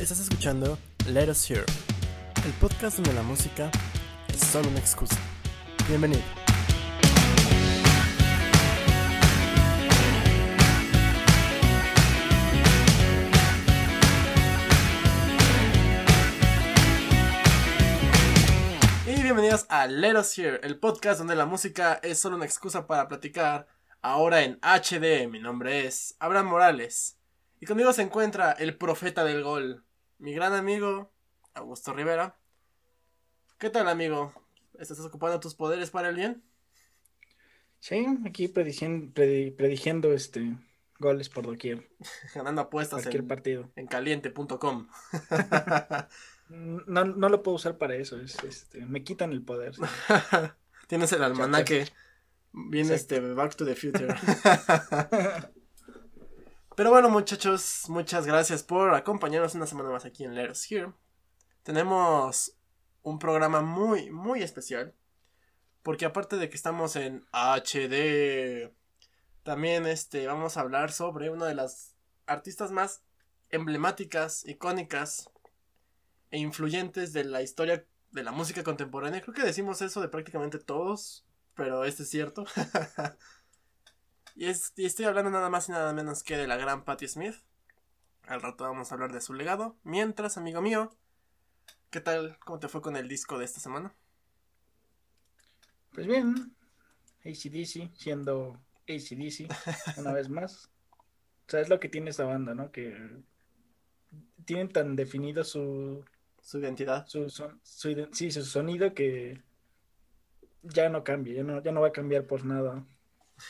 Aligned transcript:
Estás 0.00 0.20
escuchando 0.20 0.78
Let 1.08 1.28
Us 1.28 1.50
Hear, 1.50 1.64
el 2.46 2.52
podcast 2.60 2.98
donde 2.98 3.12
la 3.14 3.22
música 3.24 3.68
es 4.28 4.38
solo 4.38 4.68
una 4.68 4.78
excusa. 4.78 5.16
Bienvenido. 5.88 6.22
Y 19.04 19.20
bienvenidos 19.20 19.66
a 19.68 19.88
Let 19.88 20.16
Us 20.16 20.38
Hear, 20.38 20.60
el 20.62 20.78
podcast 20.78 21.18
donde 21.18 21.34
la 21.34 21.44
música 21.44 21.94
es 22.04 22.20
solo 22.20 22.36
una 22.36 22.44
excusa 22.44 22.86
para 22.86 23.08
platicar. 23.08 23.66
Ahora 24.00 24.44
en 24.44 24.60
HD, 24.62 25.28
mi 25.28 25.40
nombre 25.40 25.86
es 25.86 26.14
Abraham 26.20 26.46
Morales. 26.46 27.18
Y 27.58 27.66
conmigo 27.66 27.92
se 27.92 28.02
encuentra 28.02 28.52
el 28.52 28.76
profeta 28.76 29.24
del 29.24 29.42
gol, 29.42 29.84
mi 30.18 30.32
gran 30.32 30.52
amigo 30.54 31.10
Augusto 31.54 31.92
Rivera. 31.92 32.36
¿Qué 33.58 33.70
tal, 33.70 33.88
amigo? 33.88 34.32
¿Estás 34.78 35.00
ocupando 35.00 35.40
tus 35.40 35.54
poderes 35.54 35.90
para 35.90 36.08
el 36.08 36.16
bien? 36.16 36.42
Sí, 37.80 38.06
aquí 38.26 38.48
prediciendo, 38.48 39.12
predi- 39.14 39.54
predigiendo 39.54 40.12
este 40.12 40.56
goles 40.98 41.28
por 41.28 41.46
doquier. 41.46 41.88
Ganando 42.34 42.62
apuestas 42.62 43.02
Cualquier 43.02 43.22
en, 43.22 43.28
partido. 43.28 43.70
en 43.76 43.86
caliente.com. 43.86 44.88
No, 46.50 47.04
no 47.04 47.28
lo 47.28 47.42
puedo 47.42 47.56
usar 47.56 47.76
para 47.76 47.94
eso, 47.96 48.18
es, 48.18 48.42
este, 48.42 48.86
me 48.86 49.04
quitan 49.04 49.32
el 49.32 49.42
poder. 49.42 49.74
sí. 49.74 49.82
Tienes 50.88 51.12
el 51.12 51.22
almanaque. 51.22 51.86
Viene 52.54 52.94
Exacto. 52.94 53.16
este 53.16 53.34
Back 53.34 53.54
to 53.54 53.66
the 53.66 53.74
Future. 53.74 54.14
Pero 56.78 56.90
bueno, 56.90 57.10
muchachos, 57.10 57.86
muchas 57.88 58.24
gracias 58.24 58.62
por 58.62 58.94
acompañarnos 58.94 59.56
una 59.56 59.66
semana 59.66 59.90
más 59.90 60.04
aquí 60.04 60.22
en 60.22 60.36
Let 60.36 60.52
Us 60.52 60.70
Hear. 60.70 60.94
Tenemos 61.64 62.54
un 63.02 63.18
programa 63.18 63.62
muy, 63.62 64.12
muy 64.12 64.44
especial. 64.44 64.94
Porque 65.82 66.04
aparte 66.04 66.36
de 66.36 66.48
que 66.48 66.54
estamos 66.54 66.94
en 66.94 67.26
HD, 67.32 68.72
también 69.42 69.86
este, 69.86 70.28
vamos 70.28 70.56
a 70.56 70.60
hablar 70.60 70.92
sobre 70.92 71.30
una 71.30 71.46
de 71.46 71.56
las 71.56 71.96
artistas 72.26 72.70
más 72.70 73.02
emblemáticas, 73.50 74.46
icónicas 74.46 75.30
e 76.30 76.38
influyentes 76.38 77.12
de 77.12 77.24
la 77.24 77.42
historia 77.42 77.84
de 78.12 78.22
la 78.22 78.30
música 78.30 78.62
contemporánea. 78.62 79.20
Creo 79.20 79.34
que 79.34 79.42
decimos 79.42 79.82
eso 79.82 80.00
de 80.00 80.10
prácticamente 80.10 80.60
todos, 80.60 81.26
pero 81.56 81.82
este 81.82 82.04
es 82.04 82.08
cierto. 82.08 82.44
y, 84.38 84.46
es- 84.46 84.72
y 84.76 84.84
estoy 84.86 85.04
hablando 85.06 85.30
nada 85.30 85.50
más 85.50 85.68
y 85.68 85.72
nada 85.72 85.92
menos 85.92 86.22
que 86.22 86.36
de 86.36 86.46
la 86.46 86.56
gran 86.56 86.84
Patti 86.84 87.08
Smith. 87.08 87.34
Al 88.26 88.42
rato 88.42 88.64
vamos 88.64 88.90
a 88.90 88.94
hablar 88.94 89.12
de 89.12 89.20
su 89.20 89.34
legado. 89.34 89.76
Mientras, 89.84 90.36
amigo 90.36 90.60
mío, 90.62 90.94
¿qué 91.90 92.00
tal? 92.00 92.38
¿Cómo 92.44 92.58
te 92.58 92.68
fue 92.68 92.82
con 92.82 92.96
el 92.96 93.08
disco 93.08 93.38
de 93.38 93.44
esta 93.44 93.60
semana? 93.60 93.94
Pues 95.92 96.06
bien, 96.06 96.54
ACDC, 97.24 97.90
siendo 97.96 98.60
ACDC, 98.88 99.48
una 99.98 100.12
vez 100.12 100.28
más. 100.28 100.70
O 101.46 101.50
sea, 101.50 101.60
es 101.60 101.68
lo 101.68 101.80
que 101.80 101.88
tiene 101.88 102.10
esta 102.10 102.24
banda, 102.24 102.54
¿no? 102.54 102.70
Que 102.70 102.94
tienen 104.44 104.68
tan 104.68 104.96
definido 104.96 105.44
su, 105.44 106.04
Su 106.42 106.58
identidad. 106.58 107.06
su, 107.06 107.28
son- 107.30 107.58
su 107.64 107.88
ide- 107.90 108.08
sí, 108.12 108.30
su 108.30 108.44
sonido 108.44 108.94
que 108.94 109.42
ya 110.62 110.88
no 110.90 111.02
cambia, 111.04 111.34
ya 111.34 111.42
no, 111.44 111.62
ya 111.62 111.72
no 111.72 111.80
va 111.80 111.88
a 111.88 111.92
cambiar 111.92 112.26
por 112.26 112.44
nada. 112.44 112.84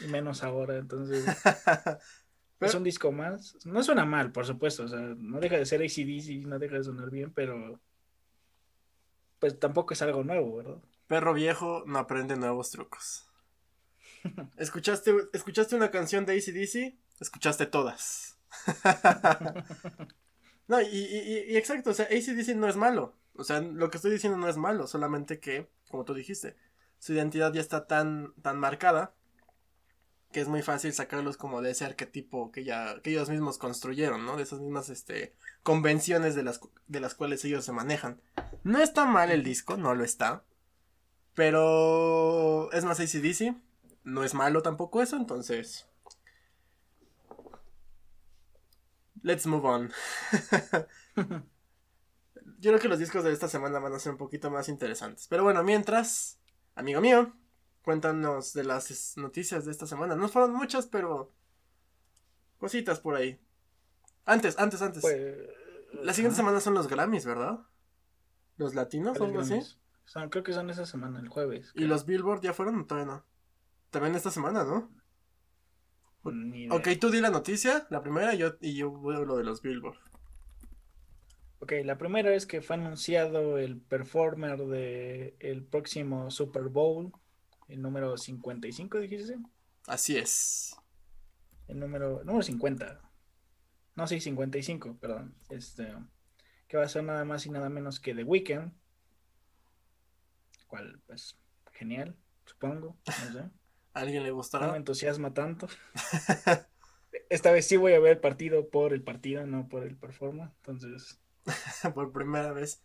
Y 0.00 0.08
menos 0.08 0.42
ahora, 0.42 0.76
entonces... 0.76 1.24
Pero- 2.58 2.70
Es 2.70 2.74
un 2.74 2.82
disco 2.82 3.12
más. 3.12 3.56
No 3.64 3.82
suena 3.84 4.04
mal, 4.04 4.32
por 4.32 4.44
supuesto. 4.44 4.82
O 4.82 4.88
sea, 4.88 4.98
no 4.98 5.38
deja 5.38 5.56
de 5.56 5.64
ser 5.64 5.80
ACDC, 5.80 6.44
no 6.46 6.58
deja 6.58 6.74
de 6.76 6.82
sonar 6.82 7.08
bien, 7.08 7.32
pero. 7.32 7.80
Pues 9.38 9.60
tampoco 9.60 9.94
es 9.94 10.02
algo 10.02 10.24
nuevo, 10.24 10.56
¿verdad? 10.56 10.78
Perro 11.06 11.34
viejo 11.34 11.84
no 11.86 12.00
aprende 12.00 12.36
nuevos 12.36 12.70
trucos. 12.72 13.30
¿Escuchaste, 14.56 15.14
¿Escuchaste 15.32 15.76
una 15.76 15.92
canción 15.92 16.26
de 16.26 16.32
ACDC? 16.36 16.98
Escuchaste 17.20 17.66
todas. 17.66 18.36
no, 20.66 20.80
y, 20.80 20.86
y- 20.86 21.18
y- 21.48 21.52
y 21.52 21.56
exacto, 21.56 21.90
o 21.90 21.94
sea, 21.94 22.06
ACDC 22.06 22.54
no 22.56 22.68
es 22.68 22.76
malo. 22.76 23.14
O 23.34 23.44
sea, 23.44 23.60
lo 23.60 23.90
que 23.90 23.98
estoy 23.98 24.10
diciendo 24.10 24.36
no 24.36 24.48
es 24.48 24.56
malo, 24.56 24.86
solamente 24.88 25.38
que, 25.38 25.68
como 25.88 26.04
tú 26.04 26.12
dijiste, 26.12 26.56
su 26.98 27.12
identidad 27.12 27.52
ya 27.52 27.60
está 27.60 27.86
tan, 27.86 28.34
tan 28.42 28.58
marcada 28.58 29.14
que 30.32 30.40
es 30.40 30.48
muy 30.48 30.62
fácil 30.62 30.92
sacarlos 30.92 31.36
como 31.36 31.62
de 31.62 31.70
ese 31.70 31.84
arquetipo 31.84 32.52
que 32.52 32.64
ya 32.64 33.00
que 33.02 33.10
ellos 33.10 33.30
mismos 33.30 33.58
construyeron, 33.58 34.26
¿no? 34.26 34.36
De 34.36 34.42
esas 34.42 34.60
mismas 34.60 34.90
este 34.90 35.34
convenciones 35.62 36.34
de 36.34 36.42
las 36.42 36.60
de 36.86 37.00
las 37.00 37.14
cuales 37.14 37.44
ellos 37.44 37.64
se 37.64 37.72
manejan. 37.72 38.20
No 38.64 38.80
está 38.80 39.04
mal 39.06 39.30
el 39.30 39.42
disco, 39.44 39.76
no 39.76 39.94
lo 39.94 40.04
está. 40.04 40.44
Pero 41.34 42.70
es 42.72 42.84
más 42.84 42.98
ACDC, 43.00 43.56
no 44.04 44.24
es 44.24 44.34
malo 44.34 44.62
tampoco 44.62 45.02
eso, 45.02 45.16
entonces 45.16 45.88
Let's 49.22 49.46
move 49.46 49.66
on. 49.66 49.92
Yo 52.60 52.70
creo 52.70 52.78
que 52.78 52.88
los 52.88 52.98
discos 52.98 53.24
de 53.24 53.32
esta 53.32 53.48
semana 53.48 53.78
van 53.78 53.92
a 53.92 53.98
ser 53.98 54.12
un 54.12 54.18
poquito 54.18 54.50
más 54.50 54.68
interesantes. 54.68 55.26
Pero 55.28 55.44
bueno, 55.44 55.62
mientras, 55.62 56.38
amigo 56.74 57.00
mío, 57.00 57.34
cuéntanos 57.82 58.52
de 58.52 58.64
las 58.64 59.16
noticias 59.16 59.64
de 59.64 59.70
esta 59.70 59.86
semana. 59.86 60.16
No 60.16 60.28
fueron 60.28 60.52
muchas, 60.52 60.86
pero 60.86 61.32
cositas 62.58 63.00
por 63.00 63.14
ahí. 63.16 63.40
Antes, 64.24 64.58
antes, 64.58 64.82
antes. 64.82 65.02
Pues. 65.02 65.36
La 66.02 66.12
siguiente 66.12 66.34
ajá, 66.34 66.42
semana 66.42 66.60
son 66.60 66.74
los 66.74 66.88
Grammys, 66.88 67.24
¿verdad? 67.24 67.60
Los 68.56 68.74
latinos 68.74 69.16
o 69.16 69.20
¿cuáles 69.20 69.50
algo 69.50 69.60
así. 69.60 69.76
Son- 70.04 70.28
creo 70.28 70.42
que 70.44 70.52
son 70.52 70.68
esa 70.70 70.86
semana, 70.86 71.20
el 71.20 71.28
jueves. 71.28 71.72
¿Y 71.74 71.84
los 71.84 72.04
Billboard 72.06 72.42
ya 72.42 72.52
fueron 72.52 72.80
o 72.80 72.86
todavía 72.86 73.12
no? 73.12 73.24
También 73.90 74.14
esta 74.14 74.30
semana, 74.30 74.64
¿no? 74.64 74.90
Ni 76.24 76.64
idea. 76.64 76.74
Ok, 76.74 76.88
tú 77.00 77.10
di 77.10 77.20
la 77.20 77.30
noticia, 77.30 77.86
la 77.90 78.02
primera, 78.02 78.34
yo, 78.34 78.54
y 78.60 78.74
yo 78.76 78.92
veo 79.00 79.24
lo 79.24 79.36
de 79.36 79.44
los 79.44 79.62
Billboard. 79.62 79.96
Ok, 81.60 81.72
la 81.84 81.96
primera 81.98 82.34
es 82.34 82.46
que 82.46 82.60
fue 82.60 82.76
anunciado 82.76 83.58
el 83.58 83.80
performer 83.80 84.58
de 84.66 85.36
el 85.40 85.64
próximo 85.64 86.30
Super 86.30 86.64
Bowl, 86.64 87.12
el 87.68 87.80
número 87.82 88.16
55, 88.16 88.98
dijiste. 88.98 89.38
Así 89.86 90.16
es. 90.16 90.76
El 91.68 91.78
número, 91.78 92.22
número 92.24 92.42
50. 92.42 93.00
No, 93.94 94.06
sí, 94.06 94.20
55, 94.20 94.98
perdón. 94.98 95.34
Este, 95.50 95.92
que 96.66 96.76
va 96.76 96.84
a 96.84 96.88
ser 96.88 97.04
nada 97.04 97.24
más 97.24 97.46
y 97.46 97.50
nada 97.50 97.68
menos 97.68 98.00
que 98.00 98.14
The 98.14 98.24
Weeknd. 98.24 98.72
Cual, 100.66 101.00
pues, 101.06 101.38
genial, 101.72 102.16
supongo. 102.44 102.98
No 103.06 103.32
sé. 103.32 103.38
¿A 103.40 103.50
alguien 104.00 104.22
le 104.22 104.30
No 104.60 104.68
me 104.68 104.76
gustará? 104.76 104.76
entusiasma 104.76 105.32
tanto. 105.34 105.68
Esta 107.30 107.52
vez 107.52 107.66
sí 107.66 107.76
voy 107.76 107.92
a 107.94 108.00
ver 108.00 108.12
el 108.12 108.20
partido 108.20 108.68
por 108.70 108.92
el 108.92 109.02
partido, 109.02 109.46
no 109.46 109.68
por 109.68 109.82
el 109.82 109.96
performance. 109.96 110.52
Entonces, 110.58 111.20
Por 111.94 112.12
primera 112.12 112.52
vez. 112.52 112.82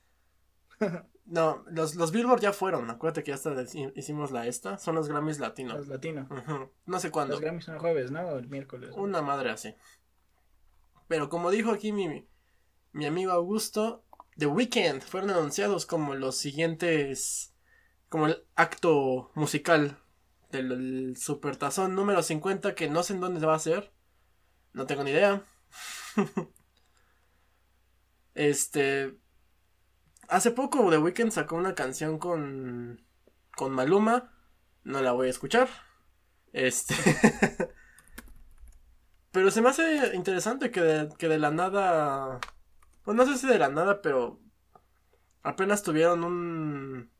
No, 1.26 1.64
los, 1.68 1.96
los 1.96 2.12
Billboard 2.12 2.42
ya 2.42 2.54
fueron. 2.54 2.90
Acuérdate 2.90 3.24
que 3.24 3.30
ya 3.30 3.36
hasta 3.36 3.56
hicimos 3.96 4.32
la 4.32 4.46
esta. 4.46 4.78
Son 4.78 4.96
los 4.96 5.08
Grammys 5.08 5.40
latinos. 5.40 5.78
los 5.78 5.88
latinos. 5.88 6.28
No 6.86 7.00
sé 7.00 7.12
cuándo. 7.12 7.36
Los 7.36 7.42
Grammys 7.42 7.66
son 7.66 7.76
el 7.76 7.80
jueves, 7.80 8.12
¿no? 8.12 8.22
O 8.22 8.38
el 8.38 8.50
miércoles. 8.50 8.90
¿no? 8.90 9.02
Una 9.02 9.22
madre 9.22 9.50
así. 9.50 9.74
Pero 11.08 11.30
como 11.30 11.50
dijo 11.50 11.72
aquí 11.72 11.92
mi, 11.92 12.28
mi 12.92 13.06
amigo 13.06 13.32
Augusto, 13.32 14.06
The 14.38 14.48
Weeknd 14.48 15.02
fueron 15.02 15.30
anunciados 15.30 15.86
como 15.86 16.16
los 16.16 16.38
siguientes, 16.38 17.54
como 18.10 18.28
el 18.28 18.46
acto 18.56 19.32
musical 19.36 20.00
del 20.52 20.72
el 20.72 21.18
Supertazón 21.18 21.96
número 21.96 22.22
50 22.22 22.76
que 22.76 22.90
no 22.90 23.04
sé 23.04 23.14
en 23.14 23.22
dónde 23.22 23.46
va 23.46 23.56
a 23.56 23.60
ser. 23.60 23.94
No 24.74 24.86
tengo 24.86 25.04
ni 25.04 25.12
idea. 25.12 25.46
este... 28.36 29.18
Hace 30.34 30.50
poco 30.50 30.90
The 30.90 30.98
Weeknd 30.98 31.30
sacó 31.30 31.58
una 31.58 31.76
canción 31.76 32.18
con, 32.18 33.06
con 33.56 33.72
Maluma. 33.72 34.34
No 34.84 35.00
la 35.04 35.12
voy 35.12 35.28
a 35.28 35.30
escuchar. 35.30 35.70
Este... 36.54 36.96
Pero 39.32 39.52
se 39.52 39.62
me 39.62 39.70
hace 39.70 40.16
interesante 40.16 40.72
que 40.72 40.82
de, 40.82 41.10
que 41.20 41.28
de 41.28 41.38
la 41.38 41.52
nada. 41.52 42.40
Pues 43.04 43.16
no 43.16 43.28
sé 43.28 43.38
si 43.38 43.46
de 43.46 43.60
la 43.60 43.70
nada, 43.70 44.02
pero. 44.02 44.40
Apenas 45.44 45.84
tuvieron 45.84 46.24
un. 46.24 47.12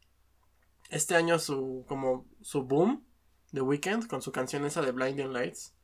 Este 0.90 1.16
año 1.16 1.38
su. 1.38 1.86
como 1.88 2.28
su 2.42 2.64
boom. 2.64 3.06
The 3.52 3.62
Weeknd. 3.62 4.08
Con 4.08 4.24
su 4.24 4.32
canción 4.32 4.66
esa 4.66 4.82
de 4.82 4.92
Blinding 4.92 5.34
Lights. 5.34 5.76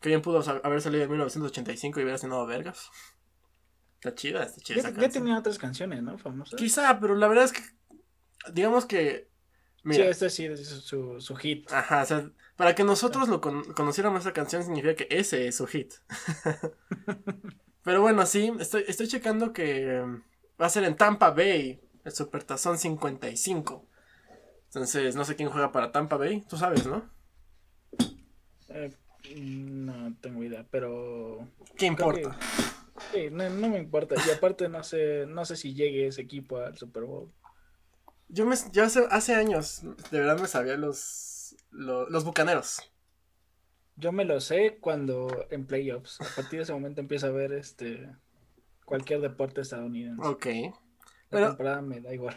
Que 0.00 0.10
bien 0.10 0.22
pudo 0.22 0.42
haber 0.64 0.80
salido 0.80 1.04
en 1.04 1.10
1985 1.10 1.98
y 1.98 2.02
hubiera 2.02 2.18
sido 2.18 2.44
vergas. 2.46 2.90
Está 3.96 4.14
chida, 4.14 4.44
está 4.44 4.60
chida 4.60 4.76
Ya, 4.76 4.80
esa 4.80 4.90
ya 4.90 4.94
canción. 5.00 5.24
tenía 5.24 5.38
otras 5.38 5.58
canciones, 5.58 6.02
¿no? 6.02 6.16
Famosas. 6.18 6.58
Quizá, 6.58 6.98
pero 7.00 7.14
la 7.16 7.28
verdad 7.28 7.44
es 7.44 7.52
que. 7.52 7.60
Digamos 8.52 8.86
que. 8.86 9.28
Mira, 9.82 10.04
Sí, 10.04 10.10
este 10.10 10.30
sí 10.30 10.44
es 10.46 10.68
su, 10.68 11.20
su 11.20 11.36
hit. 11.36 11.70
Ajá, 11.72 12.02
o 12.02 12.06
sea, 12.06 12.30
para 12.56 12.74
que 12.74 12.82
nosotros 12.84 13.28
lo 13.28 13.40
con- 13.40 13.72
conociéramos 13.72 14.20
esa 14.20 14.32
canción 14.32 14.62
significa 14.64 14.94
que 14.96 15.06
ese 15.10 15.46
es 15.48 15.56
su 15.56 15.66
hit. 15.66 15.94
Pero 17.82 18.02
bueno, 18.02 18.26
sí, 18.26 18.52
estoy, 18.58 18.84
estoy 18.88 19.06
checando 19.06 19.52
que 19.52 20.02
va 20.60 20.66
a 20.66 20.70
ser 20.70 20.84
en 20.84 20.96
Tampa 20.96 21.30
Bay, 21.30 21.80
el 22.04 22.12
Supertazón 22.12 22.78
55. 22.78 23.86
Entonces, 24.66 25.14
no 25.14 25.24
sé 25.24 25.36
quién 25.36 25.48
juega 25.50 25.70
para 25.70 25.92
Tampa 25.92 26.16
Bay, 26.16 26.42
tú 26.48 26.56
sabes, 26.56 26.84
¿no? 26.86 27.08
Eh, 28.68 28.92
no 29.36 30.14
tengo 30.20 30.42
idea, 30.42 30.66
pero... 30.70 31.48
¿Qué 31.76 31.86
importa? 31.86 32.36
Sí, 33.12 33.28
no, 33.30 33.48
no, 33.50 33.68
me 33.68 33.78
importa. 33.78 34.14
Y 34.26 34.30
aparte 34.30 34.68
no 34.68 34.82
sé, 34.82 35.26
no 35.26 35.44
sé 35.44 35.56
si 35.56 35.74
llegue 35.74 36.06
ese 36.06 36.22
equipo 36.22 36.58
al 36.58 36.76
Super 36.76 37.04
Bowl. 37.04 37.32
Yo 38.28 38.44
me, 38.44 38.56
yo 38.72 38.84
hace, 38.84 39.06
hace 39.10 39.34
años, 39.34 39.82
de 40.10 40.18
verdad 40.20 40.38
me 40.40 40.48
sabía 40.48 40.76
los, 40.76 41.56
los, 41.70 42.10
los 42.10 42.24
bucaneros. 42.24 42.80
Yo 43.96 44.12
me 44.12 44.24
lo 44.24 44.40
sé 44.40 44.78
cuando 44.80 45.46
en 45.50 45.66
playoffs. 45.66 46.20
A 46.20 46.24
partir 46.34 46.58
de 46.58 46.64
ese 46.64 46.72
momento 46.72 47.00
empiezo 47.00 47.26
a 47.26 47.30
ver 47.30 47.52
este 47.52 48.10
cualquier 48.84 49.20
deporte 49.20 49.60
estadounidense. 49.62 50.22
Ok. 50.26 50.46
La 50.46 50.72
Pero, 51.30 51.46
temporada 51.48 51.82
me 51.82 52.00
da 52.00 52.12
igual. 52.12 52.36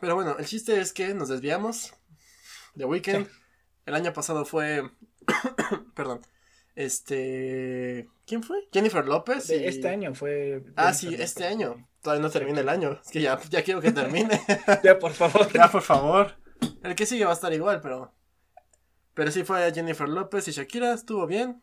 pero 0.00 0.14
bueno, 0.14 0.36
el 0.38 0.46
chiste 0.46 0.80
es 0.80 0.92
que 0.92 1.14
nos 1.14 1.28
desviamos 1.28 1.94
de 2.74 2.84
Weekend. 2.84 3.26
Sí. 3.26 3.32
El 3.86 3.94
año 3.94 4.12
pasado 4.12 4.44
fue. 4.44 4.88
perdón. 5.94 6.20
Este. 6.74 8.08
¿Quién 8.26 8.42
fue? 8.42 8.68
Jennifer 8.72 9.04
López. 9.06 9.50
Y- 9.50 9.54
Este 9.64 9.88
año 9.88 10.14
fue. 10.14 10.64
Ah, 10.76 10.92
sí, 10.94 11.14
este 11.18 11.46
año. 11.46 11.88
Todavía 12.02 12.22
no 12.22 12.30
termina 12.30 12.60
el 12.60 12.68
año. 12.68 12.98
Es 13.04 13.10
que 13.10 13.20
ya, 13.20 13.38
ya 13.50 13.62
quiero 13.62 13.80
que 13.80 13.92
termine. 13.92 14.40
Ya, 14.84 14.98
por 14.98 15.12
favor. 15.12 15.52
ya, 15.52 15.70
por 15.70 15.82
favor. 15.82 16.36
El 16.82 16.94
que 16.94 17.06
sigue 17.06 17.24
va 17.24 17.30
a 17.32 17.34
estar 17.34 17.52
igual, 17.52 17.80
pero. 17.80 18.14
Pero 19.14 19.30
sí 19.30 19.44
fue 19.44 19.70
Jennifer 19.74 20.08
López 20.08 20.48
y 20.48 20.52
Shakira. 20.52 20.94
Estuvo 20.94 21.26
bien. 21.26 21.62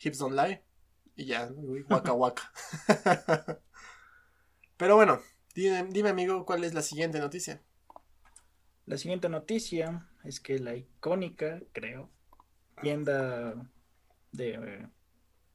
Hips 0.00 0.18
don't 0.18 0.34
lie. 0.34 0.62
Y 1.16 1.26
ya, 1.26 1.48
waka 1.90 2.12
waka. 2.12 2.50
pero 4.76 4.96
bueno, 4.96 5.20
dime, 5.54 5.86
dime, 5.90 6.08
amigo, 6.10 6.44
¿cuál 6.44 6.64
es 6.64 6.74
la 6.74 6.82
siguiente 6.82 7.18
noticia? 7.20 7.62
La 8.86 8.98
siguiente 8.98 9.28
noticia 9.28 10.08
es 10.24 10.40
que 10.40 10.58
la 10.58 10.74
icónica, 10.74 11.60
creo, 11.72 12.10
tienda 12.82 13.54
de 14.34 14.50
eh, 14.54 14.88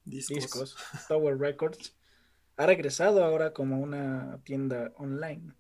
Discos. 0.05 0.35
discos, 0.35 0.75
Tower 1.07 1.37
Records, 1.39 1.95
ha 2.57 2.65
regresado 2.65 3.23
ahora 3.23 3.53
como 3.53 3.79
una 3.79 4.39
tienda 4.43 4.91
online. 4.97 5.53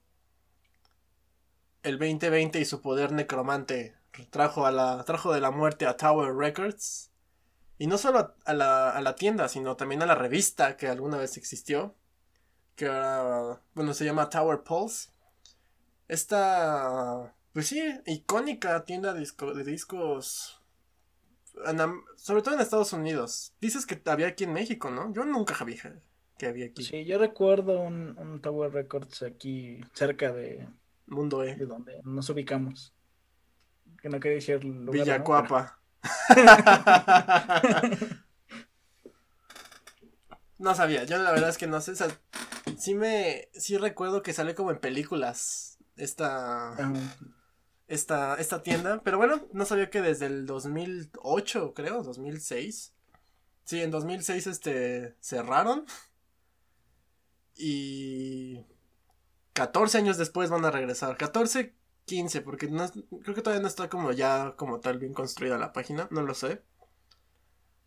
El 1.83 1.97
2020 1.99 2.59
y 2.59 2.65
su 2.65 2.81
poder 2.81 3.11
necromante 3.11 3.95
trajo, 4.29 4.65
a 4.65 4.71
la, 4.71 5.03
trajo 5.05 5.33
de 5.33 5.41
la 5.41 5.51
muerte 5.51 5.85
a 5.85 5.95
Tower 5.97 6.35
Records. 6.35 7.11
Y 7.77 7.87
no 7.87 7.97
solo 7.97 8.35
a, 8.45 8.53
la, 8.53 8.89
a 8.91 9.01
la 9.01 9.15
tienda, 9.15 9.47
sino 9.49 9.75
también 9.77 10.01
a 10.01 10.05
la 10.05 10.15
revista 10.15 10.77
que 10.77 10.87
alguna 10.87 11.17
vez 11.17 11.37
existió. 11.37 11.95
Que 12.75 12.87
ahora, 12.87 13.61
bueno, 13.75 13.93
se 13.93 14.05
llama 14.05 14.29
Tower 14.29 14.63
Pulse. 14.63 15.11
Esta, 16.07 17.35
pues 17.53 17.67
sí, 17.67 17.81
icónica 18.05 18.83
tienda 18.85 19.13
de, 19.13 19.21
disco- 19.21 19.53
de 19.53 19.63
discos. 19.63 20.58
En 21.65 21.79
sobre 22.15 22.41
todo 22.41 22.55
en 22.55 22.61
Estados 22.61 22.93
Unidos. 22.93 23.53
Dices 23.61 23.85
que 23.85 24.01
había 24.05 24.27
aquí 24.27 24.45
en 24.45 24.53
México, 24.53 24.91
¿no? 24.91 25.13
Yo 25.13 25.25
nunca 25.25 25.55
sabía 25.55 26.01
que 26.37 26.47
había 26.47 26.67
aquí. 26.67 26.83
Sí, 26.83 27.05
yo 27.05 27.17
recuerdo 27.17 27.81
un, 27.81 28.17
un 28.17 28.41
Tower 28.41 28.71
Records 28.71 29.23
aquí 29.23 29.81
cerca 29.93 30.31
de, 30.31 30.67
Mundo 31.09 31.39
de 31.39 31.51
E. 31.51 31.65
donde 31.65 31.99
nos 32.03 32.29
ubicamos. 32.29 32.93
Que 34.01 34.09
no 34.09 34.19
quería 34.19 34.35
decir 34.35 34.63
lugar. 34.63 34.93
Villacuapa. 34.93 35.79
no 40.57 40.73
sabía, 40.73 41.03
yo 41.03 41.17
la 41.17 41.31
verdad 41.31 41.49
es 41.49 41.57
que 41.57 41.67
no 41.67 41.81
sé, 41.81 41.91
o 41.91 41.95
sea, 41.95 42.07
sí 42.77 42.95
me, 42.95 43.49
sí 43.53 43.77
recuerdo 43.77 44.23
que 44.23 44.31
sale 44.31 44.55
como 44.55 44.71
en 44.71 44.79
películas 44.79 45.77
esta, 45.97 46.69
ah, 46.69 46.93
esta, 47.89 48.35
esta 48.35 48.61
tienda, 48.63 49.01
pero 49.03 49.17
bueno, 49.17 49.47
no 49.51 49.65
sabía 49.65 49.89
que 49.89 50.01
desde 50.01 50.27
el 50.27 50.45
2008, 50.45 51.73
creo, 51.73 52.03
2006, 52.03 52.93
sí, 53.65 53.81
en 53.81 53.91
2006, 53.91 54.47
este, 54.47 55.15
cerraron, 55.19 55.85
y 57.55 58.65
14 59.53 59.97
años 59.97 60.17
después 60.17 60.49
van 60.49 60.65
a 60.65 60.71
regresar, 60.71 61.17
14, 61.17 61.73
15, 62.05 62.41
porque 62.41 62.67
no, 62.69 62.89
creo 63.23 63.35
que 63.35 63.41
todavía 63.41 63.61
no 63.61 63.67
está 63.67 63.89
como 63.89 64.11
ya 64.11 64.55
como 64.55 64.79
tal 64.79 64.99
bien 64.99 65.13
construida 65.13 65.57
la 65.57 65.73
página, 65.73 66.07
no 66.11 66.21
lo 66.21 66.33
sé. 66.33 66.63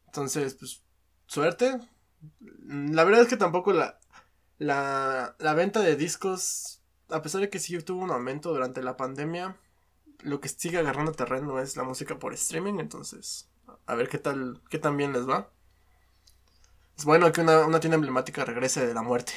Entonces, 0.06 0.54
pues, 0.54 0.82
suerte. 1.26 1.78
Mm, 2.40 2.92
La 2.94 3.04
verdad 3.04 3.22
es 3.22 3.28
que 3.28 3.36
tampoco 3.36 3.72
la, 3.72 3.98
la, 4.58 5.36
la 5.38 5.54
venta 5.54 5.80
de 5.80 5.96
discos, 5.96 6.82
a 7.08 7.22
pesar 7.22 7.40
de 7.40 7.50
que 7.50 7.58
sí 7.58 7.78
tuvo 7.82 8.02
un 8.02 8.10
aumento 8.10 8.50
durante 8.52 8.82
la 8.82 8.96
pandemia, 8.96 9.56
lo 10.22 10.40
que 10.40 10.48
sigue 10.48 10.78
agarrando 10.78 11.12
terreno 11.12 11.60
es 11.60 11.76
la 11.76 11.84
música 11.84 12.18
por 12.18 12.34
streaming, 12.34 12.78
entonces, 12.78 13.48
a 13.86 13.94
ver 13.94 14.08
qué 14.08 14.18
tal, 14.18 14.60
qué 14.70 14.78
tan 14.78 14.96
bien 14.96 15.12
les 15.12 15.28
va. 15.28 15.50
Es 16.96 17.04
bueno 17.04 17.32
que 17.32 17.40
una, 17.40 17.66
una 17.66 17.80
tienda 17.80 17.96
emblemática 17.96 18.44
regrese 18.44 18.86
de 18.86 18.94
la 18.94 19.02
muerte. 19.02 19.32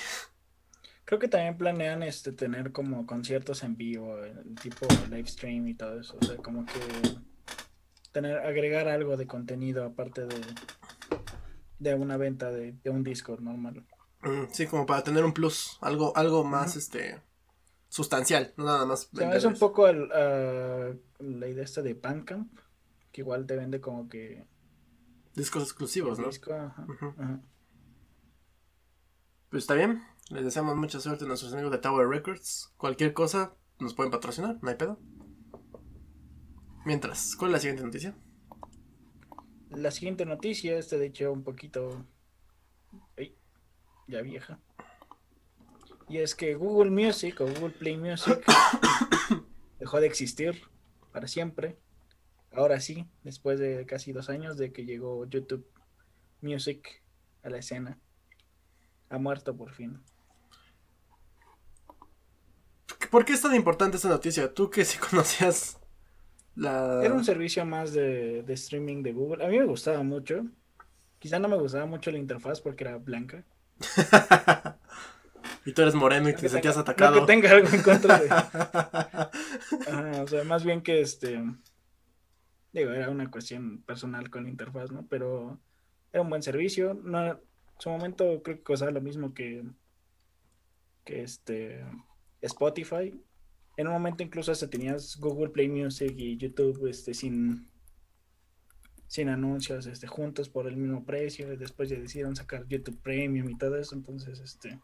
Creo 1.05 1.19
que 1.19 1.27
también 1.27 1.57
planean 1.57 2.01
este 2.03 2.31
tener 2.31 2.71
como 2.71 3.05
conciertos 3.05 3.63
en 3.63 3.77
vivo, 3.77 4.17
tipo 4.61 4.87
live 5.09 5.27
stream 5.27 5.67
y 5.67 5.75
todo 5.75 5.99
eso. 5.99 6.17
O 6.19 6.25
sea, 6.25 6.35
como 6.37 6.65
que 6.65 6.73
tener, 8.11 8.39
agregar 8.39 8.87
algo 8.87 9.15
de 9.15 9.27
contenido 9.27 9.85
aparte 9.85 10.25
de, 10.25 10.41
de 11.79 11.95
una 11.95 12.17
venta 12.17 12.51
de, 12.51 12.73
de 12.83 12.89
un 12.89 13.03
disco 13.03 13.37
normal. 13.39 13.85
Mm, 14.21 14.45
Sí, 14.51 14.65
como 14.65 14.85
para 14.85 15.03
tener 15.03 15.23
un 15.23 15.33
plus, 15.33 15.77
algo, 15.81 16.15
algo 16.17 16.43
más, 16.43 16.75
este, 16.75 17.21
sustancial, 17.89 18.53
no 18.57 18.65
nada 18.65 18.85
más. 18.85 19.09
Se 19.13 19.25
me 19.25 19.33
hace 19.33 19.47
un 19.47 19.57
poco 19.57 19.87
el, 19.87 20.09
ah, 20.13 20.93
la 21.19 21.47
idea 21.47 21.63
esta 21.63 21.81
de 21.81 21.93
Bandcamp, 21.93 22.59
que 23.11 23.21
igual 23.21 23.45
te 23.45 23.55
vende 23.55 23.81
como 23.81 24.09
que 24.09 24.47
Discos 25.35 25.63
exclusivos, 25.63 26.17
¿no? 26.17 26.27
disco. 26.27 26.53
ajá. 26.53 27.41
Pues 29.49 29.63
está 29.63 29.73
bien. 29.73 30.01
Les 30.29 30.43
deseamos 30.43 30.75
mucha 30.75 30.99
suerte 30.99 31.25
a 31.25 31.27
nuestros 31.27 31.53
amigos 31.53 31.71
de 31.71 31.77
Tower 31.77 32.07
Records. 32.07 32.73
Cualquier 32.77 33.13
cosa 33.13 33.53
nos 33.79 33.93
pueden 33.93 34.11
patrocinar, 34.11 34.57
no 34.61 34.69
hay 34.69 34.75
pedo. 34.75 34.99
Mientras, 36.85 37.35
¿cuál 37.35 37.51
es 37.51 37.53
la 37.53 37.59
siguiente 37.59 37.83
noticia? 37.83 38.15
La 39.69 39.91
siguiente 39.91 40.25
noticia, 40.25 40.77
esta 40.77 40.97
de 40.97 41.07
hecho 41.07 41.31
un 41.31 41.43
poquito 41.43 42.05
ay, 43.17 43.35
ya 44.07 44.21
vieja. 44.21 44.59
Y 46.07 46.19
es 46.19 46.35
que 46.35 46.55
Google 46.55 46.91
Music 46.91 47.41
o 47.41 47.45
Google 47.45 47.71
Play 47.71 47.97
Music 47.97 48.43
dejó 49.79 49.99
de 49.99 50.07
existir 50.07 50.61
para 51.11 51.27
siempre. 51.27 51.77
Ahora 52.51 52.79
sí, 52.79 53.07
después 53.23 53.59
de 53.59 53.85
casi 53.85 54.11
dos 54.11 54.29
años 54.29 54.57
de 54.57 54.71
que 54.71 54.85
llegó 54.85 55.25
YouTube 55.25 55.67
Music 56.41 57.03
a 57.43 57.49
la 57.49 57.57
escena. 57.57 57.97
Ha 59.09 59.17
muerto 59.17 59.55
por 59.55 59.71
fin. 59.71 59.99
¿Por 63.09 63.25
qué 63.25 63.33
es 63.33 63.41
tan 63.41 63.55
importante 63.55 63.97
esta 63.97 64.09
noticia? 64.09 64.53
Tú 64.53 64.69
que 64.69 64.85
sí 64.85 64.97
conocías 65.09 65.79
la... 66.55 67.01
Era 67.03 67.13
un 67.13 67.25
servicio 67.25 67.65
más 67.65 67.93
de, 67.93 68.43
de 68.43 68.53
streaming 68.53 69.03
de 69.03 69.13
Google. 69.13 69.43
A 69.43 69.49
mí 69.49 69.57
me 69.57 69.65
gustaba 69.65 70.03
mucho. 70.03 70.45
Quizá 71.19 71.39
no 71.39 71.47
me 71.47 71.57
gustaba 71.57 71.85
mucho 71.85 72.11
la 72.11 72.19
interfaz 72.19 72.61
porque 72.61 72.83
era 72.83 72.97
blanca. 72.97 73.43
y 75.65 75.73
tú 75.73 75.81
eres 75.81 75.95
moreno 75.95 76.29
y 76.29 76.33
No 76.33 76.39
te 76.39 76.49
sentías 76.49 76.75
tenga- 76.75 76.81
atacado. 76.81 77.15
no 77.15 77.21
que 77.25 77.33
tenga 77.33 77.51
algo 77.51 77.67
en 77.69 77.81
contra 77.81 78.19
de. 78.19 78.29
Ajá, 79.89 80.21
o 80.23 80.27
sea, 80.27 80.43
más 80.43 80.63
bien 80.63 80.81
que 80.81 81.01
este. 81.01 81.43
Digo, 82.71 82.91
era 82.91 83.09
una 83.09 83.31
cuestión 83.31 83.81
personal 83.83 84.29
con 84.29 84.43
la 84.43 84.49
interfaz, 84.49 84.91
¿no? 84.91 85.07
Pero 85.07 85.59
era 86.11 86.21
un 86.21 86.29
buen 86.29 86.43
servicio. 86.43 86.93
No, 86.93 87.25
en 87.31 87.37
su 87.79 87.89
momento 87.89 88.41
creo 88.43 88.57
que 88.57 88.63
costaba 88.63 88.91
lo 88.91 89.01
mismo 89.01 89.33
que. 89.33 89.63
que 91.03 91.23
este. 91.23 91.83
Spotify. 92.41 93.19
En 93.77 93.87
un 93.87 93.93
momento 93.93 94.23
incluso 94.23 94.51
hasta 94.51 94.69
tenías 94.69 95.17
Google 95.17 95.49
Play 95.49 95.67
Music 95.67 96.13
y 96.15 96.37
YouTube 96.37 96.87
este, 96.87 97.13
sin. 97.13 97.67
sin 99.07 99.29
anuncios 99.29 99.85
este, 99.87 100.07
juntos 100.07 100.49
por 100.49 100.67
el 100.67 100.77
mismo 100.77 101.05
precio. 101.05 101.51
Y 101.51 101.57
después 101.57 101.89
ya 101.89 101.97
decidieron 101.99 102.35
sacar 102.35 102.67
YouTube 102.67 103.01
Premium 103.01 103.49
y 103.49 103.57
todo 103.57 103.77
eso. 103.77 103.95
Entonces, 103.95 104.39
este 104.39 104.79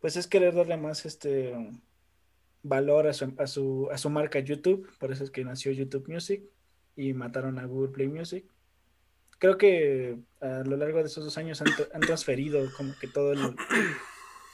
pues 0.00 0.16
es 0.16 0.26
querer 0.26 0.54
darle 0.54 0.76
más 0.76 1.06
este 1.06 1.54
valor 2.62 3.06
a 3.06 3.12
su, 3.12 3.34
a 3.38 3.46
su, 3.46 3.88
a 3.92 3.98
su 3.98 4.10
marca 4.10 4.38
YouTube, 4.38 4.90
por 4.98 5.12
eso 5.12 5.24
es 5.24 5.30
que 5.30 5.44
nació 5.44 5.72
YouTube 5.72 6.08
Music 6.08 6.42
y 6.96 7.12
mataron 7.12 7.58
a 7.58 7.66
Google 7.66 7.92
Play 7.92 8.08
Music. 8.08 8.44
Creo 9.38 9.56
que 9.56 10.18
a 10.40 10.62
lo 10.64 10.76
largo 10.76 10.98
de 10.98 11.06
esos 11.06 11.24
dos 11.24 11.38
años 11.38 11.60
han, 11.62 11.68
han 11.94 12.00
transferido 12.00 12.60
como 12.76 12.92
que 13.00 13.06
todas 13.06 13.38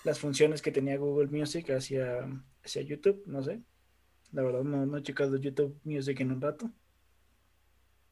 las 0.04 0.20
funciones 0.20 0.62
que 0.62 0.70
tenía 0.70 0.96
Google 0.96 1.26
Music 1.26 1.70
hacia, 1.70 2.28
hacia 2.64 2.82
YouTube, 2.82 3.22
no 3.26 3.42
sé. 3.42 3.62
La 4.32 4.42
verdad 4.42 4.62
no, 4.62 4.86
no 4.86 4.96
he 4.96 5.02
checado 5.02 5.36
YouTube 5.36 5.78
Music 5.84 6.20
en 6.20 6.32
un 6.32 6.40
rato. 6.40 6.70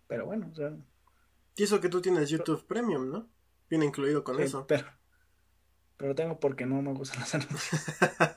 Pero 0.08 0.26
bueno, 0.26 0.48
o 0.52 0.54
sea, 0.54 0.76
Y 1.56 1.62
eso 1.62 1.80
que 1.80 1.88
tú 1.88 2.00
tienes 2.00 2.28
YouTube 2.30 2.66
Premium, 2.66 3.08
¿no? 3.08 3.28
Viene 3.70 3.86
incluido 3.86 4.24
con 4.24 4.40
eso. 4.40 4.66
Pero, 4.66 4.86
pero 5.96 6.14
tengo 6.14 6.40
porque 6.40 6.66
no 6.66 6.82
me 6.82 6.92
gustan 6.92 7.20
las 7.20 7.34
anuncios. 7.34 7.82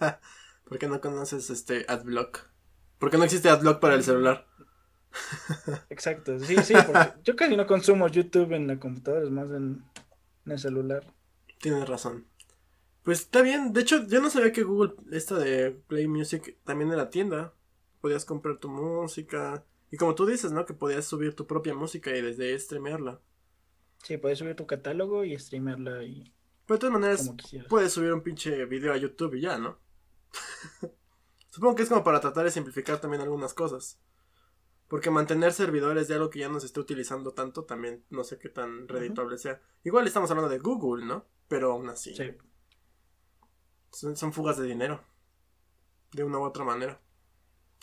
¿Por 0.65 0.77
qué 0.79 0.87
no 0.87 1.01
conoces 1.01 1.49
este 1.49 1.85
AdBlock? 1.87 2.49
¿Por 2.99 3.11
qué 3.11 3.17
no 3.17 3.23
existe 3.23 3.49
AdBlock 3.49 3.79
para 3.79 3.95
el 3.95 4.03
celular? 4.03 4.45
Exacto, 5.89 6.39
sí, 6.39 6.57
sí, 6.63 6.73
porque 6.85 7.13
yo 7.23 7.35
casi 7.35 7.55
no 7.55 7.65
consumo 7.65 8.07
YouTube 8.07 8.53
en 8.53 8.67
la 8.67 8.79
computadora, 8.79 9.23
es 9.23 9.31
más 9.31 9.49
en, 9.49 9.83
en 10.45 10.51
el 10.51 10.59
celular. 10.59 11.03
Tienes 11.59 11.87
razón. 11.87 12.27
Pues 13.07 13.21
está 13.21 13.41
bien. 13.41 13.71
De 13.71 13.79
hecho, 13.79 14.05
yo 14.05 14.19
no 14.19 14.29
sabía 14.29 14.51
que 14.51 14.63
Google, 14.63 14.95
esta 15.13 15.39
de 15.39 15.71
Play 15.71 16.09
Music, 16.09 16.57
también 16.65 16.91
era 16.91 17.09
tienda. 17.09 17.53
Podías 18.01 18.25
comprar 18.25 18.57
tu 18.57 18.67
música. 18.67 19.63
Y 19.91 19.95
como 19.95 20.13
tú 20.13 20.25
dices, 20.25 20.51
¿no? 20.51 20.65
Que 20.65 20.73
podías 20.73 21.05
subir 21.05 21.33
tu 21.33 21.47
propia 21.47 21.73
música 21.73 22.13
y 22.13 22.21
desde 22.21 22.49
ahí 22.49 22.59
streamearla. 22.59 23.21
Sí, 24.03 24.17
puedes 24.17 24.39
subir 24.39 24.55
tu 24.55 24.67
catálogo 24.67 25.23
y 25.23 25.39
streamearla 25.39 26.03
y. 26.03 26.33
Pero 26.67 26.75
de 26.75 26.79
todas 26.79 26.93
maneras, 26.93 27.31
puedes 27.69 27.93
subir 27.93 28.11
un 28.13 28.21
pinche 28.21 28.65
video 28.65 28.93
a 28.93 28.97
YouTube 28.97 29.35
y 29.35 29.41
ya, 29.41 29.57
¿no? 29.57 29.79
Supongo 31.49 31.75
que 31.75 31.83
es 31.83 31.89
como 31.89 32.03
para 32.03 32.19
tratar 32.19 32.43
de 32.43 32.51
simplificar 32.51 32.99
también 32.99 33.21
algunas 33.21 33.53
cosas. 33.53 33.99
Porque 34.89 35.09
mantener 35.09 35.53
servidores 35.53 36.07
de 36.07 36.15
algo 36.15 36.29
que 36.29 36.39
ya 36.39 36.49
no 36.49 36.59
se 36.59 36.65
esté 36.67 36.79
utilizando 36.79 37.31
tanto, 37.33 37.63
también 37.63 38.05
no 38.09 38.23
sé 38.23 38.37
qué 38.37 38.49
tan 38.49 38.87
redituable 38.87 39.37
sea. 39.37 39.61
Igual 39.83 40.07
estamos 40.07 40.29
hablando 40.29 40.49
de 40.49 40.59
Google, 40.59 41.05
¿no? 41.05 41.25
Pero 41.47 41.71
aún 41.71 41.89
así. 41.89 42.13
Sí. 42.15 42.35
Son, 43.91 44.15
son 44.15 44.33
fugas 44.33 44.57
de 44.57 44.65
dinero. 44.65 45.01
De 46.11 46.23
una 46.23 46.37
u 46.39 46.43
otra 46.43 46.63
manera. 46.63 47.01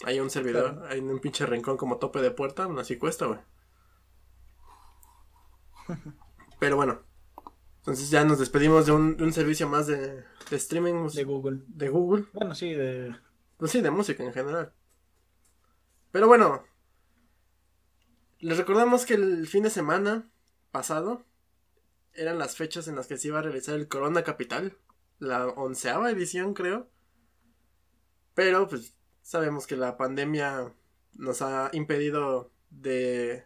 Hay 0.04 0.20
un 0.20 0.28
servidor, 0.30 0.74
Claro. 0.74 0.86
hay 0.88 1.00
un 1.00 1.18
pinche 1.20 1.46
rincón 1.46 1.76
como 1.76 1.98
tope 1.98 2.20
de 2.20 2.30
puerta, 2.30 2.64
aún 2.64 2.78
así 2.78 2.96
cuesta, 2.98 3.26
güey. 3.26 3.40
Pero 6.58 6.76
bueno. 6.76 7.02
Entonces 7.84 8.08
ya 8.08 8.24
nos 8.24 8.38
despedimos 8.38 8.86
de 8.86 8.92
un, 8.92 9.18
de 9.18 9.24
un 9.24 9.32
servicio 9.34 9.68
más 9.68 9.86
de, 9.86 10.24
de 10.48 10.56
streaming 10.56 11.06
De 11.08 11.24
Google. 11.24 11.60
de 11.66 11.90
Google. 11.90 12.24
Bueno, 12.32 12.54
sí, 12.54 12.72
de. 12.72 13.14
Pues 13.58 13.72
sí, 13.72 13.82
de 13.82 13.90
música 13.90 14.24
en 14.24 14.32
general. 14.32 14.72
Pero 16.10 16.26
bueno. 16.26 16.64
Les 18.38 18.56
recordamos 18.56 19.04
que 19.04 19.14
el 19.14 19.46
fin 19.46 19.64
de 19.64 19.70
semana 19.70 20.30
pasado 20.70 21.26
eran 22.14 22.38
las 22.38 22.56
fechas 22.56 22.88
en 22.88 22.96
las 22.96 23.06
que 23.06 23.18
se 23.18 23.28
iba 23.28 23.40
a 23.40 23.42
realizar 23.42 23.74
el 23.74 23.86
Corona 23.86 24.24
Capital. 24.24 24.78
La 25.18 25.46
onceava 25.48 26.10
edición, 26.10 26.54
creo. 26.54 26.88
Pero 28.34 28.66
pues 28.66 28.96
sabemos 29.20 29.66
que 29.66 29.76
la 29.76 29.98
pandemia 29.98 30.72
nos 31.12 31.42
ha 31.42 31.68
impedido 31.74 32.50
de 32.70 33.44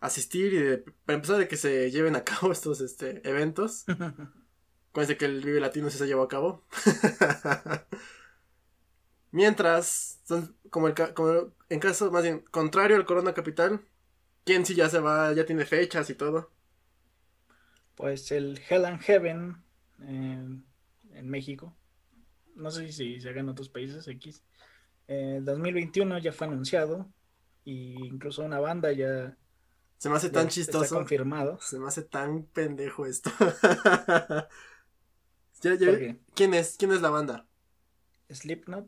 asistir 0.00 0.52
y 0.54 0.58
de 0.58 0.78
para 1.04 1.16
empezar 1.16 1.38
de 1.38 1.48
que 1.48 1.56
se 1.56 1.90
lleven 1.90 2.16
a 2.16 2.24
cabo 2.24 2.52
estos 2.52 2.80
este, 2.80 3.26
eventos. 3.28 3.84
Acuérdense 4.90 5.16
que 5.18 5.26
el 5.26 5.44
Vive 5.44 5.60
Latino 5.60 5.90
sí 5.90 5.98
se 5.98 6.06
llevó 6.06 6.22
a 6.22 6.28
cabo. 6.28 6.64
Mientras, 9.30 10.20
como, 10.70 10.88
el, 10.88 10.94
ca- 10.94 11.14
como 11.14 11.52
en 11.68 11.80
caso 11.80 12.10
más 12.10 12.22
bien 12.22 12.40
contrario 12.50 12.96
al 12.96 13.04
Corona 13.06 13.34
Capital, 13.34 13.80
¿quién 14.44 14.64
sí 14.66 14.74
ya 14.74 14.88
se 14.90 15.00
va, 15.00 15.32
ya 15.34 15.44
tiene 15.46 15.66
fechas 15.66 16.10
y 16.10 16.14
todo? 16.14 16.50
Pues 17.94 18.30
el 18.32 18.60
Hell 18.68 18.84
and 18.84 19.00
Heaven 19.00 19.56
eh, 20.02 20.60
en 21.14 21.28
México. 21.28 21.74
No 22.56 22.70
sé 22.70 22.92
si 22.92 23.20
se 23.20 23.28
haga 23.30 23.40
en 23.40 23.48
otros 23.48 23.68
países 23.68 24.06
X. 24.08 24.42
Eh, 25.08 25.40
2021 25.42 26.18
ya 26.18 26.32
fue 26.32 26.46
anunciado. 26.48 27.08
Y 27.64 28.06
incluso 28.06 28.42
una 28.44 28.60
banda 28.60 28.92
ya, 28.92 29.36
Se 29.98 30.08
me 30.08 30.16
hace 30.16 30.28
ya 30.28 30.32
tan 30.34 30.46
está 30.46 30.54
chistoso. 30.54 30.94
confirmado. 30.96 31.60
Se 31.60 31.78
me 31.78 31.88
hace 31.88 32.02
tan 32.02 32.44
pendejo 32.44 33.06
esto. 33.06 33.30
Ya- 35.60 35.74
ya-. 35.74 36.16
¿Quién 36.36 36.54
es? 36.54 36.76
¿Quién 36.78 36.92
es 36.92 37.00
la 37.00 37.10
banda? 37.10 37.46
Slipknot. 38.30 38.86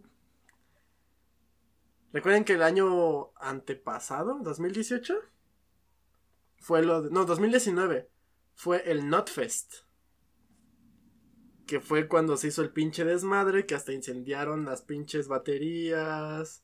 Recuerden 2.12 2.45
que 2.45 2.52
el 2.52 2.62
año 2.62 3.33
antepasado, 3.40 4.38
2018, 4.43 5.17
fue 6.59 6.83
lo 6.85 7.02
de, 7.02 7.11
no, 7.11 7.25
2019, 7.25 8.09
fue 8.55 8.88
el 8.90 9.09
Notfest. 9.09 9.75
Que 11.67 11.81
fue 11.81 12.07
cuando 12.09 12.37
se 12.37 12.49
hizo 12.49 12.62
el 12.62 12.71
pinche 12.73 13.05
desmadre, 13.05 13.67
que 13.67 13.75
hasta 13.75 13.93
incendiaron 13.93 14.64
las 14.64 14.83
pinches 14.83 15.26
baterías 15.29 16.62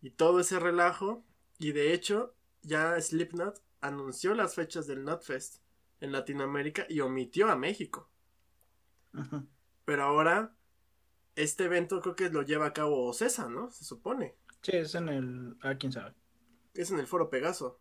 y 0.00 0.10
todo 0.10 0.40
ese 0.40 0.58
relajo. 0.58 1.24
Y 1.58 1.72
de 1.72 1.92
hecho, 1.92 2.34
ya 2.62 3.00
Slipknot 3.00 3.62
anunció 3.80 4.34
las 4.34 4.54
fechas 4.54 4.86
del 4.86 5.04
Notfest 5.04 5.62
en 6.00 6.12
Latinoamérica 6.12 6.86
y 6.88 7.00
omitió 7.00 7.48
a 7.50 7.56
México. 7.56 8.10
Pero 9.84 10.02
ahora, 10.02 10.54
este 11.34 11.64
evento 11.64 12.00
creo 12.00 12.14
que 12.14 12.30
lo 12.30 12.42
lleva 12.42 12.66
a 12.66 12.72
cabo 12.72 13.06
Ocesa, 13.06 13.48
¿no? 13.48 13.70
Se 13.70 13.84
supone. 13.84 14.36
Sí, 14.62 14.72
es 14.76 14.94
en 14.94 15.08
el. 15.08 15.56
Ah, 15.62 15.76
quién 15.76 15.92
sabe. 15.92 16.14
Es 16.74 16.90
en 16.90 16.98
el 16.98 17.06
foro 17.06 17.30
Pegaso. 17.30 17.80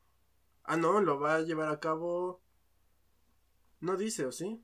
Ah, 0.63 0.77
no, 0.77 1.01
lo 1.01 1.19
va 1.19 1.35
a 1.35 1.41
llevar 1.41 1.69
a 1.69 1.79
cabo. 1.79 2.41
No 3.79 3.95
dice, 3.97 4.25
¿o 4.25 4.31
sí? 4.31 4.63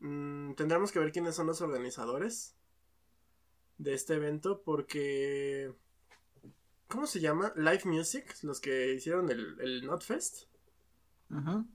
Mm, 0.00 0.54
tendremos 0.54 0.92
que 0.92 0.98
ver 0.98 1.12
quiénes 1.12 1.34
son 1.34 1.46
los 1.46 1.60
organizadores 1.60 2.56
de 3.78 3.94
este 3.94 4.14
evento 4.14 4.62
porque... 4.62 5.72
¿Cómo 6.88 7.06
se 7.06 7.20
llama? 7.20 7.52
Live 7.56 7.82
Music, 7.84 8.34
los 8.42 8.60
que 8.60 8.94
hicieron 8.94 9.30
el, 9.30 9.56
el 9.60 9.86
Notfest. 9.86 10.44
Ujú. 11.30 11.66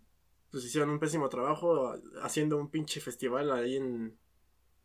Pues 0.51 0.65
hicieron 0.65 0.89
un 0.89 0.99
pésimo 0.99 1.29
trabajo 1.29 1.95
haciendo 2.21 2.57
un 2.57 2.69
pinche 2.69 2.99
festival 2.99 3.51
ahí 3.51 3.77
en... 3.77 4.17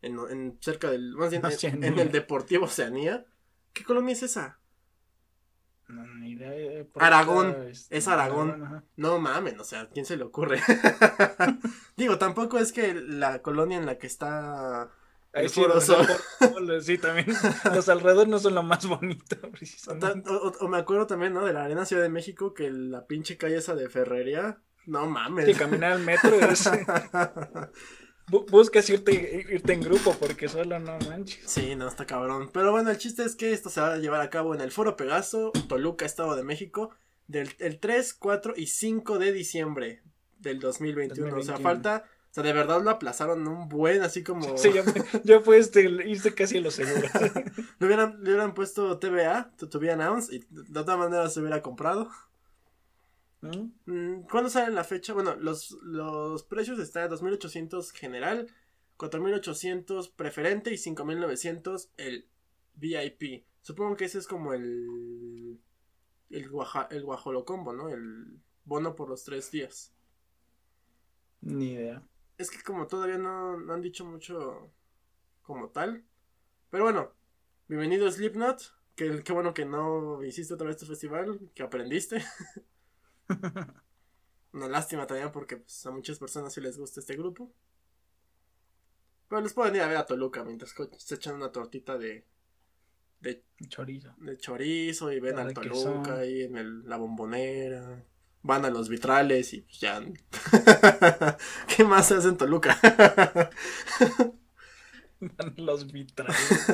en, 0.01 0.19
en 0.29 0.57
cerca 0.61 0.89
del... 0.91 1.15
Más 1.15 1.31
bien, 1.31 1.43
en- 1.83 1.99
el 1.99 2.11
Deportivo 2.11 2.65
Oceanía. 2.65 3.25
¿Qué 3.73 3.83
colonia 3.83 4.13
es 4.13 4.23
esa? 4.23 4.59
No, 5.87 6.05
ni 6.15 6.31
idea. 6.33 6.53
eh, 6.53 6.85
por 6.85 7.03
Aragón, 7.03 7.49
acá, 7.49 7.65
este, 7.67 7.97
es 7.97 8.07
Aragón. 8.07 8.83
No 8.95 9.17
mamen, 9.19 9.59
o 9.59 9.63
sea, 9.63 9.89
¿quién 9.89 10.05
se 10.05 10.17
le 10.17 10.23
ocurre? 10.23 10.59
Digo, 11.97 12.19
tampoco 12.19 12.59
es 12.59 12.71
que 12.71 12.93
la 12.93 13.41
colonia 13.41 13.77
en 13.79 13.87
la 13.87 13.97
que 13.97 14.05
está 14.05 14.91
Ahí 15.31 15.43
el 15.45 15.49
sí, 15.51 15.61
sí, 16.81 16.97
también. 16.97 17.27
Los 17.75 17.87
alrededores 17.89 18.27
no 18.29 18.39
son 18.39 18.55
lo 18.55 18.63
más 18.63 18.85
bonito, 18.87 19.37
precisamente. 19.51 20.29
O, 20.29 20.47
o- 20.49 20.57
o 20.59 20.67
me 20.67 20.77
acuerdo 20.77 21.05
también, 21.07 21.33
¿no? 21.33 21.45
De 21.45 21.53
la 21.53 21.65
Arena 21.65 21.85
Ciudad 21.85 22.01
de 22.03 22.09
México, 22.09 22.53
que 22.53 22.71
la 22.71 23.05
pinche 23.05 23.37
calle 23.37 23.57
esa 23.57 23.75
de 23.75 23.89
Ferrería. 23.89 24.61
No 24.85 25.05
mames. 25.07 25.45
Sí, 25.45 25.53
caminar 25.53 25.91
al 25.91 25.99
metro 26.01 26.33
es. 26.39 26.67
bu- 28.27 28.45
buscas 28.49 28.89
irte, 28.89 29.45
irte 29.51 29.73
en 29.73 29.81
grupo 29.81 30.15
porque 30.19 30.47
solo 30.49 30.79
no 30.79 30.97
manches. 31.07 31.39
Sí, 31.45 31.75
no, 31.75 31.87
está 31.87 32.05
cabrón. 32.05 32.49
Pero 32.53 32.71
bueno, 32.71 32.89
el 32.89 32.97
chiste 32.97 33.23
es 33.23 33.35
que 33.35 33.51
esto 33.53 33.69
se 33.69 33.81
va 33.81 33.93
a 33.93 33.97
llevar 33.97 34.21
a 34.21 34.29
cabo 34.29 34.55
en 34.55 34.61
el 34.61 34.71
Foro 34.71 34.95
Pegaso, 34.95 35.51
Toluca, 35.67 36.05
Estado 36.05 36.35
de 36.35 36.43
México, 36.43 36.91
del 37.27 37.49
el 37.59 37.79
3, 37.79 38.13
4 38.15 38.53
y 38.57 38.67
5 38.67 39.19
de 39.19 39.31
diciembre 39.31 40.01
del 40.39 40.59
2021. 40.59 41.27
O 41.27 41.41
sea, 41.43 41.53
2021. 41.57 41.59
falta, 41.63 42.05
o 42.29 42.33
sea, 42.33 42.43
de 42.43 42.53
verdad 42.53 42.83
lo 42.83 42.91
aplazaron 42.91 43.47
un 43.47 43.69
buen, 43.69 44.03
así 44.03 44.23
como... 44.23 44.55
Sí, 44.57 44.71
ya 44.71 44.83
ya 45.23 45.39
fue 45.39 45.57
este, 45.57 45.81
irse 45.81 46.35
casi 46.35 46.57
a 46.57 46.61
lo 46.61 46.69
seguro. 46.69 47.07
Le 47.79 47.85
hubieran, 47.85 48.23
le 48.23 48.29
hubieran 48.29 48.53
puesto 48.53 48.99
TVA, 48.99 49.51
to, 49.57 49.67
to 49.67 49.79
be 49.79 49.91
announced, 49.91 50.31
y 50.31 50.45
de 50.49 50.79
otra 50.79 50.95
manera 50.95 51.27
se 51.29 51.39
hubiera 51.39 51.63
comprado. 51.63 52.09
¿Mm? 53.41 53.71
Mm, 53.85 54.21
¿Cuándo 54.29 54.49
sale 54.49 54.73
la 54.73 54.83
fecha? 54.83 55.13
Bueno, 55.13 55.35
los, 55.37 55.71
los 55.81 56.43
precios 56.43 56.77
están 56.79 57.03
a 57.03 57.07
2800 57.07 57.91
general, 57.93 58.47
4800 58.97 60.09
preferente 60.09 60.71
y 60.71 60.77
5900 60.77 61.89
el 61.97 62.27
VIP. 62.75 63.45
Supongo 63.61 63.95
que 63.95 64.05
ese 64.05 64.19
es 64.19 64.27
como 64.27 64.53
el. 64.53 65.59
El, 66.29 66.49
guaja, 66.49 66.87
el 66.91 67.03
guajolocombo, 67.03 67.73
¿no? 67.73 67.89
El 67.89 68.39
bono 68.65 68.95
por 68.95 69.09
los 69.09 69.23
tres 69.23 69.49
días. 69.49 69.93
Ni 71.41 71.71
idea. 71.73 72.03
Es 72.39 72.49
que 72.49 72.63
como 72.63 72.87
todavía 72.87 73.17
no, 73.17 73.57
no 73.57 73.73
han 73.73 73.81
dicho 73.81 74.05
mucho 74.05 74.71
como 75.41 75.69
tal. 75.71 76.05
Pero 76.69 76.85
bueno, 76.85 77.11
bienvenido 77.67 78.09
Slipknot. 78.09 78.61
Que, 78.95 79.21
qué 79.23 79.33
bueno 79.33 79.53
que 79.53 79.65
no 79.65 80.23
hiciste 80.23 80.53
otra 80.53 80.67
vez 80.67 80.77
tu 80.77 80.85
festival, 80.85 81.37
que 81.53 81.63
aprendiste. 81.63 82.23
Una 84.53 84.69
lástima 84.69 85.05
también 85.05 85.33
porque 85.33 85.57
pues, 85.57 85.85
a 85.85 85.91
muchas 85.91 86.17
personas 86.17 86.53
sí 86.53 86.61
les 86.61 86.77
gusta 86.77 87.01
este 87.01 87.17
grupo. 87.17 87.51
Pero 89.27 89.41
les 89.41 89.53
pueden 89.53 89.75
ir 89.75 89.81
a 89.81 89.87
ver 89.87 89.97
a 89.97 90.05
Toluca 90.05 90.45
mientras 90.45 90.73
se 90.97 91.15
echan 91.15 91.35
una 91.35 91.51
tortita 91.51 91.97
de, 91.97 92.25
de, 93.19 93.43
Chorizo. 93.67 94.15
de 94.17 94.37
chorizo 94.37 95.11
y 95.11 95.19
ven 95.19 95.35
requesón. 95.35 96.03
Toluca 96.03 96.19
ahí 96.19 96.43
en 96.43 96.55
el- 96.55 96.87
la 96.87 96.95
bombonera. 96.95 98.01
Van 98.41 98.65
a 98.65 98.69
los 98.69 98.89
vitrales 98.89 99.53
y 99.53 99.61
pues 99.61 99.79
ya. 99.79 100.01
¿Qué 101.67 101.83
más 101.83 102.07
se 102.07 102.15
hace 102.15 102.29
en 102.29 102.37
Toluca? 102.37 102.79
Los 105.57 105.91
vitrales. 105.91 106.69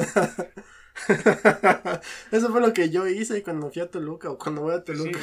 Eso 2.32 2.50
fue 2.52 2.62
lo 2.62 2.74
que 2.74 2.90
yo 2.90 3.08
hice 3.08 3.44
cuando 3.44 3.70
fui 3.72 3.82
a 3.82 3.90
Toluca 3.92 4.30
o 4.30 4.38
cuando 4.38 4.62
voy 4.62 4.76
a 4.76 4.84
Sí, 4.84 4.84
Toluca. 4.86 5.20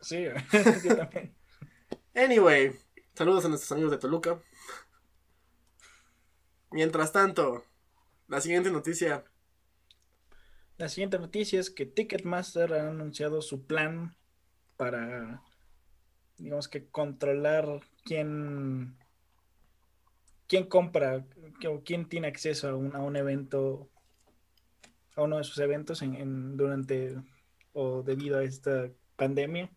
sí, 0.00 0.24
yo 0.84 0.96
también. 0.96 1.34
Anyway, 2.14 2.72
Saludos 3.14 3.44
a 3.44 3.48
nuestros 3.48 3.72
amigos 3.72 3.90
de 3.90 3.98
Toluca. 3.98 4.40
Mientras 6.70 7.12
tanto, 7.12 7.64
la 8.26 8.40
siguiente 8.40 8.70
noticia. 8.70 9.24
La 10.78 10.88
siguiente 10.88 11.18
noticia 11.18 11.60
es 11.60 11.70
que 11.70 11.84
Ticketmaster 11.86 12.72
ha 12.72 12.88
anunciado 12.88 13.42
su 13.42 13.66
plan 13.66 14.16
para, 14.78 15.42
digamos 16.42 16.68
que, 16.68 16.86
controlar 16.86 17.80
quién, 18.04 18.96
quién 20.48 20.66
compra 20.66 21.24
o 21.68 21.82
quién 21.84 22.08
tiene 22.08 22.28
acceso 22.28 22.68
a 22.68 22.76
un, 22.76 22.94
a 22.94 23.00
un 23.00 23.16
evento, 23.16 23.88
a 25.16 25.22
uno 25.22 25.38
de 25.38 25.44
sus 25.44 25.58
eventos 25.58 26.02
en, 26.02 26.56
durante 26.56 27.16
o 27.72 28.02
debido 28.02 28.38
a 28.38 28.44
esta 28.44 28.90
pandemia. 29.16 29.70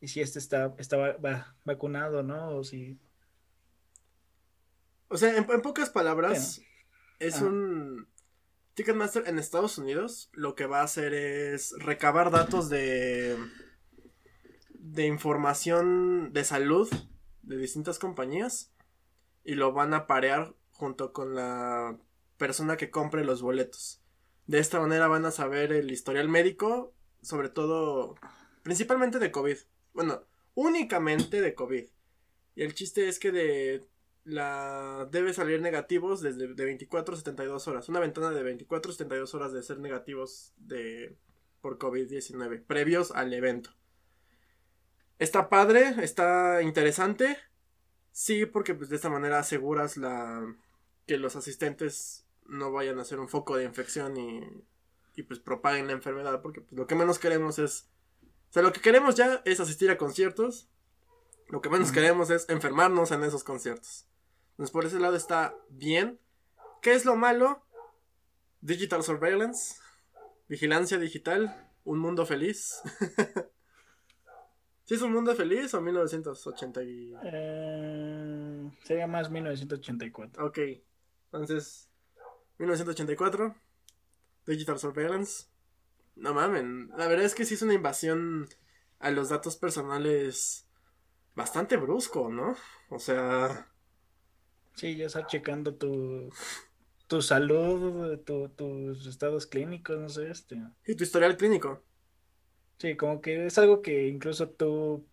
Y 0.00 0.08
si 0.08 0.20
este 0.20 0.38
está, 0.38 0.74
está 0.78 1.16
vacunado, 1.64 2.22
¿no? 2.22 2.50
O 2.50 2.64
si 2.64 2.98
o 5.08 5.16
sea, 5.16 5.36
en, 5.36 5.44
pocas 5.62 5.90
palabras, 5.90 6.60
es 7.18 7.40
un... 7.40 8.06
Ticketmaster 8.74 9.26
en 9.26 9.40
Estados 9.40 9.76
Unidos 9.78 10.30
lo 10.32 10.54
que 10.54 10.66
va 10.66 10.80
a 10.80 10.84
hacer 10.84 11.12
es 11.12 11.74
recabar 11.78 12.30
datos 12.30 12.68
de... 12.68 13.36
de 14.78 15.06
información 15.06 16.32
de 16.32 16.44
salud 16.44 16.88
de 17.42 17.56
distintas 17.56 17.98
compañías 17.98 18.72
y 19.44 19.54
lo 19.54 19.72
van 19.72 19.94
a 19.94 20.06
parear 20.06 20.54
junto 20.70 21.12
con 21.12 21.34
la 21.34 21.98
persona 22.36 22.76
que 22.76 22.90
compre 22.90 23.24
los 23.24 23.42
boletos. 23.42 24.02
De 24.46 24.58
esta 24.58 24.80
manera 24.80 25.08
van 25.08 25.26
a 25.26 25.30
saber 25.30 25.72
el 25.72 25.90
historial 25.90 26.28
médico, 26.28 26.94
sobre 27.22 27.48
todo, 27.48 28.14
principalmente 28.62 29.18
de 29.18 29.30
COVID. 29.30 29.56
Bueno, 29.92 30.22
únicamente 30.54 31.40
de 31.40 31.54
COVID. 31.54 31.86
Y 32.54 32.62
el 32.62 32.74
chiste 32.74 33.08
es 33.08 33.18
que 33.18 33.32
de 33.32 33.88
la 34.24 35.08
debe 35.10 35.32
salir 35.32 35.60
negativos 35.60 36.20
desde 36.20 36.54
de 36.54 36.64
24 36.64 37.14
a 37.14 37.18
72 37.18 37.68
horas. 37.68 37.88
Una 37.88 38.00
ventana 38.00 38.30
de 38.30 38.42
24 38.42 38.90
a 38.90 38.94
72 38.94 39.34
horas 39.34 39.52
de 39.52 39.62
ser 39.62 39.78
negativos 39.78 40.52
de 40.56 41.16
por 41.60 41.78
COVID-19 41.78 42.64
previos 42.64 43.10
al 43.10 43.32
evento. 43.32 43.77
Está 45.18 45.48
padre, 45.48 45.94
está 46.02 46.62
interesante. 46.62 47.38
Sí, 48.12 48.46
porque 48.46 48.74
pues 48.74 48.88
de 48.88 48.96
esta 48.96 49.10
manera 49.10 49.38
aseguras 49.38 49.96
la 49.96 50.54
que 51.06 51.18
los 51.18 51.36
asistentes 51.36 52.26
no 52.46 52.72
vayan 52.72 52.98
a 52.98 53.04
ser 53.04 53.20
un 53.20 53.28
foco 53.28 53.56
de 53.56 53.64
infección 53.64 54.16
y, 54.16 54.64
y 55.16 55.22
pues 55.22 55.40
propaguen 55.40 55.86
la 55.86 55.92
enfermedad, 55.92 56.40
porque 56.42 56.60
pues, 56.60 56.72
lo 56.72 56.86
que 56.86 56.94
menos 56.94 57.18
queremos 57.18 57.58
es 57.58 57.88
o 58.48 58.52
sea, 58.52 58.62
lo 58.62 58.72
que 58.72 58.80
queremos 58.80 59.14
ya 59.14 59.42
es 59.44 59.60
asistir 59.60 59.90
a 59.90 59.98
conciertos. 59.98 60.68
Lo 61.48 61.60
que 61.60 61.68
menos 61.68 61.92
queremos 61.92 62.30
es 62.30 62.48
enfermarnos 62.48 63.10
en 63.10 63.22
esos 63.24 63.44
conciertos. 63.44 64.06
Entonces 64.52 64.72
por 64.72 64.84
ese 64.84 64.98
lado 64.98 65.16
está 65.16 65.54
bien. 65.68 66.20
¿Qué 66.82 66.94
es 66.94 67.04
lo 67.04 67.16
malo? 67.16 67.64
Digital 68.60 69.02
Surveillance, 69.02 69.76
vigilancia 70.48 70.98
digital, 70.98 71.70
un 71.84 71.98
mundo 71.98 72.26
feliz. 72.26 72.80
¿Sí 74.88 74.94
es 74.94 75.02
un 75.02 75.12
mundo 75.12 75.34
feliz 75.34 75.74
o 75.74 75.82
1980? 75.82 76.80
Eh, 76.82 78.70
sería 78.84 79.06
más 79.06 79.30
1984. 79.30 80.46
Ok, 80.46 80.58
entonces 81.26 81.90
1984, 82.56 83.54
Digital 84.46 84.78
Surveillance. 84.78 85.48
No 86.16 86.32
mamen, 86.32 86.88
la 86.96 87.06
verdad 87.06 87.26
es 87.26 87.34
que 87.34 87.44
sí 87.44 87.52
es 87.52 87.60
una 87.60 87.74
invasión 87.74 88.48
a 88.98 89.10
los 89.10 89.28
datos 89.28 89.58
personales 89.58 90.66
bastante 91.34 91.76
brusco, 91.76 92.30
¿no? 92.30 92.56
O 92.88 92.98
sea, 92.98 93.68
Sí, 94.74 94.96
ya 94.96 95.04
está 95.04 95.26
checando 95.26 95.74
tu, 95.74 96.30
tu 97.08 97.20
salud, 97.20 98.20
tus 98.20 99.06
estados 99.06 99.46
clínicos, 99.46 99.98
no 99.98 100.08
sé, 100.08 100.30
este. 100.30 100.62
Y 100.86 100.94
tu 100.94 101.04
historial 101.04 101.36
clínico. 101.36 101.82
Sí, 102.78 102.96
como 102.96 103.20
que 103.20 103.46
es 103.46 103.58
algo 103.58 103.82
que 103.82 104.06
incluso 104.06 104.48
tú 104.50 105.06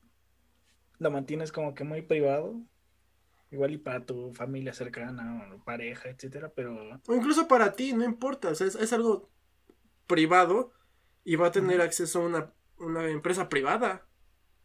lo 0.99 1.11
mantienes 1.11 1.51
como 1.51 1.73
que 1.73 1.83
muy 1.83 2.01
privado. 2.01 2.61
Igual 3.51 3.73
y 3.73 3.77
para 3.77 4.05
tu 4.05 4.33
familia 4.33 4.73
cercana 4.73 5.49
o 5.53 5.63
pareja, 5.63 6.09
etcétera, 6.09 6.51
pero... 6.55 6.99
O 7.07 7.15
incluso 7.15 7.47
para 7.47 7.73
ti, 7.73 7.93
no 7.93 8.03
importa, 8.03 8.49
o 8.49 8.55
sea, 8.55 8.67
es, 8.67 8.93
algo 8.93 9.29
privado 10.07 10.71
y 11.23 11.35
va 11.35 11.47
a 11.47 11.51
tener 11.51 11.81
acceso 11.81 12.21
a 12.21 12.25
una, 12.25 12.53
una 12.77 13.09
empresa 13.09 13.47
privada. 13.49 14.07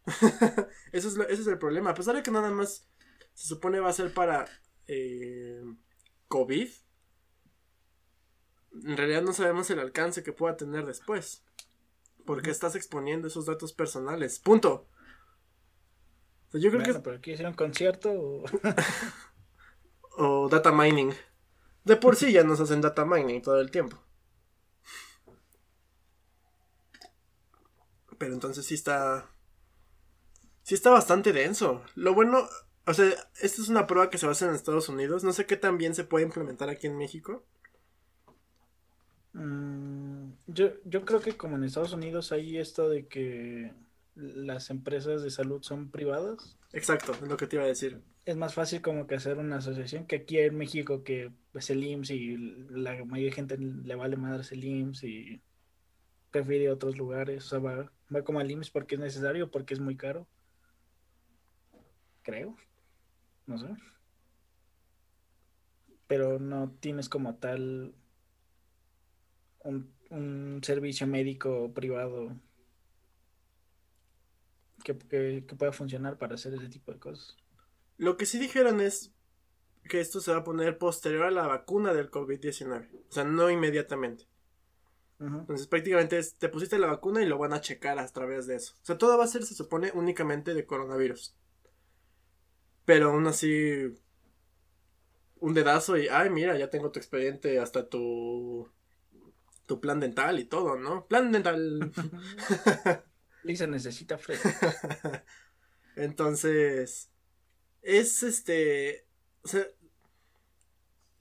eso 0.91 1.07
es 1.07 1.17
ese 1.29 1.41
es 1.41 1.47
el 1.47 1.57
problema. 1.57 1.91
A 1.91 1.95
pesar 1.95 2.15
de 2.15 2.23
que 2.23 2.31
nada 2.31 2.51
más 2.51 2.89
se 3.33 3.47
supone 3.47 3.79
va 3.79 3.89
a 3.89 3.93
ser 3.93 4.13
para 4.13 4.45
eh, 4.87 5.63
COVID, 6.27 6.69
en 8.83 8.97
realidad 8.97 9.21
no 9.21 9.33
sabemos 9.33 9.69
el 9.69 9.79
alcance 9.79 10.23
que 10.23 10.33
pueda 10.33 10.57
tener 10.57 10.85
después. 10.85 11.43
Porque 12.25 12.51
estás 12.51 12.75
exponiendo 12.75 13.27
esos 13.27 13.45
datos 13.45 13.73
personales. 13.73 14.39
Punto. 14.39 14.87
yo 16.53 16.69
creo 16.69 16.83
que. 16.83 16.93
¿Pero 16.93 17.17
aquí 17.17 17.31
hicieron 17.31 17.53
concierto 17.53 18.11
o... 18.11 18.43
o 20.17 20.49
data 20.49 20.71
mining. 20.71 21.13
De 21.83 21.95
por 21.95 22.15
sí 22.15 22.31
ya 22.31 22.43
nos 22.43 22.59
hacen 22.59 22.81
data 22.81 23.05
mining 23.05 23.41
todo 23.41 23.59
el 23.59 23.71
tiempo. 23.71 23.97
Pero 28.17 28.33
entonces 28.33 28.65
sí 28.65 28.75
está. 28.75 29.31
Sí 30.61 30.75
está 30.75 30.91
bastante 30.91 31.33
denso. 31.33 31.83
Lo 31.95 32.13
bueno, 32.13 32.47
o 32.85 32.93
sea, 32.93 33.09
esta 33.41 33.61
es 33.61 33.67
una 33.69 33.87
prueba 33.87 34.09
que 34.09 34.19
se 34.19 34.27
va 34.27 34.31
a 34.31 34.33
hacer 34.33 34.49
en 34.49 34.55
Estados 34.55 34.89
Unidos. 34.89 35.23
No 35.23 35.33
sé 35.33 35.47
qué 35.47 35.57
tan 35.57 35.77
bien 35.79 35.95
se 35.95 36.03
puede 36.03 36.25
implementar 36.25 36.69
aquí 36.69 36.85
en 36.85 36.97
México. 36.97 37.43
Mm, 39.33 40.20
yo, 40.53 40.71
yo 40.85 41.05
creo 41.05 41.21
que 41.21 41.37
como 41.37 41.55
en 41.55 41.63
Estados 41.63 41.93
Unidos 41.93 42.31
hay 42.31 42.57
esto 42.57 42.89
de 42.89 43.07
que 43.07 43.73
las 44.15 44.69
empresas 44.69 45.23
de 45.23 45.29
salud 45.29 45.61
son 45.63 45.89
privadas. 45.89 46.57
Exacto, 46.73 47.13
es 47.13 47.27
lo 47.27 47.37
que 47.37 47.47
te 47.47 47.55
iba 47.55 47.65
a 47.65 47.67
decir. 47.67 48.01
Es 48.25 48.37
más 48.37 48.53
fácil 48.53 48.81
como 48.81 49.07
que 49.07 49.15
hacer 49.15 49.37
una 49.37 49.57
asociación 49.57 50.05
que 50.05 50.17
aquí 50.17 50.37
en 50.37 50.55
México 50.55 51.03
que 51.03 51.31
es 51.53 51.69
el 51.69 51.83
IMSS 51.83 52.11
y 52.11 52.37
la 52.69 53.03
mayoría 53.03 53.29
de 53.29 53.35
gente 53.35 53.57
le 53.57 53.95
vale 53.95 54.15
madre 54.15 54.43
el 54.51 54.63
IMSS 54.63 55.03
y 55.03 55.41
prefiere 56.29 56.71
otros 56.71 56.97
lugares. 56.97 57.45
O 57.45 57.49
sea, 57.49 57.59
va, 57.59 57.91
va 58.13 58.23
como 58.23 58.39
al 58.39 58.51
IMSS 58.51 58.69
porque 58.69 58.95
es 58.95 59.01
necesario, 59.01 59.49
porque 59.49 59.73
es 59.73 59.79
muy 59.79 59.97
caro. 59.97 60.27
Creo 62.21 62.55
no 63.51 63.57
sé. 63.57 63.67
Pero 66.07 66.39
no 66.39 66.71
tienes 66.79 67.09
como 67.09 67.35
tal 67.35 67.93
un, 69.63 69.93
servicio 70.61 71.07
médico 71.07 71.71
privado 71.73 72.35
que, 74.83 74.93
pueda 74.93 75.71
funcionar 75.71 76.17
para 76.17 76.35
hacer 76.35 76.53
ese 76.53 76.67
tipo 76.67 76.91
de 76.91 76.99
cosas. 76.99 77.37
Lo 77.97 78.17
que 78.17 78.25
sí 78.25 78.39
dijeron 78.39 78.81
es 78.81 79.13
que 79.87 79.99
esto 79.99 80.19
se 80.19 80.31
va 80.31 80.39
a 80.39 80.43
poner 80.43 80.77
posterior 80.77 81.23
a 81.23 81.31
la 81.31 81.47
vacuna 81.47 81.93
del 81.93 82.11
COVID-19. 82.11 82.89
O 83.09 83.11
sea, 83.11 83.23
no 83.23 83.49
inmediatamente. 83.49 84.27
Entonces 85.19 85.67
prácticamente 85.67 86.19
te 86.39 86.49
pusiste 86.49 86.79
la 86.79 86.87
vacuna 86.87 87.21
y 87.21 87.27
lo 87.27 87.37
van 87.37 87.53
a 87.53 87.61
checar 87.61 87.99
a 87.99 88.07
través 88.07 88.47
de 88.47 88.55
eso. 88.55 88.73
O 88.81 88.85
sea, 88.85 88.97
todo 88.97 89.19
va 89.19 89.25
a 89.25 89.27
ser, 89.27 89.43
se 89.43 89.53
supone, 89.53 89.91
únicamente 89.93 90.55
de 90.55 90.65
coronavirus. 90.65 91.35
Pero 92.85 93.11
aún 93.11 93.27
así, 93.27 93.95
un 95.39 95.53
dedazo 95.53 95.95
y, 95.97 96.07
ay, 96.07 96.31
mira, 96.31 96.57
ya 96.57 96.71
tengo 96.71 96.91
tu 96.91 96.99
expediente, 96.99 97.59
hasta 97.59 97.87
tu, 97.87 98.67
tu 99.71 99.79
plan 99.79 100.01
dental 100.01 100.37
y 100.37 100.43
todo, 100.43 100.75
¿no? 100.75 101.07
Plan 101.07 101.31
dental. 101.31 101.93
Lisa 103.43 103.67
necesita 103.67 104.17
Fred. 104.17 104.37
Entonces, 105.95 107.09
es 107.81 108.21
este, 108.21 109.07
o 109.43 109.47
sea, 109.47 109.65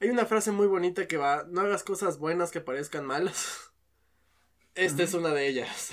hay 0.01 0.11
una 0.11 0.27
frase 0.27 0.51
muy 0.51 0.67
bonita 0.67 1.07
que 1.07 1.17
va, 1.17 1.47
no 1.49 1.61
hagas 1.61 1.85
cosas 1.85 2.19
buenas 2.19 2.51
que 2.51 2.61
parezcan 2.61 3.07
malas. 3.07 3.71
Esta 4.75 5.05
es 5.05 5.15
una 5.15 5.33
de 5.33 5.47
ellas. 5.47 5.91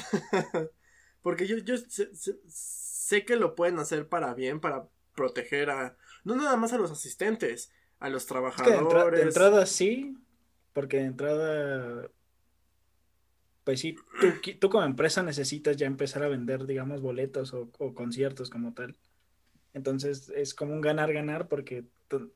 Porque 1.22 1.46
yo, 1.46 1.58
yo 1.58 1.76
sé, 1.78 3.24
que 3.24 3.36
lo 3.36 3.54
pueden 3.54 3.78
hacer 3.78 4.10
para 4.10 4.34
bien, 4.34 4.60
para 4.60 4.88
proteger 5.14 5.70
a, 5.70 5.96
no 6.24 6.36
nada 6.36 6.58
más 6.58 6.74
a 6.74 6.80
los 6.80 6.90
asistentes, 6.90 7.70
a 8.00 8.10
los 8.10 8.26
trabajadores. 8.26 9.20
de, 9.20 9.28
entrada 9.28 9.68
sí, 9.68 10.18
porque 10.74 10.98
de 10.98 11.06
entrada, 11.06 12.10
pues 13.68 13.82
sí, 13.82 13.98
tú, 14.62 14.70
como 14.70 14.86
empresa 14.86 15.24
necesitas 15.24 15.76
ya 15.76 15.88
empezar 15.88 16.24
a 16.24 16.30
vender, 16.30 16.66
digamos, 16.66 17.02
boletos 17.02 17.54
o, 17.54 17.70
conciertos 17.94 18.50
como 18.50 18.74
tal. 18.74 18.96
Entonces 19.74 20.30
es 20.34 20.54
como 20.54 20.72
un 20.72 20.80
ganar-ganar 20.80 21.50
porque 21.50 21.84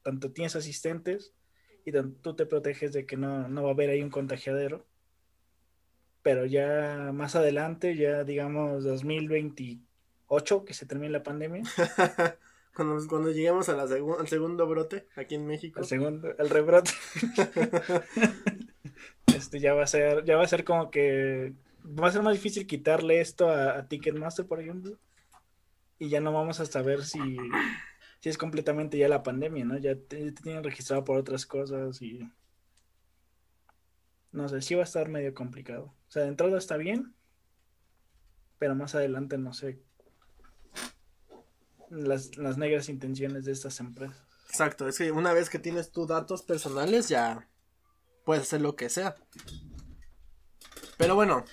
tanto 0.04 0.34
tienes 0.34 0.58
asistentes 0.58 1.34
y 1.86 1.94
tú 2.22 2.36
te 2.36 2.46
proteges 2.46 2.92
de 2.92 3.06
que 3.06 3.16
no, 3.16 3.48
no 3.48 3.64
va 3.64 3.70
a 3.70 3.72
haber 3.72 3.92
ahí 3.92 4.02
un 4.04 4.10
contagiadero. 4.10 4.86
Pero 6.22 6.46
ya 6.46 7.12
más 7.14 7.38
adelante, 7.38 7.96
ya 7.96 8.26
digamos 8.26 8.84
2028, 8.84 10.66
que 10.66 10.74
se 10.74 10.86
termine 10.86 11.14
la 11.14 11.24
pandemia, 11.24 11.64
Cuando, 12.76 13.08
cuando 13.08 13.32
lleguemos 13.32 13.70
a 13.70 13.76
la 13.78 13.86
segu- 13.86 14.20
al 14.20 14.28
segundo 14.28 14.68
brote 14.68 15.08
aquí 15.16 15.36
en 15.36 15.48
México. 15.48 15.80
El 15.80 15.86
segundo, 15.86 16.36
el 16.38 16.50
rebrote. 16.50 16.92
este 19.42 19.60
ya 19.60 19.74
va 19.74 19.84
a 19.84 19.88
ser, 19.88 20.24
ya 20.26 20.38
va 20.38 20.44
a 20.44 20.48
ser 20.48 20.64
como 20.64 20.92
que 20.92 21.54
va 21.84 22.08
a 22.08 22.12
ser 22.12 22.22
más 22.22 22.34
difícil 22.34 22.68
quitarle 22.68 23.22
esto 23.22 23.50
a, 23.50 23.88
Ticketmaster, 23.88 24.46
por 24.46 24.60
ejemplo. 24.62 24.98
Y 26.00 26.10
ya 26.10 26.20
no 26.20 26.32
vamos 26.32 26.60
a 26.60 26.66
saber 26.66 27.04
si, 27.04 27.20
si 28.20 28.30
es 28.30 28.38
completamente 28.38 28.98
ya 28.98 29.08
la 29.08 29.24
pandemia, 29.24 29.66
¿no? 29.66 29.78
Ya 29.78 29.96
te, 29.96 30.32
te 30.32 30.42
tienen 30.42 30.64
registrado 30.64 31.04
por 31.04 31.18
otras 31.18 31.46
cosas 31.46 32.02
y 32.02 32.28
no 34.32 34.48
sé, 34.48 34.62
sí 34.62 34.76
va 34.76 34.82
a 34.82 34.86
estar 34.86 35.10
medio 35.10 35.34
complicado. 35.34 35.94
O 36.08 36.12
sea, 36.12 36.24
de 36.24 36.30
entrada 36.30 36.58
está 36.58 36.78
bien, 36.78 37.14
pero 38.58 38.76
más 38.76 38.96
adelante 38.96 39.38
no 39.38 39.54
sé 39.54 39.80
las, 41.92 42.38
las 42.38 42.58
negras 42.58 42.90
intenciones 42.90 43.46
de 43.46 43.52
estas 43.52 43.80
empresas. 43.80 44.24
Exacto, 44.50 44.88
es 44.88 44.98
que 44.98 45.12
una 45.12 45.34
vez 45.34 45.50
que 45.50 45.60
tienes 45.60 45.92
tus 45.92 46.08
datos 46.08 46.42
personales 46.42 47.10
ya 47.10 47.48
puedes 48.32 48.48
hacer 48.48 48.62
lo 48.62 48.78
que 48.78 48.88
sea. 48.88 49.18
Pero 50.96 51.16
bueno, 51.16 51.44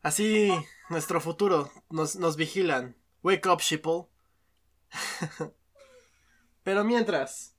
así 0.00 0.52
nuestro 0.88 1.20
futuro 1.20 1.72
nos, 1.90 2.14
nos 2.14 2.36
vigilan. 2.36 2.94
Wake 3.24 3.48
up, 3.48 3.58
sheeple. 3.60 4.06
Pero 6.62 6.84
mientras, 6.84 7.56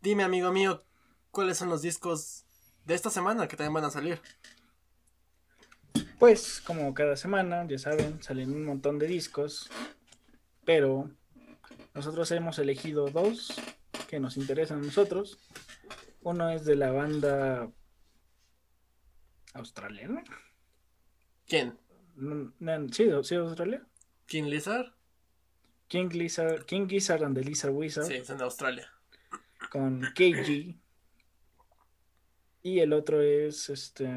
dime 0.00 0.22
amigo 0.22 0.50
mío, 0.50 0.82
¿cuáles 1.30 1.58
son 1.58 1.68
los 1.68 1.82
discos 1.82 2.46
de 2.86 2.94
esta 2.94 3.10
semana 3.10 3.46
que 3.46 3.58
también 3.58 3.74
van 3.74 3.84
a 3.84 3.90
salir? 3.90 4.22
Pues, 6.18 6.62
como 6.62 6.94
cada 6.94 7.16
semana, 7.16 7.66
ya 7.68 7.78
saben, 7.78 8.22
salen 8.22 8.50
un 8.50 8.64
montón 8.64 8.98
de 8.98 9.06
discos, 9.08 9.68
pero 10.64 11.10
nosotros 11.92 12.30
hemos 12.30 12.58
elegido 12.58 13.10
dos 13.10 13.52
que 14.08 14.20
nos 14.20 14.38
interesan 14.38 14.78
a 14.78 14.86
nosotros. 14.86 15.38
Uno 16.20 16.50
es 16.50 16.64
de 16.64 16.76
la 16.76 16.90
banda 16.92 17.70
australiana. 19.54 20.22
¿Quién? 21.46 21.78
No, 22.16 22.52
no, 22.58 22.88
sí, 22.92 23.10
sí, 23.22 23.34
Australia. 23.36 23.86
¿King 24.26 24.44
Lizard? 24.44 24.92
King 25.88 26.08
Gizzard, 26.08 26.64
King 26.66 26.86
Gizzard 26.88 27.24
and 27.24 27.36
the 27.36 27.42
Lizard 27.42 27.72
Wizard 27.72 28.04
Sí, 28.06 28.24
son 28.24 28.38
de 28.38 28.44
Australia. 28.44 28.88
con 29.70 30.02
KG. 30.14 30.78
Y 32.62 32.78
el 32.78 32.92
otro 32.92 33.20
es 33.22 33.68
este 33.70 34.08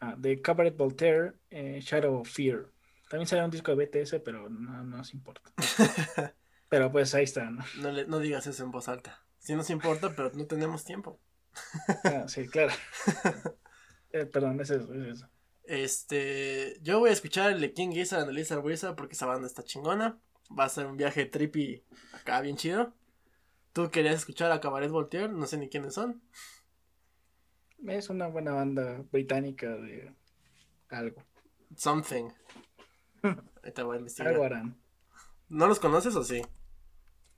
ah, 0.00 0.14
de 0.18 0.42
Cabaret 0.42 0.76
Voltaire, 0.76 1.34
eh, 1.48 1.78
Shadow 1.80 2.20
of 2.20 2.28
Fear. 2.28 2.66
También 3.08 3.26
sale 3.26 3.44
un 3.44 3.50
disco 3.50 3.74
de 3.74 3.86
BTS, 3.86 4.20
pero 4.20 4.48
no 4.50 4.82
no 4.84 4.98
nos 4.98 5.14
importa. 5.14 5.50
pero 6.68 6.92
pues 6.92 7.14
ahí 7.14 7.24
está, 7.24 7.50
¿no? 7.50 7.64
No, 7.78 7.90
le- 7.92 8.06
no 8.06 8.18
digas 8.18 8.46
eso 8.46 8.64
en 8.64 8.70
voz 8.70 8.88
alta. 8.88 9.24
Sí 9.40 9.54
nos 9.54 9.70
importa, 9.70 10.14
pero 10.14 10.30
no 10.34 10.46
tenemos 10.46 10.84
tiempo. 10.84 11.18
Ah, 12.04 12.26
sí, 12.28 12.46
claro. 12.46 12.72
Eh, 14.12 14.26
perdón, 14.26 14.60
es 14.60 14.70
eso, 14.70 14.92
es 14.92 15.06
eso. 15.06 15.28
Este, 15.62 16.80
yo 16.82 16.98
voy 16.98 17.10
a 17.10 17.12
escuchar 17.12 17.52
el 17.52 17.60
de 17.60 17.72
King 17.72 17.90
Gizzard 17.90 18.22
and 18.22 18.30
the 18.30 18.34
Lizard 18.34 18.58
Wizard 18.58 18.96
porque 18.96 19.12
esa 19.12 19.26
banda 19.26 19.46
está 19.46 19.62
chingona. 19.62 20.18
Va 20.50 20.64
a 20.64 20.68
ser 20.68 20.86
un 20.86 20.96
viaje 20.96 21.26
trippy 21.26 21.84
acá 22.12 22.40
bien 22.40 22.56
chido. 22.56 22.92
Tú 23.72 23.88
querías 23.92 24.16
escuchar 24.16 24.50
a 24.50 24.60
Cabaret 24.60 24.90
Voltaire, 24.90 25.28
no 25.28 25.46
sé 25.46 25.58
ni 25.58 25.68
quiénes 25.68 25.94
son. 25.94 26.20
Es 27.86 28.10
una 28.10 28.26
buena 28.26 28.50
banda 28.50 29.04
británica 29.12 29.76
de 29.76 30.12
algo. 30.88 31.22
Something. 31.76 32.30
Ahorita 33.22 33.84
voy 33.84 33.94
a 33.94 34.00
investigar. 34.00 34.32
Algo 34.32 34.44
harán. 34.44 34.76
¿No 35.48 35.68
los 35.68 35.78
conoces 35.78 36.16
o 36.16 36.24
sí? 36.24 36.42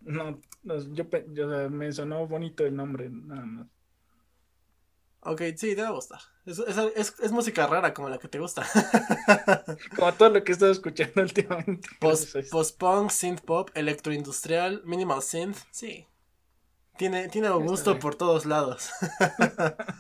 No, 0.05 0.41
no, 0.65 0.79
yo, 0.95 1.05
yo, 1.33 1.71
me 1.71 1.93
sonó 1.93 2.27
bonito 2.27 2.65
el 2.67 2.77
nombre, 2.77 3.09
nada 3.11 3.45
más. 3.47 3.67
Ok, 5.25 5.41
sí, 5.57 5.77
te 5.77 5.83
va 5.83 5.89
a 5.89 5.93
gustar. 5.93 6.21
Es, 6.45 6.59
es, 6.59 6.77
es- 6.97 7.15
es 7.21 7.31
música 7.33 7.67
rara 7.69 7.95
como 7.95 8.09
la 8.09 8.19
que 8.19 8.27
te 8.29 8.41
gusta. 8.41 8.67
Como 9.97 10.13
todo 10.15 10.31
lo 10.31 10.43
que 10.43 10.51
he 10.53 10.55
estado 10.55 10.73
escuchando 10.73 11.23
últimamente. 11.23 11.89
Post, 12.01 12.37
Post-punk, 12.51 13.11
synth 13.11 13.41
pop, 13.43 13.71
electroindustrial, 13.75 14.83
minimal 14.85 15.23
synth. 15.23 15.59
Sí. 15.71 16.07
Tiene, 16.97 17.29
tiene 17.29 17.51
gusto 17.51 17.99
por 17.99 18.15
todos 18.17 18.47
lados. 18.47 18.91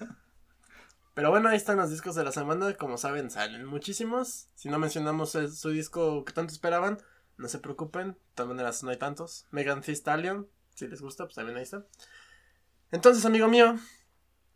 Pero 1.14 1.30
bueno, 1.30 1.48
ahí 1.48 1.56
están 1.56 1.76
los 1.76 1.90
discos 1.90 2.14
de 2.14 2.24
la 2.24 2.32
semana. 2.32 2.72
Como 2.74 2.96
saben, 2.96 3.30
salen 3.30 3.66
muchísimos. 3.66 4.48
Si 4.54 4.68
no 4.68 4.78
mencionamos 4.78 5.32
su 5.32 5.70
disco 5.70 6.24
que 6.24 6.32
tanto 6.32 6.52
esperaban, 6.52 6.98
no 7.42 7.48
se 7.48 7.58
preocupen. 7.58 8.12
De 8.12 8.18
todas 8.34 8.48
maneras, 8.48 8.82
no 8.82 8.90
hay 8.90 8.96
tantos. 8.96 9.46
Megan 9.50 9.82
Thee 9.82 9.94
Stallion, 9.94 10.48
si 10.74 10.88
les 10.88 11.02
gusta, 11.02 11.24
pues 11.24 11.34
también 11.34 11.58
ahí 11.58 11.64
está. 11.64 11.84
Entonces, 12.90 13.24
amigo 13.26 13.48
mío, 13.48 13.76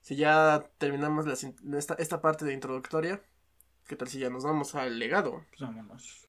si 0.01 0.16
ya 0.16 0.64
terminamos 0.79 1.27
esta, 1.27 1.94
esta 1.94 2.22
parte 2.22 2.44
de 2.44 2.55
introductoria, 2.55 3.20
¿qué 3.87 3.96
tal 3.96 4.09
si 4.09 4.20
ya 4.20 4.31
nos 4.31 4.44
vamos 4.44 4.75
al 4.75 4.99
legado? 4.99 5.44
pues 5.51 5.61
vámonos. 5.61 6.26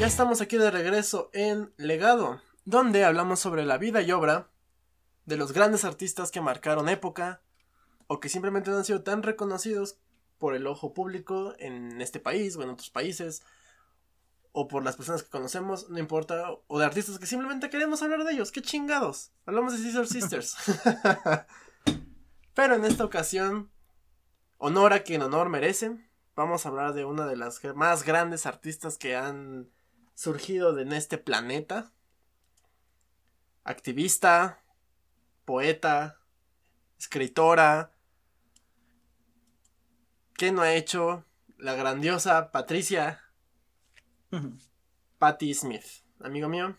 Ya 0.00 0.06
estamos 0.06 0.40
aquí 0.40 0.56
de 0.56 0.70
regreso 0.70 1.28
en 1.34 1.74
Legado, 1.76 2.40
donde 2.64 3.04
hablamos 3.04 3.38
sobre 3.38 3.66
la 3.66 3.76
vida 3.76 4.00
y 4.00 4.10
obra 4.12 4.48
de 5.26 5.36
los 5.36 5.52
grandes 5.52 5.84
artistas 5.84 6.30
que 6.30 6.40
marcaron 6.40 6.88
época 6.88 7.42
o 8.06 8.18
que 8.18 8.30
simplemente 8.30 8.70
no 8.70 8.78
han 8.78 8.86
sido 8.86 9.02
tan 9.02 9.22
reconocidos 9.22 9.98
por 10.38 10.54
el 10.54 10.66
ojo 10.66 10.94
público 10.94 11.52
en 11.58 12.00
este 12.00 12.18
país 12.18 12.56
o 12.56 12.62
en 12.62 12.70
otros 12.70 12.88
países 12.88 13.42
o 14.52 14.68
por 14.68 14.82
las 14.82 14.96
personas 14.96 15.22
que 15.22 15.28
conocemos, 15.28 15.90
no 15.90 15.98
importa, 15.98 16.50
o 16.66 16.78
de 16.78 16.86
artistas 16.86 17.18
que 17.18 17.26
simplemente 17.26 17.68
queremos 17.68 18.00
hablar 18.00 18.24
de 18.24 18.32
ellos, 18.32 18.52
qué 18.52 18.62
chingados. 18.62 19.32
Hablamos 19.44 19.74
de 19.74 19.80
Sister 19.80 20.06
Sisters. 20.06 20.56
Pero 22.54 22.74
en 22.74 22.86
esta 22.86 23.04
ocasión, 23.04 23.70
honor 24.56 24.94
a 24.94 25.00
quien 25.00 25.20
honor 25.20 25.50
merece. 25.50 25.94
Vamos 26.36 26.64
a 26.64 26.70
hablar 26.70 26.94
de 26.94 27.04
una 27.04 27.26
de 27.26 27.36
las 27.36 27.62
más 27.74 28.02
grandes 28.02 28.46
artistas 28.46 28.96
que 28.96 29.14
han 29.14 29.68
surgido 30.20 30.74
de 30.74 30.82
en 30.82 30.92
este 30.92 31.16
planeta. 31.16 31.92
Activista, 33.64 34.62
poeta, 35.46 36.20
escritora. 36.98 37.94
¿Qué 40.34 40.52
no 40.52 40.60
ha 40.60 40.74
hecho 40.74 41.24
la 41.56 41.74
grandiosa 41.74 42.52
Patricia 42.52 43.22
Patti 45.18 45.54
Smith? 45.54 45.86
Amigo 46.20 46.50
mío, 46.50 46.76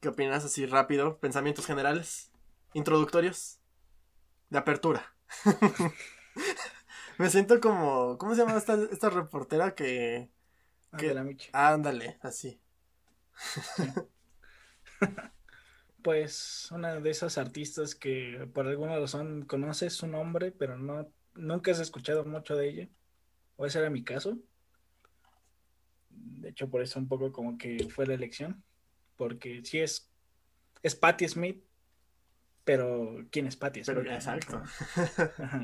¿qué 0.00 0.08
opinas 0.08 0.42
así 0.42 0.64
rápido? 0.64 1.18
Pensamientos 1.18 1.66
generales, 1.66 2.30
introductorios, 2.72 3.60
de 4.48 4.56
apertura. 4.56 5.14
Me 7.18 7.28
siento 7.28 7.60
como. 7.60 8.16
¿Cómo 8.16 8.34
se 8.34 8.40
llama 8.40 8.56
esta, 8.56 8.74
esta 8.90 9.10
reportera 9.10 9.74
que. 9.74 10.33
Michi. 11.24 11.50
Ándale, 11.52 12.18
así. 12.22 12.60
Pues 16.02 16.68
una 16.70 17.00
de 17.00 17.08
esas 17.08 17.38
artistas 17.38 17.94
que 17.94 18.46
por 18.52 18.66
alguna 18.66 18.98
razón 18.98 19.46
conoces 19.46 19.94
su 19.94 20.06
nombre, 20.06 20.52
pero 20.52 20.76
no 20.76 21.08
nunca 21.34 21.70
has 21.70 21.80
escuchado 21.80 22.24
mucho 22.24 22.56
de 22.56 22.68
ella. 22.68 22.88
O 23.56 23.66
ese 23.66 23.78
era 23.78 23.90
mi 23.90 24.04
caso. 24.04 24.38
De 26.10 26.50
hecho, 26.50 26.68
por 26.68 26.82
eso 26.82 26.98
un 26.98 27.08
poco 27.08 27.32
como 27.32 27.56
que 27.56 27.88
fue 27.88 28.06
la 28.06 28.14
elección. 28.14 28.62
Porque 29.16 29.62
sí 29.64 29.78
es, 29.80 30.10
es 30.82 30.94
Patti 30.94 31.28
Smith, 31.28 31.64
pero 32.64 33.24
¿quién 33.30 33.46
es 33.46 33.56
Patti 33.56 33.84
Smith? 33.84 33.98
Pero 33.98 34.12
exacto. 34.12 34.62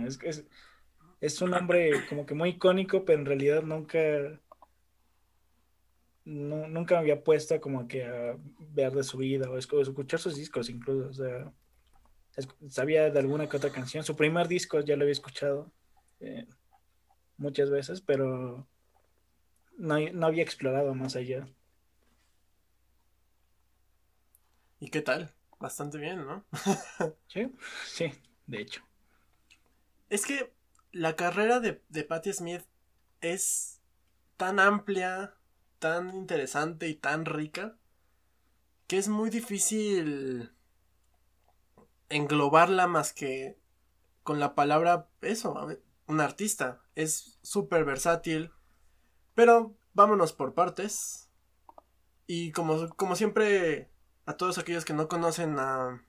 Es, 0.06 0.18
es, 0.22 0.46
es 1.20 1.42
un 1.42 1.50
nombre 1.50 2.06
como 2.08 2.26
que 2.26 2.34
muy 2.34 2.50
icónico, 2.50 3.04
pero 3.04 3.18
en 3.18 3.26
realidad 3.26 3.62
nunca, 3.62 3.98
no, 6.30 6.68
nunca 6.68 6.94
me 6.94 7.00
había 7.00 7.22
puesto 7.24 7.60
como 7.60 7.88
que 7.88 8.04
a 8.04 8.36
ver 8.58 8.92
de 8.92 9.02
su 9.04 9.18
vida 9.18 9.50
o 9.50 9.58
escu- 9.58 9.82
escuchar 9.82 10.20
sus 10.20 10.36
discos 10.36 10.70
incluso. 10.70 11.08
O 11.10 11.12
sea, 11.12 11.52
es- 12.36 12.48
sabía 12.68 13.10
de 13.10 13.18
alguna 13.18 13.48
que 13.48 13.56
otra 13.58 13.70
canción. 13.72 14.04
Su 14.04 14.16
primer 14.16 14.48
disco 14.48 14.80
ya 14.80 14.96
lo 14.96 15.02
había 15.02 15.12
escuchado 15.12 15.72
eh, 16.20 16.46
muchas 17.38 17.70
veces, 17.70 18.00
pero 18.02 18.68
no, 19.78 19.98
no 20.12 20.26
había 20.26 20.42
explorado 20.42 20.94
más 20.94 21.16
allá. 21.16 21.46
¿Y 24.78 24.88
qué 24.90 25.02
tal? 25.02 25.30
Bastante 25.58 25.98
bien, 25.98 26.24
¿no? 26.26 26.44
Sí, 27.28 27.50
sí, 27.86 28.12
de 28.46 28.60
hecho. 28.62 28.82
Es 30.08 30.26
que 30.26 30.52
la 30.92 31.16
carrera 31.16 31.60
de, 31.60 31.82
de 31.88 32.04
Patti 32.04 32.32
Smith 32.32 32.62
es 33.20 33.80
tan 34.36 34.58
amplia 34.58 35.34
tan 35.80 36.14
interesante 36.14 36.88
y 36.88 36.94
tan 36.94 37.24
rica 37.24 37.76
que 38.86 38.98
es 38.98 39.08
muy 39.08 39.30
difícil 39.30 40.52
englobarla 42.08 42.86
más 42.86 43.12
que 43.12 43.58
con 44.22 44.38
la 44.38 44.54
palabra 44.54 45.08
eso, 45.22 45.68
un 46.06 46.20
artista. 46.20 46.82
Es 46.94 47.38
súper 47.42 47.84
versátil, 47.84 48.52
pero 49.34 49.74
vámonos 49.94 50.32
por 50.32 50.54
partes. 50.54 51.30
Y 52.26 52.52
como, 52.52 52.88
como 52.90 53.16
siempre, 53.16 53.90
a 54.26 54.36
todos 54.36 54.58
aquellos 54.58 54.84
que 54.84 54.92
no 54.92 55.08
conocen 55.08 55.58
a, 55.58 56.04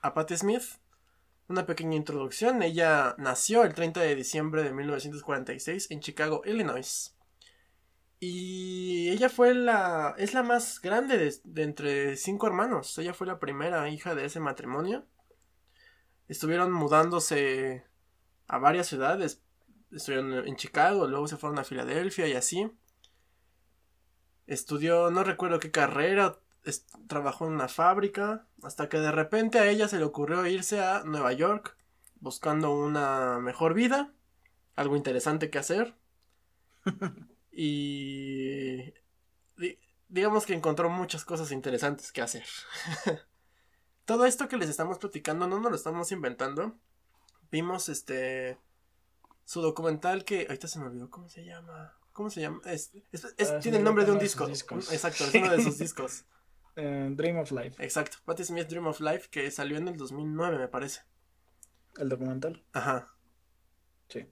a 0.00 0.14
Patti 0.14 0.36
Smith, 0.36 0.64
una 1.48 1.66
pequeña 1.66 1.96
introducción. 1.96 2.62
Ella 2.62 3.14
nació 3.18 3.64
el 3.64 3.74
30 3.74 4.00
de 4.00 4.14
diciembre 4.14 4.62
de 4.62 4.72
1946 4.72 5.90
en 5.90 6.00
Chicago, 6.00 6.42
Illinois. 6.44 7.17
Y 8.20 9.10
ella 9.10 9.28
fue 9.28 9.54
la. 9.54 10.14
es 10.18 10.34
la 10.34 10.42
más 10.42 10.80
grande 10.80 11.18
de, 11.18 11.62
entre 11.62 12.16
cinco 12.16 12.46
hermanos. 12.46 12.98
Ella 12.98 13.14
fue 13.14 13.26
la 13.26 13.38
primera 13.38 13.88
hija 13.88 14.14
de 14.14 14.24
ese 14.24 14.40
matrimonio. 14.40 15.06
Estuvieron 16.26 16.72
mudándose 16.72 17.84
a 18.48 18.58
varias 18.58 18.88
ciudades. 18.88 19.42
Estuvieron 19.92 20.46
en 20.46 20.56
Chicago, 20.56 21.06
luego 21.06 21.28
se 21.28 21.36
fueron 21.36 21.58
a 21.58 21.64
Filadelfia 21.64 22.26
y 22.26 22.34
así. 22.34 22.70
Estudió, 24.46 25.10
no 25.10 25.24
recuerdo 25.24 25.60
qué 25.60 25.70
carrera, 25.70 26.38
trabajó 27.06 27.46
en 27.46 27.52
una 27.52 27.68
fábrica, 27.68 28.46
hasta 28.62 28.88
que 28.88 28.98
de 28.98 29.12
repente 29.12 29.58
a 29.58 29.68
ella 29.68 29.88
se 29.88 29.98
le 29.98 30.04
ocurrió 30.04 30.46
irse 30.46 30.80
a 30.80 31.02
Nueva 31.04 31.32
York 31.32 31.76
buscando 32.20 32.74
una 32.74 33.38
mejor 33.38 33.74
vida, 33.74 34.12
algo 34.76 34.96
interesante 34.96 35.50
que 35.50 35.58
hacer. 35.58 35.94
y 37.60 38.94
digamos 40.08 40.46
que 40.46 40.54
encontró 40.54 40.88
muchas 40.88 41.24
cosas 41.24 41.50
interesantes 41.50 42.12
que 42.12 42.22
hacer. 42.22 42.44
Todo 44.04 44.26
esto 44.26 44.46
que 44.46 44.56
les 44.56 44.70
estamos 44.70 44.98
platicando 44.98 45.48
no 45.48 45.58
nos 45.58 45.72
lo 45.72 45.76
estamos 45.76 46.12
inventando. 46.12 46.78
Vimos 47.50 47.88
este 47.88 48.58
su 49.44 49.60
documental 49.60 50.24
que 50.24 50.42
ahorita 50.42 50.68
se 50.68 50.78
me 50.78 50.86
olvidó 50.86 51.10
cómo 51.10 51.28
se 51.28 51.44
llama. 51.44 51.98
¿Cómo 52.12 52.30
se 52.30 52.42
llama? 52.42 52.60
Es, 52.64 52.92
ah, 53.50 53.58
tiene 53.58 53.78
el 53.78 53.84
nombre 53.84 54.04
de 54.04 54.12
un 54.12 54.20
disco. 54.20 54.46
Exacto, 54.46 55.24
es 55.24 55.34
uno 55.34 55.50
de 55.50 55.62
sus 55.64 55.78
discos. 55.78 56.26
Eh, 56.76 57.08
Dream 57.10 57.38
of 57.38 57.50
Life. 57.50 57.82
Exacto, 57.82 58.18
Patti 58.24 58.44
Smith 58.44 58.68
Dream 58.68 58.86
of 58.86 59.00
Life, 59.00 59.30
que 59.32 59.50
salió 59.50 59.78
en 59.78 59.88
el 59.88 59.96
2009, 59.96 60.58
me 60.58 60.68
parece. 60.68 61.00
¿El 61.96 62.08
documental? 62.08 62.64
Ajá. 62.72 63.12
Sí. 64.08 64.28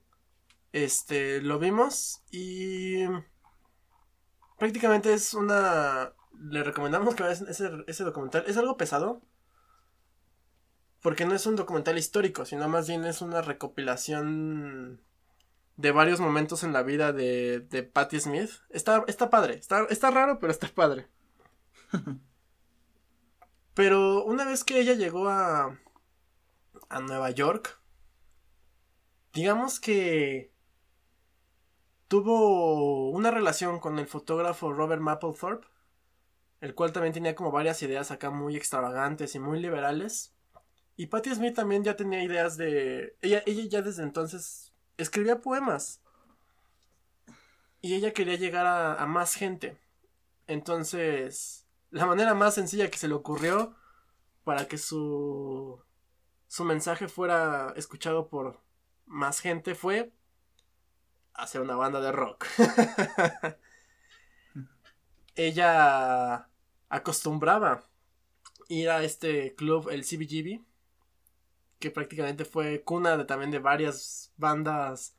Este, 0.77 1.41
lo 1.41 1.59
vimos 1.59 2.23
y. 2.31 3.07
Prácticamente 4.59 5.15
es 5.15 5.33
una. 5.33 6.12
Le 6.39 6.62
recomendamos 6.62 7.15
que 7.15 7.23
vean 7.23 7.49
ese, 7.49 7.71
ese 7.87 8.05
documental. 8.05 8.45
Es 8.47 8.59
algo 8.59 8.77
pesado. 8.77 9.23
Porque 11.01 11.25
no 11.25 11.35
es 11.35 11.47
un 11.47 11.57
documental 11.57 11.97
histórico, 11.97 12.45
sino 12.45 12.69
más 12.69 12.89
bien 12.89 13.07
es 13.07 13.23
una 13.23 13.41
recopilación 13.41 15.01
de 15.79 15.93
varios 15.93 16.21
momentos 16.21 16.62
en 16.62 16.75
la 16.75 16.83
vida 16.83 17.15
de, 17.15 17.61
de 17.61 17.83
Patti 17.83 18.21
Smith. 18.21 18.51
Está, 18.69 19.03
está 19.07 19.31
padre, 19.31 19.55
está, 19.55 19.87
está 19.89 20.11
raro, 20.11 20.39
pero 20.41 20.53
está 20.53 20.69
padre. 20.69 21.09
Pero 23.73 24.25
una 24.25 24.45
vez 24.45 24.65
que 24.65 24.81
ella 24.81 24.95
llegó 24.95 25.29
a, 25.29 25.79
a 26.89 27.01
Nueva 27.01 27.31
York, 27.31 27.79
digamos 29.35 29.81
que 29.81 30.56
tuvo 32.09 33.11
una 33.11 33.31
relación 33.31 33.81
con 33.81 33.99
el 33.99 34.07
fotógrafo 34.07 34.73
Robert 34.73 35.03
Mapplethorpe, 35.03 35.66
el 36.61 36.75
cual 36.75 36.92
también 36.92 37.12
tenía 37.12 37.35
como 37.35 37.51
varias 37.53 37.83
ideas 37.83 38.11
acá 38.11 38.31
muy 38.31 38.57
extravagantes 38.57 39.35
y 39.35 39.38
muy 39.38 39.61
liberales. 39.61 40.35
Y 40.97 41.07
Patti 41.07 41.35
Smith 41.35 41.55
también 41.55 41.85
ya 41.85 41.97
tenía 41.97 42.23
ideas 42.23 42.57
de... 42.57 43.16
Ella, 43.21 43.42
ella 43.47 43.64
ya 43.69 43.83
desde 43.83 44.03
entonces 44.03 44.73
escribía 44.97 45.40
poemas. 45.40 46.01
Y 47.83 47.95
ella 47.95 48.12
quería 48.12 48.37
llegar 48.37 48.66
a, 48.66 48.95
a 48.95 49.07
más 49.07 49.35
gente. 49.35 49.77
Entonces 50.47 51.66
la 51.90 52.07
manera 52.07 52.35
más 52.35 52.55
sencilla 52.55 52.90
que 52.90 52.99
se 52.99 53.09
le 53.09 53.14
ocurrió 53.14 53.75
para 54.45 54.69
que 54.69 54.79
su, 54.79 55.81
su 56.47 56.64
mensaje 56.64 57.09
fuera 57.09 57.73
escuchado 57.77 58.29
por 58.29 58.61
más 59.07 59.40
gente 59.40 59.75
fue 59.75 60.12
hacer 61.37 61.61
una 61.61 61.77
banda 61.77 62.01
de 62.01 62.12
rock. 62.12 62.46
Ella 65.35 66.49
acostumbraba 66.88 67.85
ir 68.68 68.90
a 68.90 69.03
este 69.03 69.55
club, 69.55 69.88
el 69.90 70.05
CBGB, 70.05 70.62
que 71.79 71.90
prácticamente 71.90 72.44
fue 72.44 72.83
cuna 72.83 73.16
de, 73.16 73.25
también 73.25 73.51
de 73.51 73.59
varias 73.59 74.33
bandas 74.37 75.16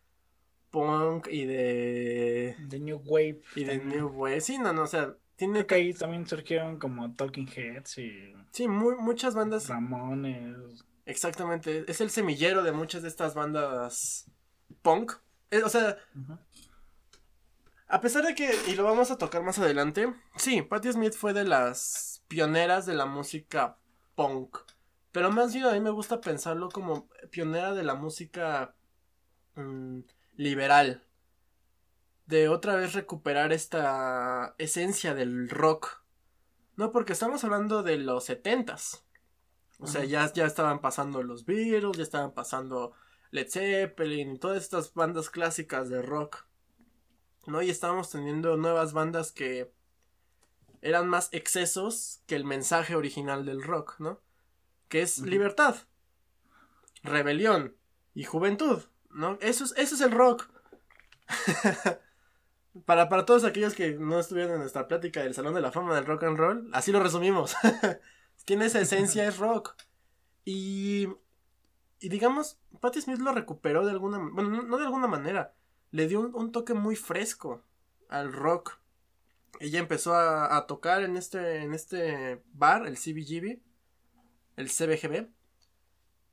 punk 0.72 1.28
y 1.28 1.46
de... 1.46 2.56
De 2.68 2.80
New 2.80 3.02
Wave. 3.06 3.42
Y 3.56 3.64
de 3.64 3.78
New 3.78 4.08
Wave. 4.08 4.42
Sí, 4.42 4.58
no, 4.58 4.74
no, 4.74 4.84
o 4.84 4.88
sea, 4.88 5.16
tiene 5.38 5.66
que 5.68 5.76
ahí 5.76 5.94
también 5.94 6.28
surgieron 6.28 6.80
como 6.80 7.14
Talking 7.14 7.48
Heads 7.48 8.00
y. 8.00 8.34
Sí, 8.52 8.68
muy, 8.68 8.96
muchas 8.96 9.36
bandas. 9.36 9.70
Ramones. 9.70 10.84
Exactamente. 11.06 11.86
Es 11.88 12.02
el 12.02 12.10
semillero 12.10 12.64
de 12.64 12.72
muchas 12.72 13.04
de 13.04 13.08
estas 13.08 13.36
bandas 13.36 14.26
punk. 14.82 15.14
Eh, 15.52 15.64
o 15.64 15.70
sea. 15.70 15.98
A 17.88 18.02
pesar 18.02 18.26
de 18.26 18.36
que. 18.36 18.52
Y 18.68 18.76
lo 18.76 18.84
vamos 18.84 19.12
a 19.12 19.18
tocar 19.18 19.44
más 19.44 19.60
adelante. 19.60 20.14
Sí, 20.36 20.62
Patti 20.62 20.92
Smith 20.92 21.14
fue 21.14 21.34
de 21.34 21.46
las 21.46 22.24
pioneras 22.28 22.86
de 22.86 22.96
la 22.96 23.06
música 23.06 23.78
punk. 24.16 24.58
Pero 25.12 25.32
más 25.32 25.54
bien 25.54 25.66
a 25.66 25.72
mí 25.72 25.80
me 25.80 25.90
gusta 25.90 26.22
pensarlo 26.22 26.70
como 26.70 27.10
pionera 27.32 27.74
de 27.74 27.84
la 27.84 27.96
música 27.96 28.76
mm, 29.56 30.02
liberal 30.36 31.08
de 32.28 32.50
otra 32.50 32.76
vez 32.76 32.94
recuperar 32.94 33.54
esta 33.54 34.54
esencia 34.58 35.16
del 35.16 35.50
rock. 35.50 36.04
No, 36.76 36.92
porque 36.92 37.14
estamos 37.14 37.44
hablando 37.44 37.82
de 37.82 37.98
los 37.98 38.26
setentas. 38.26 39.06
O 39.80 39.88
sea, 39.88 40.04
ya, 40.04 40.32
ya 40.34 40.46
estaban 40.46 40.82
pasando 40.82 41.24
los 41.24 41.46
Beatles, 41.46 41.98
ya 41.98 42.04
estaban 42.04 42.34
pasando 42.34 42.94
Led 43.32 43.50
Zeppelin 43.50 44.36
y 44.36 44.40
todas 44.40 44.64
estas 44.64 44.94
bandas 44.94 45.30
clásicas 45.30 45.90
de 45.90 46.02
rock. 46.02 46.46
¿No? 47.46 47.62
Y 47.62 47.70
estábamos 47.70 48.10
teniendo 48.10 48.58
nuevas 48.58 48.92
bandas 48.92 49.32
que 49.32 49.72
eran 50.82 51.08
más 51.08 51.30
excesos 51.32 52.22
que 52.28 52.36
el 52.36 52.44
mensaje 52.44 52.96
original 52.96 53.46
del 53.46 53.64
rock, 53.64 53.96
¿no? 54.00 54.22
Que 54.90 55.02
es 55.02 55.20
libertad, 55.20 55.76
rebelión 57.04 57.76
y 58.14 58.26
juventud, 58.26 58.84
¿no? 59.10 59.38
Eso 59.42 59.64
es, 59.64 59.74
eso 59.78 59.96
es 59.96 60.02
el 60.02 60.12
rock. 60.12 60.50
Para, 62.86 63.10
para 63.10 63.26
todos 63.26 63.44
aquellos 63.44 63.74
que 63.74 63.94
no 63.94 64.20
estuvieron 64.20 64.54
en 64.54 64.60
nuestra 64.60 64.88
plática 64.88 65.24
del 65.24 65.34
Salón 65.34 65.56
de 65.56 65.62
la 65.62 65.72
Fama 65.72 65.96
del 65.96 66.06
Rock 66.06 66.26
and 66.26 66.38
Roll, 66.38 66.70
así 66.74 66.92
lo 66.92 67.02
resumimos. 67.02 67.56
Tiene 68.46 68.68
esa 68.68 68.80
esencia, 68.80 69.28
es 69.28 69.40
rock. 69.40 69.76
Y, 70.46 71.08
y 72.00 72.10
digamos, 72.10 72.58
Patti 72.80 73.02
Smith 73.02 73.20
lo 73.20 73.34
recuperó 73.34 73.86
de 73.86 73.92
alguna 73.92 74.18
bueno, 74.18 74.64
no, 74.64 74.78
de 74.78 74.86
alguna 74.86 75.08
manera. 75.08 75.54
Le 75.92 76.08
dio 76.08 76.20
un, 76.22 76.52
toque 76.52 76.74
muy 76.74 76.96
fresco 76.96 77.64
al 78.10 78.34
rock. 78.34 78.80
Ella 79.60 79.80
empezó 79.80 80.14
a, 80.14 80.56
a, 80.56 80.68
tocar 80.68 81.02
en 81.04 81.18
este, 81.18 81.64
en 81.64 81.74
este 81.74 82.44
bar, 82.54 82.86
el 82.86 82.98
CBGB, 82.98 83.60
el 84.58 84.70
CBGB. 84.70 85.30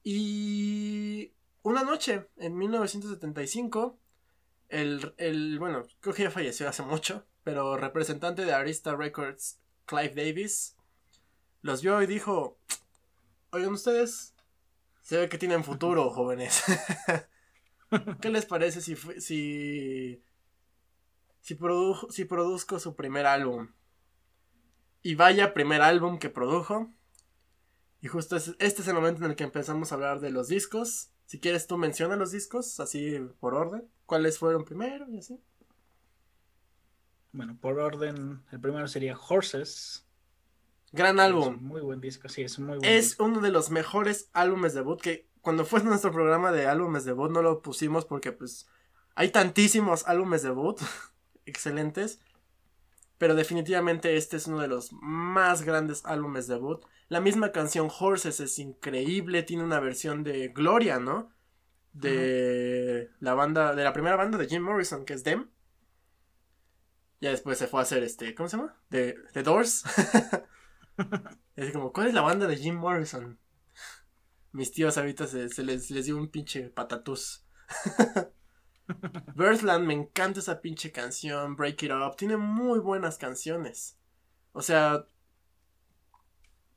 Y 0.03 1.33
una 1.63 1.83
noche, 1.83 2.29
en 2.37 2.59
1975, 2.59 3.99
el, 4.69 5.15
el, 5.17 5.59
bueno, 5.59 5.87
creo 6.01 6.15
que 6.15 6.25
ya 6.25 6.31
falleció 6.31 6.69
hace 6.69 6.83
mucho, 6.83 7.25
pero 7.43 7.77
representante 7.77 8.45
de 8.45 8.53
Arista 8.53 8.97
Records, 8.97 9.61
Clive 9.87 10.15
Davis, 10.15 10.77
los 11.63 11.81
vio 11.81 12.03
y 12.03 12.07
dijo, 12.07 12.59
oigan 13.51 13.73
ustedes, 13.73 14.34
se 15.05 15.19
ve 15.19 15.29
que 15.29 15.39
tienen 15.39 15.63
futuro, 15.63 16.11
jóvenes. 16.15 16.65
¿Qué 18.21 18.31
les 18.31 18.47
parece 18.47 18.81
si, 18.81 18.97
si, 18.97 20.21
si, 21.41 21.55
si 22.11 22.25
produzco 22.25 22.81
su 22.81 22.97
primer 22.97 23.27
álbum? 23.27 23.69
Y 25.03 25.15
vaya 25.15 25.55
primer 25.55 25.83
álbum 25.83 26.19
que 26.19 26.31
produjo. 26.31 26.91
Y 28.01 28.09
justo 28.09 28.37
este 28.37 28.57
es 28.59 28.89
el 28.89 28.95
momento 28.95 29.25
en 29.25 29.31
el 29.31 29.37
que 29.37 29.45
empezamos 29.45 29.93
a 29.93 29.95
hablar 29.95 30.21
de 30.21 30.31
los 30.31 30.49
discos. 30.49 31.11
Si 31.27 31.39
quieres 31.39 31.67
tú 31.67 31.77
menciona 31.77 32.17
los 32.17 32.33
discos, 32.33 32.81
así 32.81 33.19
por 33.39 33.55
orden. 33.55 33.89
¿Cuáles 34.07 34.39
fueron 34.39 34.65
primero 34.65 35.09
y 35.09 35.19
así? 35.19 35.41
Bueno, 37.33 37.57
por 37.61 37.79
orden, 37.79 38.43
el 38.51 38.61
primero 38.61 38.89
sería 38.89 39.19
Horses. 39.19 40.04
Gran 40.95 41.19
álbum. 41.19 41.59
muy 41.61 41.81
buen 41.81 42.01
disco, 42.01 42.29
sí, 42.29 42.43
es 42.43 42.57
muy 42.61 42.79
buen 42.79 42.85
Es 42.85 43.19
uno 43.19 43.41
de 43.41 43.51
los 43.51 43.71
mejores 43.71 44.31
álbumes 44.33 44.75
de 44.75 44.81
debut 44.81 45.01
que 45.01 45.29
cuando 45.41 45.65
fue 45.65 45.83
nuestro 45.83 46.13
programa 46.13 46.53
de 46.53 46.67
álbumes 46.67 47.05
de 47.05 47.11
debut 47.11 47.33
no 47.33 47.43
lo 47.43 47.63
pusimos 47.63 48.05
porque 48.05 48.31
pues 48.31 48.69
hay 49.17 49.31
tantísimos 49.31 50.07
álbumes 50.07 50.43
de 50.43 50.51
debut 50.51 50.81
excelentes. 51.47 52.21
Pero 53.19 53.35
definitivamente 53.35 54.17
este 54.17 54.37
es 54.37 54.47
uno 54.47 54.61
de 54.61 54.69
los 54.69 54.93
más 54.93 55.63
grandes 55.63 56.05
álbumes 56.05 56.47
debut. 56.47 56.85
La 57.09 57.21
misma 57.21 57.51
canción 57.51 57.89
Horses 57.97 58.39
es 58.39 58.59
increíble, 58.61 59.43
tiene 59.43 59.65
una 59.65 59.81
versión 59.81 60.23
de 60.23 60.49
Gloria, 60.49 61.01
¿no? 61.01 61.33
De 61.93 63.11
la 63.19 63.35
banda, 63.35 63.75
de 63.75 63.83
la 63.83 63.93
primera 63.93 64.17
banda 64.17 64.39
de 64.39 64.47
Jim 64.47 64.63
Morrison, 64.63 65.05
que 65.05 65.15
es 65.15 65.25
Dem. 65.25 65.49
Ya 67.21 67.31
después 67.31 67.59
se 67.59 67.67
fue 67.67 67.81
a 67.81 67.83
hacer 67.83 68.03
este, 68.05 68.35
¿cómo 68.35 68.49
se 68.49 68.57
llama? 68.57 68.77
De 68.91 69.17
The 69.33 69.43
Doors. 69.43 69.85
es 71.57 71.73
como, 71.73 71.93
¿cuál 71.93 72.09
es 72.09 72.15
la 72.15 72.23
banda 72.23 72.47
de 72.47 72.57
Jim 72.57 72.77
Morrison? 72.77 73.39
Mis 74.53 74.71
tíos 74.73 74.97
ahorita 74.97 75.27
se, 75.27 75.49
les, 75.65 75.91
les 75.91 76.07
dio 76.07 76.17
un 76.17 76.29
pinche 76.29 76.69
patatús. 76.71 77.45
Birthland, 79.35 79.87
me 79.87 79.95
encanta 79.95 80.41
esa 80.41 80.61
pinche 80.61 80.93
canción. 80.93 81.57
Break 81.57 81.83
It 81.83 81.91
Up. 81.91 82.17
Tiene 82.17 82.37
muy 82.37 82.79
buenas 82.79 83.19
canciones. 83.19 83.99
O 84.53 84.63
sea, 84.63 85.07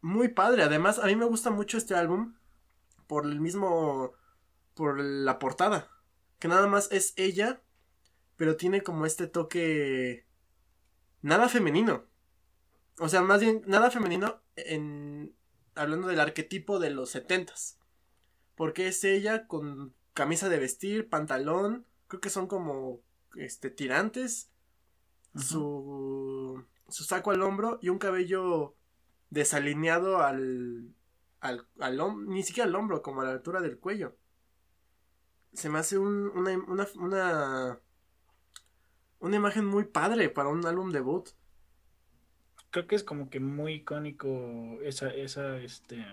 muy 0.01 0.29
padre. 0.29 0.63
Además, 0.63 0.99
a 0.99 1.05
mí 1.05 1.15
me 1.15 1.25
gusta 1.25 1.51
mucho 1.51 1.77
este 1.77 1.95
álbum 1.95 2.35
por 3.07 3.25
el 3.25 3.39
mismo. 3.39 4.13
por 4.73 4.99
la 4.99 5.37
portada. 5.39 5.89
Que 6.39 6.47
nada 6.47 6.67
más 6.67 6.91
es 6.91 7.13
ella, 7.15 7.61
pero 8.37 8.55
tiene 8.55 8.81
como 8.81 9.05
este 9.05 9.27
toque. 9.27 10.25
nada 11.21 11.49
femenino. 11.49 12.05
O 12.99 13.09
sea, 13.09 13.21
más 13.21 13.41
bien, 13.41 13.61
nada 13.65 13.91
femenino 13.91 14.41
en. 14.55 15.35
hablando 15.75 16.07
del 16.07 16.19
arquetipo 16.19 16.79
de 16.79 16.89
los 16.89 17.11
setentas. 17.11 17.79
Porque 18.55 18.87
es 18.87 19.03
ella 19.03 19.47
con 19.47 19.93
camisa 20.13 20.49
de 20.49 20.57
vestir, 20.57 21.09
pantalón, 21.09 21.85
creo 22.07 22.21
que 22.21 22.31
son 22.31 22.47
como 22.47 23.01
este 23.35 23.69
tirantes, 23.69 24.49
su, 25.35 26.65
su 26.87 27.03
saco 27.03 27.29
al 27.29 27.43
hombro 27.43 27.77
y 27.83 27.89
un 27.89 27.99
cabello 27.99 28.75
desalineado 29.29 30.19
al, 30.19 30.95
al, 31.39 31.67
al 31.79 32.27
ni 32.27 32.41
siquiera 32.43 32.67
al 32.67 32.75
hombro, 32.75 33.01
como 33.01 33.21
a 33.21 33.25
la 33.25 33.31
altura 33.31 33.61
del 33.61 33.77
cuello. 33.77 34.17
Se 35.53 35.69
me 35.69 35.79
hace 35.79 35.97
un, 35.97 36.31
una, 36.35 36.57
una, 36.67 36.87
una, 36.95 37.79
una 39.19 39.35
imagen 39.35 39.65
muy 39.65 39.85
padre 39.85 40.29
para 40.29 40.49
un 40.49 40.65
álbum 40.65 40.91
debut. 40.91 41.29
Creo 42.77 42.85
que 42.85 42.95
es 42.95 43.03
como 43.03 43.31
que 43.31 43.39
muy 43.39 43.73
icónico 43.73 44.77
esa, 44.83 45.09
esa, 45.09 45.57
este, 45.57 46.05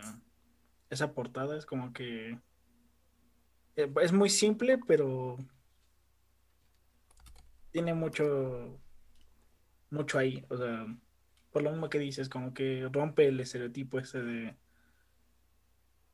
esa 0.88 1.12
portada, 1.12 1.58
es 1.58 1.66
como 1.66 1.92
que 1.92 2.38
eh, 3.76 3.92
es 4.00 4.12
muy 4.14 4.30
simple, 4.30 4.78
pero 4.78 5.36
tiene 7.70 7.92
mucho, 7.92 8.80
mucho 9.90 10.18
ahí. 10.18 10.42
O 10.48 10.56
sea, 10.56 10.86
por 11.52 11.62
lo 11.62 11.70
mismo 11.70 11.90
que 11.90 11.98
dices, 11.98 12.30
como 12.30 12.54
que 12.54 12.88
rompe 12.90 13.26
el 13.26 13.38
estereotipo 13.40 13.98
ese 13.98 14.22
de, 14.22 14.56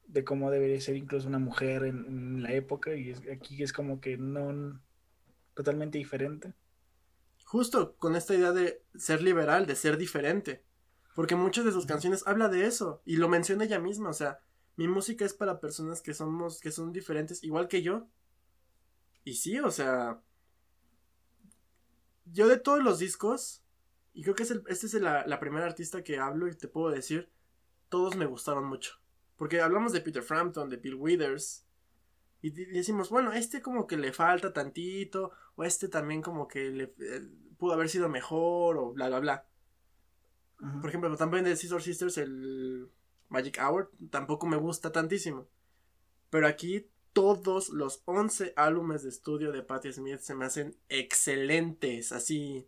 de 0.09 0.25
cómo 0.25 0.51
debería 0.51 0.81
ser 0.81 0.97
incluso 0.97 1.29
una 1.29 1.39
mujer 1.39 1.85
en, 1.85 2.43
la 2.43 2.53
época. 2.55 2.93
Y 2.97 3.13
aquí 3.33 3.63
es 3.63 3.73
como 3.73 4.01
que 4.01 4.17
no 4.17 4.81
totalmente 5.55 5.99
diferente. 5.99 6.55
Justo 7.51 7.97
con 7.97 8.15
esta 8.15 8.33
idea 8.33 8.53
de 8.53 8.85
ser 8.95 9.23
liberal, 9.23 9.67
de 9.67 9.75
ser 9.75 9.97
diferente. 9.97 10.65
Porque 11.17 11.35
muchas 11.35 11.65
de 11.65 11.73
sus 11.73 11.85
canciones 11.85 12.23
habla 12.25 12.49
de 12.49 12.65
eso. 12.65 13.03
Y 13.05 13.17
lo 13.17 13.29
menciona 13.29 13.65
ella 13.65 13.81
misma. 13.81 14.11
O 14.11 14.13
sea, 14.13 14.39
mi 14.77 14.87
música 14.87 15.25
es 15.25 15.35
para 15.35 15.59
personas 15.59 16.01
que 16.01 16.15
somos, 16.15 16.61
que 16.61 16.71
son 16.71 16.93
diferentes, 16.93 17.43
igual 17.43 17.67
que 17.67 17.83
yo. 17.83 18.07
Y 19.25 19.35
sí, 19.35 19.59
o 19.59 19.73
sea, 19.73 20.23
yo 22.25 22.47
de 22.47 22.57
todos 22.57 22.85
los 22.85 23.01
discos, 23.01 23.65
y 24.13 24.23
creo 24.23 24.37
que 24.37 24.45
es 24.45 24.53
este 24.69 24.87
es 24.87 24.95
la, 24.95 25.41
primera 25.41 25.67
artista 25.67 26.05
que 26.05 26.21
hablo 26.21 26.47
y 26.47 26.55
te 26.55 26.69
puedo 26.69 26.91
decir, 26.91 27.33
todos 27.89 28.15
me 28.15 28.27
gustaron 28.27 28.65
mucho. 28.65 28.93
Porque 29.35 29.61
hablamos 29.61 29.93
de 29.93 30.03
Peter 30.03 30.23
Frampton, 30.23 30.71
de 30.71 30.77
Bill 30.77 30.95
Withers, 30.95 31.67
y 32.43 32.51
decimos, 32.51 33.11
bueno, 33.11 33.33
este 33.33 33.61
como 33.61 33.87
que 33.87 33.97
le 33.97 34.13
falta 34.13 34.53
tantito, 34.53 35.33
o 35.57 35.65
este 35.65 35.89
también 35.89 36.23
como 36.23 36.49
que 36.49 36.71
le 36.71 36.85
eh, 36.99 37.29
pudo 37.59 37.75
haber 37.75 37.89
sido 37.89 38.09
mejor, 38.09 38.79
o 38.79 38.93
bla, 38.93 39.09
bla, 39.09 39.21
bla. 39.21 39.47
Por 40.81 40.89
ejemplo, 40.89 41.15
también 41.17 41.45
de 41.45 41.57
Scissor 41.57 41.83
Sisters, 41.83 42.19
el 42.19 42.91
Magic 43.29 43.59
Hour, 43.63 43.91
tampoco 44.11 44.47
me 44.47 44.57
gusta 44.57 44.93
tantísimo. 44.93 45.49
Pero 46.29 46.47
aquí 46.47 46.87
todos 47.13 47.71
los 47.71 48.03
11 48.05 48.53
álbumes 48.57 49.03
de 49.03 49.09
estudio 49.09 49.53
de 49.53 49.63
Patti 49.63 49.93
Smith 49.93 50.21
se 50.21 50.35
me 50.35 50.45
hacen 50.45 50.77
excelentes, 50.89 52.13
así. 52.13 52.67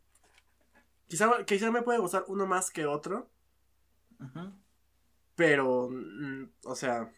Quizá, 1.06 1.44
quizá 1.44 1.70
me 1.70 1.82
puede 1.82 1.98
gustar 1.98 2.24
uno 2.28 2.46
más 2.46 2.70
que 2.70 2.86
otro. 2.86 3.30
Pero, 5.34 5.88
mm, 5.90 6.50
o 6.64 6.76
sea, 6.76 7.12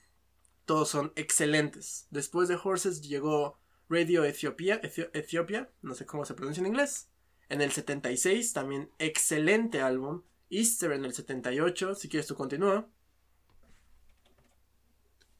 todos 0.64 0.88
son 0.88 1.12
excelentes. 1.16 2.06
Después 2.10 2.48
de 2.48 2.58
Horses 2.62 3.02
llegó 3.02 3.58
Radio 3.88 4.24
Ethiopia, 4.24 4.80
Ethiopia, 4.82 5.70
no 5.82 5.94
sé 5.94 6.06
cómo 6.06 6.24
se 6.24 6.34
pronuncia 6.34 6.60
en 6.60 6.68
inglés. 6.68 7.10
En 7.48 7.60
el 7.60 7.70
76, 7.70 8.52
también 8.52 8.90
excelente 8.98 9.82
álbum. 9.82 10.22
Easter 10.50 10.92
en 10.92 11.04
el 11.04 11.12
78, 11.12 11.94
si 11.94 12.08
quieres 12.08 12.26
tú 12.26 12.34
continúa. 12.34 12.88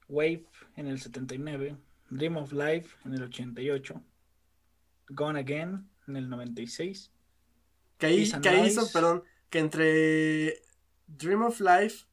Wave 0.09 0.47
en 0.77 0.87
el 0.87 1.01
79, 1.01 1.77
Dream 2.11 2.37
of 2.37 2.53
Life 2.53 2.97
en 3.05 3.15
el 3.15 3.23
88, 3.23 4.03
Gone 5.09 5.41
Again 5.41 5.89
en 6.07 6.17
el 6.17 6.29
96. 6.29 7.11
Que 7.99 8.07
ahí, 8.07 8.31
que 8.31 8.67
hizo, 8.67 8.91
perdón, 8.93 9.25
que 9.49 9.59
entre 9.61 10.63
Dream 11.07 11.43
of 11.43 11.61
Life 11.61 12.07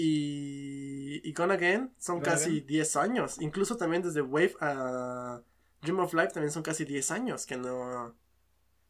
y, 0.00 1.28
y 1.28 1.32
Gone 1.32 1.54
Again 1.54 1.92
son 1.98 2.20
casi 2.20 2.60
10 2.60 2.96
años. 2.96 3.40
Incluso 3.40 3.76
también 3.76 4.00
desde 4.00 4.22
Wave 4.22 4.54
a 4.60 5.42
Dream 5.82 5.98
of 5.98 6.14
Life 6.14 6.28
también 6.28 6.52
son 6.52 6.62
casi 6.62 6.84
10 6.84 7.10
años 7.10 7.44
que 7.44 7.56
no... 7.56 8.14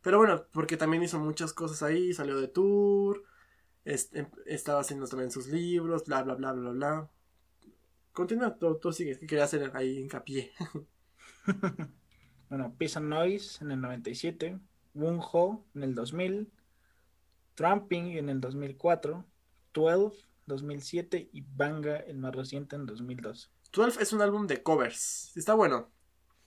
Pero 0.03 0.18
bueno, 0.18 0.44
porque 0.53 0.77
también 0.77 1.03
hizo 1.03 1.18
muchas 1.18 1.55
cosas 1.55 1.83
ahí, 1.83 2.12
salió 2.12 2.38
de 2.38 2.49
tour, 2.49 3.25
em, 3.87 4.27
estaba 4.44 4.81
haciendo 4.81 5.07
también 5.07 5.31
sus 5.31 5.47
libros, 5.49 6.05
bla, 6.05 6.23
bla, 6.23 6.35
bla, 6.35 6.53
bla, 6.53 6.71
bla. 6.71 7.11
Continúa, 8.12 8.59
tú, 8.59 8.79
tú 8.79 8.92
sigues, 8.92 9.18
que 9.18 9.27
quería 9.27 9.44
hacer 9.44 9.71
ahí 9.75 9.99
hincapié. 10.01 10.53
bueno, 12.51 12.75
Peace 12.77 12.99
and 12.99 13.09
Noise 13.09 13.64
en 13.64 13.71
el 13.71 13.81
97, 13.81 14.59
Wun 14.92 15.21
Ho 15.33 15.64
en 15.75 15.85
el 15.85 15.94
2000, 15.94 16.53
Tramping 17.55 18.18
en 18.18 18.29
el 18.29 18.42
2004, 18.42 19.25
12 19.73 20.27
2007 20.48 21.30
y 21.32 21.42
Banga 21.42 21.96
el 21.96 22.18
más 22.18 22.34
reciente 22.34 22.76
en 22.76 22.87
2002. 22.87 23.52
12 23.72 24.02
es 24.02 24.12
un 24.12 24.22
álbum 24.22 24.46
de 24.46 24.62
covers, 24.62 25.37
está 25.37 25.54
bueno. 25.54 25.90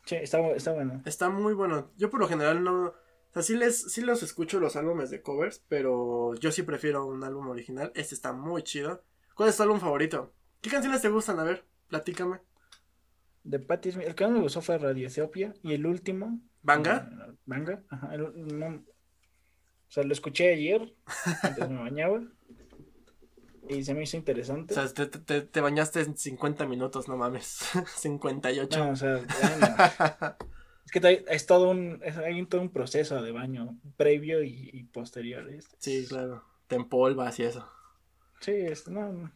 Sí, 0.06 0.16
está, 0.16 0.40
está 0.50 0.74
bueno. 0.74 1.02
Está 1.06 1.30
muy 1.30 1.54
bueno. 1.54 1.92
Yo 1.98 2.10
por 2.10 2.20
lo 2.20 2.28
general 2.28 2.64
no... 2.64 2.88
O 2.88 3.34
sea, 3.34 3.44
sí, 3.44 3.56
les, 3.56 3.94
sí 3.94 4.02
los 4.02 4.24
escucho 4.24 4.60
los 4.60 4.76
álbumes 4.76 5.10
de 5.10 5.22
covers, 5.22 5.64
pero 5.70 6.36
yo 6.36 6.52
sí 6.52 6.64
prefiero 6.64 7.06
un 7.06 7.24
álbum 7.24 7.48
original. 7.48 7.92
Este 7.96 8.14
está 8.14 8.34
muy 8.34 8.64
chido. 8.64 9.04
¿Cuál 9.36 9.50
es 9.50 9.58
tu 9.58 9.64
álbum 9.64 9.80
favorito? 9.80 10.34
¿Qué 10.60 10.70
canciones 10.70 11.02
te 11.02 11.10
gustan? 11.10 11.40
A 11.40 11.44
ver, 11.44 11.66
platícame. 11.88 12.42
De 13.44 13.60
Patti 13.60 13.92
Smith, 13.92 14.08
el 14.08 14.16
que 14.16 14.26
más 14.26 14.34
me 14.34 14.42
gustó 14.42 14.62
fue 14.62 14.78
Radio 14.78 15.08
Ethiopia 15.08 15.54
y 15.64 15.74
el 15.74 15.86
último. 15.86 16.40
¿Banga? 16.62 17.10
Banga, 17.46 17.84
ajá. 17.90 18.12
o 18.16 18.82
sea, 19.88 20.04
lo 20.04 20.14
escuché 20.14 20.54
ayer, 20.54 20.94
mientras 21.44 21.70
me 21.70 21.80
bañaba. 21.80 22.22
Y 23.70 23.84
se 23.84 23.94
me 23.94 24.04
hizo 24.04 24.18
interesante. 24.18 24.78
O 24.78 24.88
sea, 24.88 25.08
te, 25.08 25.42
te, 25.42 25.62
bañaste 25.62 26.02
en 26.02 26.18
50 26.18 26.66
minutos, 26.66 27.08
no 27.08 27.18
mames. 27.18 27.60
58. 27.98 28.80
No, 28.80 28.92
o 28.92 28.96
sea, 28.96 29.18
es 30.86 30.92
que 30.92 31.26
es 31.28 31.46
todo 31.46 31.70
un, 31.70 32.02
hay 32.04 32.46
todo 32.46 32.62
un 32.62 32.72
proceso 32.72 33.22
de 33.22 33.32
baño 33.32 33.78
previo 33.98 34.44
y, 34.44 34.84
posterior. 34.92 35.48
Sí, 35.78 36.06
claro. 36.08 36.44
Te 36.68 36.76
empolvas 36.76 37.40
y 37.40 37.44
eso. 37.44 37.70
Sí, 38.40 38.52
es, 38.52 38.88
no, 38.88 39.32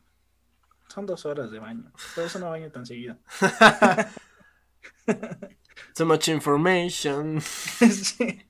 son 0.87 1.05
dos 1.05 1.25
horas 1.25 1.51
de 1.51 1.59
baño. 1.59 1.91
Por 2.15 2.25
eso 2.25 2.39
no 2.39 2.49
baño 2.49 2.71
tan 2.71 2.85
seguido. 2.85 3.17
so 5.93 6.05
much 6.05 6.29
information. 6.29 7.41
sí. 7.41 8.41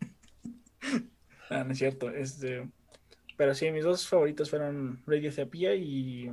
Ah, 1.49 1.63
no 1.63 1.73
es 1.73 1.77
cierto. 1.77 2.09
Este, 2.09 2.67
pero 3.37 3.53
sí, 3.53 3.69
mis 3.71 3.83
dos 3.83 4.07
favoritos 4.07 4.49
fueron 4.49 5.01
Radio 5.05 5.33
Therapia 5.33 5.75
y. 5.75 6.31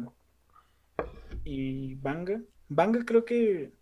y 1.44 1.94
Banga. 1.96 2.40
Banga 2.68 3.04
creo 3.04 3.24
que. 3.24 3.72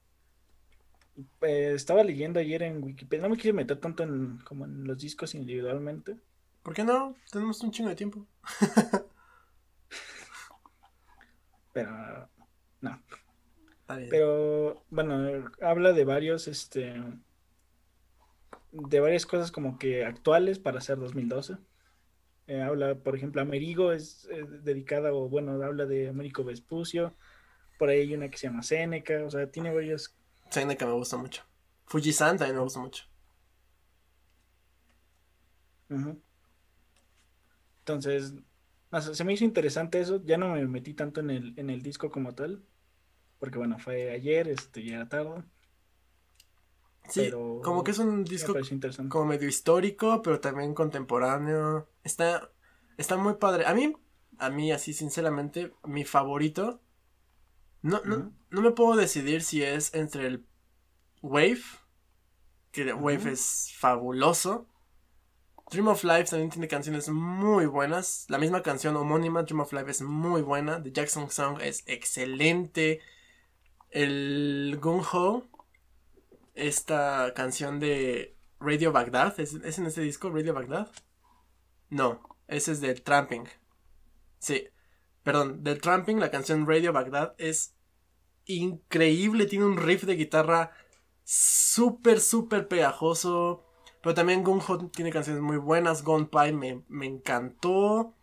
Eh, 1.42 1.72
estaba 1.74 2.02
leyendo 2.02 2.40
ayer 2.40 2.62
en 2.62 2.82
Wikipedia. 2.82 3.22
No 3.22 3.30
me 3.30 3.36
quise 3.36 3.52
meter 3.52 3.78
tanto 3.78 4.02
en 4.02 4.38
como 4.38 4.64
en 4.64 4.84
los 4.84 4.98
discos 4.98 5.34
individualmente. 5.34 6.16
¿Por 6.62 6.74
qué 6.74 6.84
no? 6.84 7.16
Tenemos 7.30 7.60
un 7.62 7.70
chingo 7.70 7.88
de 7.88 7.96
tiempo. 7.96 8.26
pero 11.72 12.28
no. 12.80 13.02
Pero 14.08 14.84
bueno, 14.90 15.50
habla 15.60 15.92
de 15.92 16.04
varios, 16.04 16.46
este, 16.46 16.94
de 18.70 19.00
varias 19.00 19.26
cosas 19.26 19.50
como 19.50 19.78
que 19.78 20.04
actuales 20.04 20.58
para 20.58 20.80
ser 20.80 20.98
2012. 20.98 21.56
Eh, 22.50 22.62
habla, 22.62 22.96
por 22.96 23.14
ejemplo, 23.14 23.40
Amerigo 23.40 23.92
es 23.92 24.26
eh, 24.28 24.44
dedicada, 24.62 25.12
o 25.12 25.28
bueno, 25.28 25.52
habla 25.62 25.86
de 25.86 26.08
Américo 26.08 26.42
Vespucio. 26.42 27.14
Por 27.78 27.90
ahí 27.90 28.00
hay 28.00 28.14
una 28.14 28.28
que 28.28 28.38
se 28.38 28.48
llama 28.48 28.64
Seneca, 28.64 29.24
o 29.24 29.30
sea, 29.30 29.48
tiene 29.48 29.72
varias. 29.72 30.16
Seneca 30.50 30.84
me 30.84 30.94
gusta 30.94 31.16
mucho. 31.16 31.44
Fujisan 31.86 32.38
también 32.38 32.56
me 32.56 32.62
gusta 32.64 32.80
mucho. 32.80 33.04
Entonces, 37.78 38.34
se 39.12 39.22
me 39.24 39.32
hizo 39.32 39.44
interesante 39.44 40.00
eso. 40.00 40.20
Ya 40.24 40.36
no 40.36 40.48
me 40.48 40.66
metí 40.66 40.92
tanto 40.94 41.20
en 41.20 41.30
el, 41.30 41.54
en 41.56 41.70
el 41.70 41.82
disco 41.82 42.10
como 42.10 42.34
tal. 42.34 42.64
Porque 43.38 43.58
bueno, 43.58 43.78
fue 43.78 44.10
ayer, 44.10 44.48
este, 44.48 44.84
ya 44.84 44.96
era 44.96 45.08
tarde. 45.08 45.44
Sí, 47.08 47.30
como 47.30 47.84
que 47.84 47.92
es 47.92 47.98
un 48.00 48.24
disco 48.24 48.54
como 49.08 49.26
medio 49.26 49.48
histórico, 49.48 50.20
pero 50.20 50.40
también 50.40 50.74
contemporáneo. 50.74 51.88
Está, 52.04 52.50
está 52.96 53.16
muy 53.16 53.34
padre. 53.34 53.66
A 53.66 53.74
mí, 53.74 53.94
a 54.38 54.50
mí 54.50 54.72
así 54.72 54.92
sinceramente, 54.92 55.72
mi 55.84 56.04
favorito. 56.04 56.80
No, 57.82 58.02
no, 58.04 58.32
no 58.50 58.60
me 58.60 58.72
puedo 58.72 58.94
decidir 58.96 59.42
si 59.42 59.62
es 59.62 59.94
entre 59.94 60.26
el 60.26 60.46
Wave, 61.22 61.62
que 62.72 62.92
Wave 62.92 63.32
es 63.32 63.72
fabuloso. 63.76 64.66
Dream 65.70 65.88
of 65.88 66.02
Life 66.04 66.24
también 66.24 66.50
tiene 66.50 66.68
canciones 66.68 67.08
muy 67.08 67.66
buenas. 67.66 68.26
La 68.28 68.38
misma 68.38 68.62
canción 68.62 68.96
homónima, 68.96 69.44
Dream 69.44 69.60
of 69.60 69.72
Life, 69.72 69.90
es 69.90 70.02
muy 70.02 70.42
buena. 70.42 70.82
The 70.82 70.92
Jackson 70.92 71.30
Song 71.30 71.58
es 71.60 71.84
excelente. 71.86 73.00
El 73.90 74.78
Gung 74.80 75.04
Ho 75.12 75.50
esta 76.54 77.32
canción 77.34 77.80
de 77.80 78.36
Radio 78.58 78.92
Baghdad. 78.92 79.38
¿Es, 79.38 79.54
en 79.54 79.86
este 79.86 80.00
disco, 80.00 80.30
Radio 80.30 80.54
Baghdad? 80.54 80.88
No, 81.90 82.22
ese 82.48 82.72
es 82.72 82.80
de 82.80 82.94
Tramping. 82.94 83.44
Sí, 84.38 84.68
perdón, 85.22 85.62
del 85.62 85.80
Tramping, 85.80 86.18
la 86.18 86.30
canción 86.30 86.66
Radio 86.66 86.92
Baghdad 86.92 87.34
es 87.38 87.74
increíble. 88.46 89.46
Tiene 89.46 89.64
un 89.64 89.76
riff 89.76 90.04
de 90.04 90.16
guitarra 90.16 90.72
súper, 91.24 92.20
súper 92.20 92.68
pegajoso. 92.68 93.64
Pero 94.02 94.14
también 94.14 94.42
Gunho 94.42 94.90
tiene 94.90 95.12
canciones 95.12 95.42
muy 95.42 95.58
buenas. 95.58 96.02
Gone 96.02 96.26
Pie 96.26 96.52
me, 96.52 96.84
me 96.88 97.06
encantó. 97.06 98.14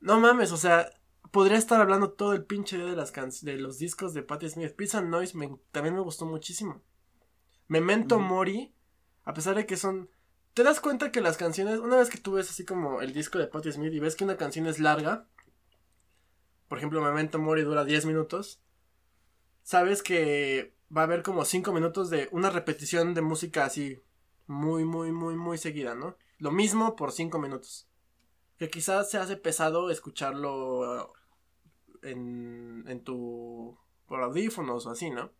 No 0.00 0.20
mames, 0.20 0.52
o 0.52 0.56
sea, 0.56 0.90
podría 1.30 1.58
estar 1.58 1.80
hablando 1.80 2.12
todo 2.12 2.32
el 2.32 2.44
pinche 2.44 2.76
día 2.76 2.86
de, 2.86 2.96
las 2.96 3.12
de 3.42 3.56
los 3.58 3.78
discos 3.78 4.14
de 4.14 4.22
Patti 4.22 4.48
Smith. 4.48 4.74
And 4.94 5.10
Noise 5.10 5.34
también 5.70 5.94
me 5.94 6.00
gustó 6.00 6.24
muchísimo. 6.26 6.82
Memento 7.68 8.18
Mori, 8.18 8.72
a 9.24 9.34
pesar 9.34 9.56
de 9.56 9.66
que 9.66 9.76
son... 9.76 10.08
¿Te 10.56 10.62
das 10.62 10.80
cuenta 10.80 11.12
que 11.12 11.20
las 11.20 11.36
canciones, 11.36 11.80
una 11.80 11.96
vez 11.96 12.08
que 12.08 12.16
tú 12.16 12.32
ves 12.32 12.48
así 12.48 12.64
como 12.64 13.02
el 13.02 13.12
disco 13.12 13.38
de 13.38 13.46
Patti 13.46 13.70
Smith 13.72 13.92
y 13.92 14.00
ves 14.00 14.16
que 14.16 14.24
una 14.24 14.38
canción 14.38 14.66
es 14.66 14.78
larga, 14.78 15.28
por 16.66 16.78
ejemplo, 16.78 17.02
Memento 17.02 17.38
Mori 17.38 17.60
dura 17.60 17.84
10 17.84 18.06
minutos, 18.06 18.62
sabes 19.62 20.02
que 20.02 20.74
va 20.96 21.02
a 21.02 21.04
haber 21.04 21.22
como 21.22 21.44
5 21.44 21.74
minutos 21.74 22.08
de 22.08 22.30
una 22.32 22.48
repetición 22.48 23.12
de 23.12 23.20
música 23.20 23.66
así 23.66 24.00
muy, 24.46 24.86
muy, 24.86 25.12
muy, 25.12 25.36
muy 25.36 25.58
seguida, 25.58 25.94
¿no? 25.94 26.16
Lo 26.38 26.50
mismo 26.50 26.96
por 26.96 27.12
5 27.12 27.38
minutos. 27.38 27.86
Que 28.56 28.70
quizás 28.70 29.10
se 29.10 29.18
hace 29.18 29.36
pesado 29.36 29.90
escucharlo 29.90 31.12
en, 32.00 32.82
en 32.86 33.04
tu... 33.04 33.76
por 34.06 34.22
audífonos 34.22 34.86
o 34.86 34.90
así, 34.90 35.10
¿no? 35.10 35.32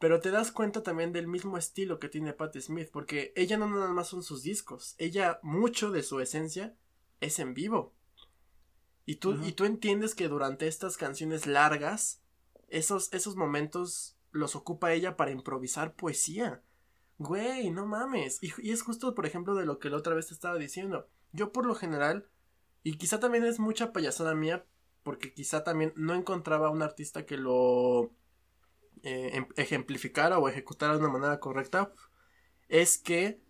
Pero 0.00 0.18
te 0.20 0.30
das 0.30 0.50
cuenta 0.50 0.82
también 0.82 1.12
del 1.12 1.28
mismo 1.28 1.58
estilo 1.58 1.98
que 1.98 2.08
tiene 2.08 2.32
Patti 2.32 2.62
Smith, 2.62 2.88
porque 2.90 3.34
ella 3.36 3.58
no 3.58 3.68
nada 3.68 3.92
más 3.92 4.08
son 4.08 4.22
sus 4.22 4.42
discos, 4.42 4.94
ella 4.96 5.38
mucho 5.42 5.90
de 5.90 6.02
su 6.02 6.20
esencia 6.20 6.74
es 7.20 7.38
en 7.38 7.52
vivo. 7.52 7.92
Y 9.04 9.16
tú, 9.16 9.38
y 9.44 9.52
tú 9.52 9.66
entiendes 9.66 10.14
que 10.14 10.28
durante 10.28 10.68
estas 10.68 10.96
canciones 10.96 11.46
largas, 11.46 12.22
esos, 12.68 13.12
esos 13.12 13.36
momentos 13.36 14.16
los 14.30 14.56
ocupa 14.56 14.94
ella 14.94 15.18
para 15.18 15.32
improvisar 15.32 15.94
poesía. 15.94 16.62
Güey, 17.18 17.70
no 17.70 17.84
mames. 17.84 18.42
Y, 18.42 18.52
y, 18.62 18.70
es 18.70 18.80
justo, 18.80 19.14
por 19.14 19.26
ejemplo, 19.26 19.54
de 19.54 19.66
lo 19.66 19.78
que 19.78 19.90
la 19.90 19.98
otra 19.98 20.14
vez 20.14 20.28
te 20.28 20.34
estaba 20.34 20.56
diciendo. 20.56 21.10
Yo 21.32 21.52
por 21.52 21.66
lo 21.66 21.74
general, 21.74 22.26
y 22.82 22.96
quizá 22.96 23.20
también 23.20 23.44
es 23.44 23.58
mucha 23.58 23.92
payasada 23.92 24.34
mía, 24.34 24.64
porque 25.02 25.34
quizá 25.34 25.62
también 25.62 25.92
no 25.94 26.14
encontraba 26.14 26.70
un 26.70 26.80
artista 26.80 27.26
que 27.26 27.36
lo 27.36 28.12
eh, 29.02 29.30
em, 29.34 29.46
ejemplificar 29.56 30.32
o 30.32 30.48
ejecutar 30.48 30.92
de 30.92 30.98
una 30.98 31.08
manera 31.08 31.40
correcta 31.40 31.92
es 32.68 32.98
que 32.98 33.40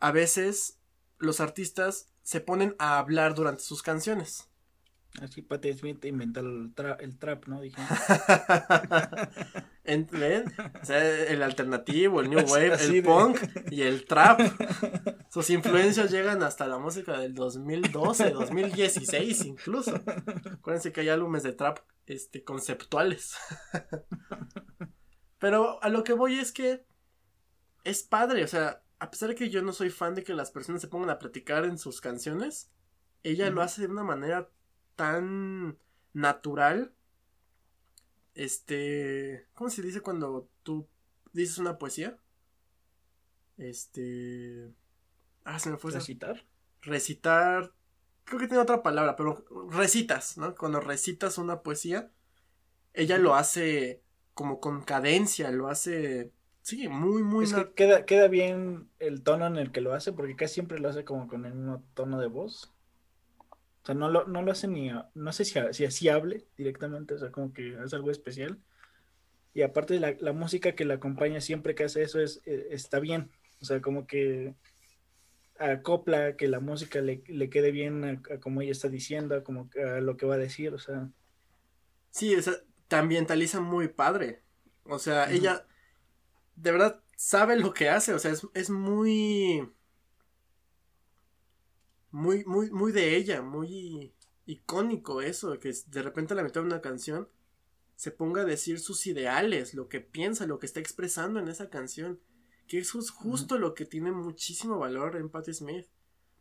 a 0.00 0.12
veces 0.12 0.78
los 1.18 1.40
artistas 1.40 2.12
se 2.22 2.40
ponen 2.40 2.76
a 2.78 2.98
hablar 2.98 3.34
durante 3.34 3.62
sus 3.62 3.82
canciones. 3.82 4.48
Así 5.20 5.42
Patti 5.42 5.72
Smith 5.72 6.04
inventó 6.04 6.40
el, 6.40 6.72
trap, 6.74 7.46
¿no? 7.46 7.60
Dije. 7.60 7.80
el 9.84 11.42
alternativo, 11.42 12.20
el 12.20 12.30
new 12.30 12.40
wave, 12.48 12.84
el 12.84 13.02
punk 13.02 13.38
y 13.70 13.82
el 13.82 14.04
trap. 14.04 14.40
Sus 15.30 15.50
influencias 15.50 16.10
llegan 16.10 16.42
hasta 16.42 16.66
la 16.66 16.78
música 16.78 17.18
del 17.18 17.34
2012, 17.34 18.30
2016 18.30 19.44
incluso. 19.44 20.00
Acuérdense 20.52 20.92
que 20.92 21.00
hay 21.00 21.08
álbumes 21.08 21.42
de 21.42 21.52
trap 21.52 21.80
este, 22.06 22.44
conceptuales. 22.44 23.36
Pero 25.38 25.82
a 25.82 25.88
lo 25.88 26.04
que 26.04 26.12
voy 26.12 26.38
es 26.38 26.52
que 26.52 26.86
es 27.84 28.02
padre, 28.02 28.44
o 28.44 28.48
sea, 28.48 28.82
a 28.98 29.10
pesar 29.10 29.30
de 29.30 29.34
que 29.34 29.50
yo 29.50 29.62
no 29.62 29.72
soy 29.72 29.90
fan 29.90 30.14
de 30.14 30.24
que 30.24 30.34
las 30.34 30.50
personas 30.50 30.80
se 30.80 30.88
pongan 30.88 31.10
a 31.10 31.18
platicar 31.18 31.64
en 31.64 31.78
sus 31.78 32.00
canciones, 32.00 32.70
ella 33.22 33.50
lo 33.50 33.62
hace 33.62 33.82
de 33.82 33.88
una 33.88 34.04
manera 34.04 34.50
tan 34.98 35.78
natural. 36.12 36.92
Este, 38.34 39.46
¿cómo 39.54 39.70
se 39.70 39.80
dice 39.80 40.00
cuando 40.00 40.50
tú 40.64 40.88
dices 41.32 41.58
una 41.58 41.78
poesía? 41.78 42.18
Este, 43.56 44.74
ah, 45.44 45.60
se 45.60 45.70
me 45.70 45.76
fue 45.76 45.92
recitar. 45.92 46.44
Recitar, 46.82 47.72
creo 48.24 48.40
que 48.40 48.48
tiene 48.48 48.62
otra 48.62 48.82
palabra, 48.82 49.14
pero 49.14 49.44
recitas, 49.70 50.36
¿no? 50.36 50.56
Cuando 50.56 50.80
recitas 50.80 51.38
una 51.38 51.62
poesía, 51.62 52.10
ella 52.92 53.18
lo 53.18 53.36
hace 53.36 54.02
como 54.34 54.58
con 54.58 54.82
cadencia, 54.82 55.52
lo 55.52 55.68
hace, 55.68 56.32
sí, 56.62 56.88
muy, 56.88 57.22
muy... 57.22 57.44
Es 57.44 57.54
que 57.54 57.72
queda, 57.72 58.04
queda 58.04 58.26
bien 58.26 58.90
el 58.98 59.22
tono 59.22 59.46
en 59.46 59.56
el 59.58 59.70
que 59.70 59.80
lo 59.80 59.94
hace, 59.94 60.12
porque 60.12 60.34
casi 60.34 60.54
siempre 60.54 60.80
lo 60.80 60.88
hace 60.88 61.04
como 61.04 61.28
con 61.28 61.46
el 61.46 61.54
mismo 61.54 61.84
tono 61.94 62.20
de 62.20 62.26
voz. 62.26 62.72
O 63.88 63.90
sea, 63.90 63.94
no 63.94 64.10
lo, 64.10 64.26
no 64.26 64.42
lo 64.42 64.52
hace 64.52 64.68
ni, 64.68 64.90
no 65.14 65.32
sé 65.32 65.46
si, 65.46 65.58
si 65.72 65.86
así 65.86 66.10
hable 66.10 66.44
directamente, 66.58 67.14
o 67.14 67.18
sea, 67.18 67.30
como 67.30 67.54
que 67.54 67.74
es 67.82 67.94
algo 67.94 68.10
especial. 68.10 68.58
Y 69.54 69.62
aparte 69.62 69.98
la, 69.98 70.14
la 70.20 70.34
música 70.34 70.74
que 70.74 70.84
la 70.84 70.94
acompaña 70.94 71.40
siempre 71.40 71.74
que 71.74 71.84
hace 71.84 72.02
eso 72.02 72.20
es, 72.20 72.42
eh, 72.44 72.68
está 72.70 73.00
bien. 73.00 73.30
O 73.62 73.64
sea, 73.64 73.80
como 73.80 74.06
que 74.06 74.54
acopla, 75.58 76.36
que 76.36 76.48
la 76.48 76.60
música 76.60 77.00
le, 77.00 77.22
quede 77.22 77.70
bien 77.70 78.04
a, 78.04 78.40
como 78.40 78.60
ella 78.60 78.72
está 78.72 78.90
diciendo, 78.90 79.36
a, 79.36 79.42
como 79.42 79.70
a 79.82 80.00
lo 80.00 80.18
que 80.18 80.26
va 80.26 80.34
a 80.34 80.38
decir, 80.38 80.74
o 80.74 80.78
sea. 80.78 81.08
Sí, 82.10 82.36
o 82.36 82.42
sea, 82.42 82.56
te 82.88 82.96
ambientaliza 82.96 83.60
muy 83.60 83.88
padre. 83.88 84.42
O 84.84 84.98
sea, 84.98 85.32
ella 85.32 85.66
de 86.56 86.72
verdad 86.72 87.00
sabe 87.16 87.56
lo 87.56 87.72
que 87.72 87.88
hace, 87.88 88.12
o 88.12 88.18
sea, 88.18 88.32
es, 88.32 88.46
es 88.52 88.68
muy... 88.68 89.66
Muy, 92.10 92.44
muy, 92.44 92.70
muy 92.70 92.92
de 92.92 93.16
ella, 93.16 93.42
muy 93.42 94.14
icónico 94.46 95.20
eso, 95.20 95.58
que 95.58 95.74
de 95.86 96.02
repente 96.02 96.32
a 96.32 96.36
la 96.36 96.42
mitad 96.42 96.62
de 96.62 96.66
una 96.66 96.80
canción 96.80 97.28
se 97.96 98.12
ponga 98.12 98.42
a 98.42 98.46
decir 98.46 98.78
sus 98.78 99.06
ideales, 99.06 99.74
lo 99.74 99.88
que 99.88 100.00
piensa, 100.00 100.46
lo 100.46 100.58
que 100.58 100.66
está 100.66 100.78
expresando 100.78 101.40
en 101.40 101.48
esa 101.48 101.68
canción. 101.68 102.20
Que 102.68 102.78
eso 102.78 102.98
es 103.00 103.10
justo 103.10 103.58
lo 103.58 103.74
que 103.74 103.86
tiene 103.86 104.12
muchísimo 104.12 104.78
valor 104.78 105.16
en 105.16 105.28
Patti 105.28 105.52
Smith. 105.52 105.86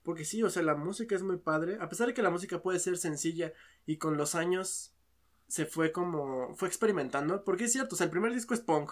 Porque 0.03 0.23
sí, 0.23 0.43
o 0.43 0.49
sea, 0.49 0.61
la 0.61 0.75
música 0.75 1.15
es 1.15 1.23
muy 1.23 1.37
padre. 1.37 1.79
A 1.81 1.89
pesar 1.89 2.07
de 2.07 2.13
que 2.13 2.21
la 2.21 2.29
música 2.29 2.61
puede 2.61 2.79
ser 2.79 2.97
sencilla 2.97 3.53
y 3.85 3.97
con 3.97 4.17
los 4.17 4.35
años 4.35 4.93
se 5.47 5.65
fue 5.65 5.91
como. 5.91 6.55
fue 6.55 6.67
experimentando. 6.67 7.43
Porque 7.43 7.65
es 7.65 7.73
cierto, 7.73 7.95
o 7.95 7.97
sea, 7.97 8.05
el 8.05 8.11
primer 8.11 8.33
disco 8.33 8.53
es 8.53 8.61
punk. 8.61 8.91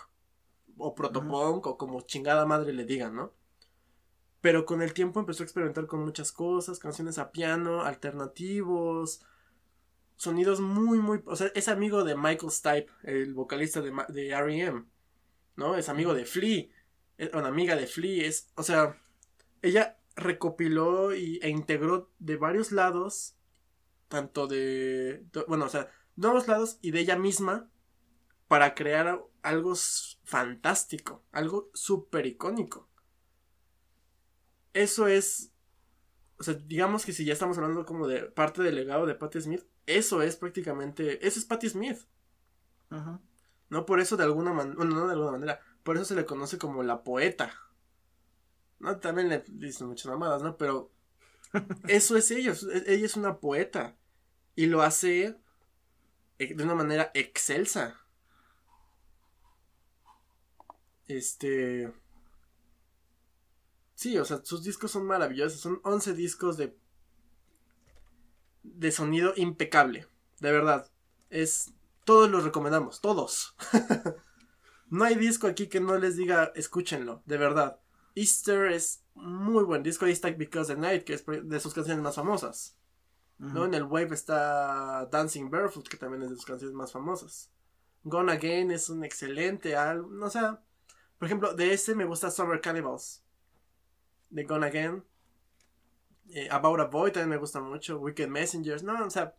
O 0.77 0.95
protopunk, 0.95 1.67
o 1.67 1.77
como 1.77 2.01
chingada 2.01 2.45
madre 2.45 2.73
le 2.73 2.83
digan, 2.83 3.15
¿no? 3.15 3.31
Pero 4.45 4.63
con 4.63 4.83
el 4.83 4.93
tiempo 4.93 5.19
empezó 5.19 5.41
a 5.41 5.45
experimentar 5.45 5.87
con 5.87 6.01
muchas 6.01 6.31
cosas, 6.31 6.77
canciones 6.77 7.17
a 7.17 7.31
piano, 7.31 7.81
alternativos, 7.81 9.25
sonidos 10.17 10.61
muy, 10.61 10.99
muy. 10.99 11.23
O 11.25 11.35
sea, 11.35 11.47
es 11.55 11.67
amigo 11.67 12.03
de 12.03 12.15
Michael 12.15 12.51
Stipe, 12.51 12.91
el 13.01 13.33
vocalista 13.33 13.81
de, 13.81 13.91
de 14.09 14.29
R.E.M., 14.29 14.85
¿no? 15.55 15.75
Es 15.75 15.89
amigo 15.89 16.13
de 16.13 16.25
Flea 16.25 16.67
una 17.33 17.47
amiga 17.47 17.75
de 17.75 17.87
Flea, 17.87 18.27
es, 18.27 18.51
o 18.53 18.61
sea, 18.61 19.01
ella 19.63 19.97
recopiló 20.15 21.15
y, 21.15 21.39
e 21.41 21.49
integró 21.49 22.11
de 22.19 22.37
varios 22.37 22.71
lados, 22.71 23.35
tanto 24.09 24.45
de, 24.45 25.25
bueno, 25.47 25.65
o 25.65 25.69
sea, 25.69 25.89
nuevos 26.15 26.47
lados 26.47 26.77
y 26.83 26.91
de 26.91 26.99
ella 26.99 27.17
misma, 27.17 27.71
para 28.47 28.75
crear 28.75 29.23
algo 29.41 29.73
fantástico, 30.23 31.23
algo 31.31 31.71
súper 31.73 32.27
icónico. 32.27 32.87
Eso 34.75 35.07
es 35.07 35.55
o 36.37 36.43
sea, 36.43 36.53
digamos 36.53 37.05
que 37.05 37.13
si 37.13 37.23
ya 37.25 37.33
estamos 37.33 37.57
hablando 37.57 37.85
como 37.85 38.07
de 38.07 38.23
parte 38.23 38.61
del 38.61 38.75
legado 38.75 39.05
de 39.05 39.15
Patti 39.15 39.41
Smith, 39.41 39.63
eso 39.85 40.21
es 40.21 40.35
prácticamente, 40.35 41.25
eso 41.25 41.39
es 41.39 41.45
Patti 41.45 41.69
Smith. 41.69 41.99
Ajá. 42.89 43.21
No 43.69 43.85
por 43.85 43.99
eso 43.99 44.17
de 44.17 44.25
alguna 44.25 44.53
manera, 44.53 44.75
bueno, 44.75 44.95
no 44.95 45.07
de 45.07 45.13
alguna 45.13 45.31
manera, 45.31 45.59
por 45.83 45.95
eso 45.95 46.05
se 46.05 46.15
le 46.15 46.25
conoce 46.25 46.57
como 46.57 46.83
la 46.83 47.03
poeta. 47.03 47.53
No, 48.79 48.99
también 48.99 49.29
le 49.29 49.43
dicen 49.47 49.87
muchas 49.87 50.07
mamadas, 50.07 50.41
¿no? 50.41 50.57
Pero 50.57 50.91
eso 51.87 52.17
es 52.17 52.29
ella, 52.31 52.53
ella 52.85 53.05
es 53.05 53.15
una 53.15 53.39
poeta 53.39 53.95
y 54.55 54.65
lo 54.65 54.81
hace 54.81 55.37
e, 56.37 56.53
de 56.53 56.63
una 56.63 56.75
manera 56.75 57.11
excelsa. 57.13 58.01
Este 61.07 61.93
Sí, 63.95 64.17
o 64.17 64.25
sea, 64.25 64.41
sus 64.43 64.63
discos 64.63 64.91
son 64.91 65.05
maravillosos. 65.05 65.59
Son 65.59 65.79
11 65.83 66.13
discos 66.13 66.57
de. 66.57 66.77
de 68.63 68.91
sonido 68.91 69.33
impecable. 69.37 70.07
De 70.39 70.51
verdad. 70.51 70.91
Es. 71.29 71.73
Todos 72.03 72.29
los 72.29 72.43
recomendamos. 72.43 73.01
Todos. 73.01 73.55
no 74.89 75.05
hay 75.05 75.15
disco 75.15 75.47
aquí 75.47 75.67
que 75.67 75.79
no 75.79 75.97
les 75.97 76.17
diga 76.17 76.51
escúchenlo. 76.55 77.23
De 77.25 77.37
verdad. 77.37 77.79
Easter 78.15 78.71
es 78.71 79.03
muy 79.15 79.63
buen 79.63 79.81
disco. 79.81 80.05
Ahí 80.05 80.11
está 80.11 80.29
Because 80.29 80.73
the 80.73 80.79
Night, 80.79 81.03
que 81.03 81.13
es 81.13 81.25
de 81.25 81.59
sus 81.59 81.73
canciones 81.73 82.03
más 82.03 82.15
famosas. 82.15 82.77
¿no? 83.37 83.65
En 83.65 83.73
el 83.73 83.83
Wave 83.83 84.13
está 84.13 85.07
Dancing 85.07 85.49
Barefoot, 85.49 85.87
que 85.89 85.97
también 85.97 86.23
es 86.23 86.29
de 86.29 86.35
sus 86.35 86.45
canciones 86.45 86.73
más 86.73 86.93
famosas. 86.93 87.51
Gone 88.03 88.31
Again 88.31 88.71
es 88.71 88.89
un 88.89 89.03
excelente 89.03 89.75
álbum. 89.75 90.21
O 90.23 90.29
sea, 90.29 90.63
por 91.17 91.25
ejemplo, 91.25 91.53
de 91.53 91.73
ese 91.73 91.95
me 91.95 92.05
gusta 92.05 92.31
Summer 92.31 92.61
Cannibals 92.61 93.24
de 94.29 94.43
Gone 94.43 94.65
Again. 94.65 95.03
Eh, 96.29 96.47
About 96.49 96.79
a 96.79 96.85
Boy 96.85 97.11
también 97.11 97.29
me 97.29 97.37
gusta 97.37 97.59
mucho. 97.59 97.99
Wicked 97.99 98.27
Messengers. 98.27 98.83
No, 98.83 99.05
o 99.05 99.09
sea. 99.09 99.35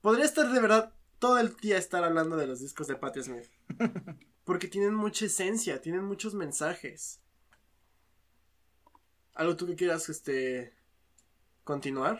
Podría 0.00 0.24
estar 0.24 0.50
de 0.50 0.60
verdad 0.60 0.92
todo 1.18 1.38
el 1.38 1.56
día 1.56 1.76
estar 1.78 2.04
hablando 2.04 2.36
de 2.36 2.46
los 2.46 2.60
discos 2.60 2.86
de 2.86 2.96
Patti 2.96 3.22
Smith. 3.22 3.46
Porque 4.44 4.68
tienen 4.68 4.94
mucha 4.94 5.26
esencia, 5.26 5.80
tienen 5.82 6.04
muchos 6.04 6.34
mensajes. 6.34 7.20
¿Algo 9.34 9.56
tú 9.56 9.66
que 9.66 9.76
quieras 9.76 10.08
este 10.08 10.72
continuar? 11.64 12.18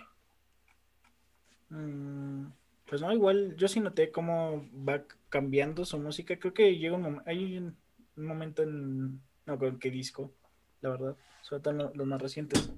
Mm, 1.70 2.46
pues 2.86 3.00
no, 3.00 3.12
igual 3.12 3.56
yo 3.56 3.68
sí 3.68 3.80
noté 3.80 4.10
cómo 4.10 4.68
va 4.86 5.02
cambiando 5.28 5.84
su 5.84 5.98
música. 5.98 6.38
Creo 6.38 6.54
que 6.54 6.76
llega 6.76 6.96
un 6.96 7.22
hay 7.26 7.58
un, 7.58 7.76
momento 8.16 8.62
en 8.62 9.20
no 9.46 9.58
con 9.58 9.78
qué 9.78 9.90
disco 9.90 10.32
la 10.80 10.90
verdad, 10.90 11.16
sobre 11.42 11.62
todo 11.62 11.92
los 11.94 12.06
más 12.06 12.20
recientes. 12.20 12.70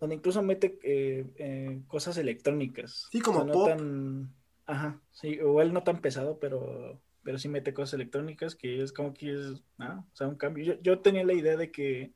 Donde 0.00 0.16
incluso 0.16 0.42
mete 0.42 0.78
eh, 0.82 1.26
eh, 1.36 1.82
cosas 1.88 2.16
electrónicas. 2.18 3.08
Sí, 3.10 3.20
como 3.20 3.46
pop. 3.46 3.70
Ajá, 4.66 5.00
sí, 5.12 5.28
igual 5.28 5.72
no 5.72 5.82
tan 5.82 6.00
pesado, 6.00 6.38
pero, 6.38 7.00
pero 7.22 7.38
sí 7.38 7.48
mete 7.48 7.72
cosas 7.72 7.94
electrónicas 7.94 8.54
que 8.54 8.82
es 8.82 8.92
como 8.92 9.14
que 9.14 9.32
es, 9.32 9.64
ah, 9.78 10.04
o 10.12 10.16
sea, 10.16 10.28
un 10.28 10.36
cambio. 10.36 10.78
Yo, 10.82 11.00
tenía 11.00 11.24
la 11.24 11.32
idea 11.32 11.56
de 11.56 11.72
que 11.72 12.12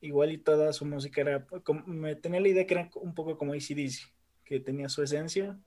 igual 0.00 0.32
y 0.32 0.38
toda 0.38 0.72
su 0.72 0.84
música 0.84 1.20
era, 1.20 1.46
me 1.86 2.16
tenía 2.16 2.40
la 2.40 2.48
idea 2.48 2.66
que 2.66 2.74
era 2.74 2.90
un 2.96 3.14
poco 3.14 3.38
como 3.38 3.52
ACDC, 3.52 4.12
que 4.44 4.58
tenía 4.58 4.88
su 4.88 5.02
esencia, 5.02 5.58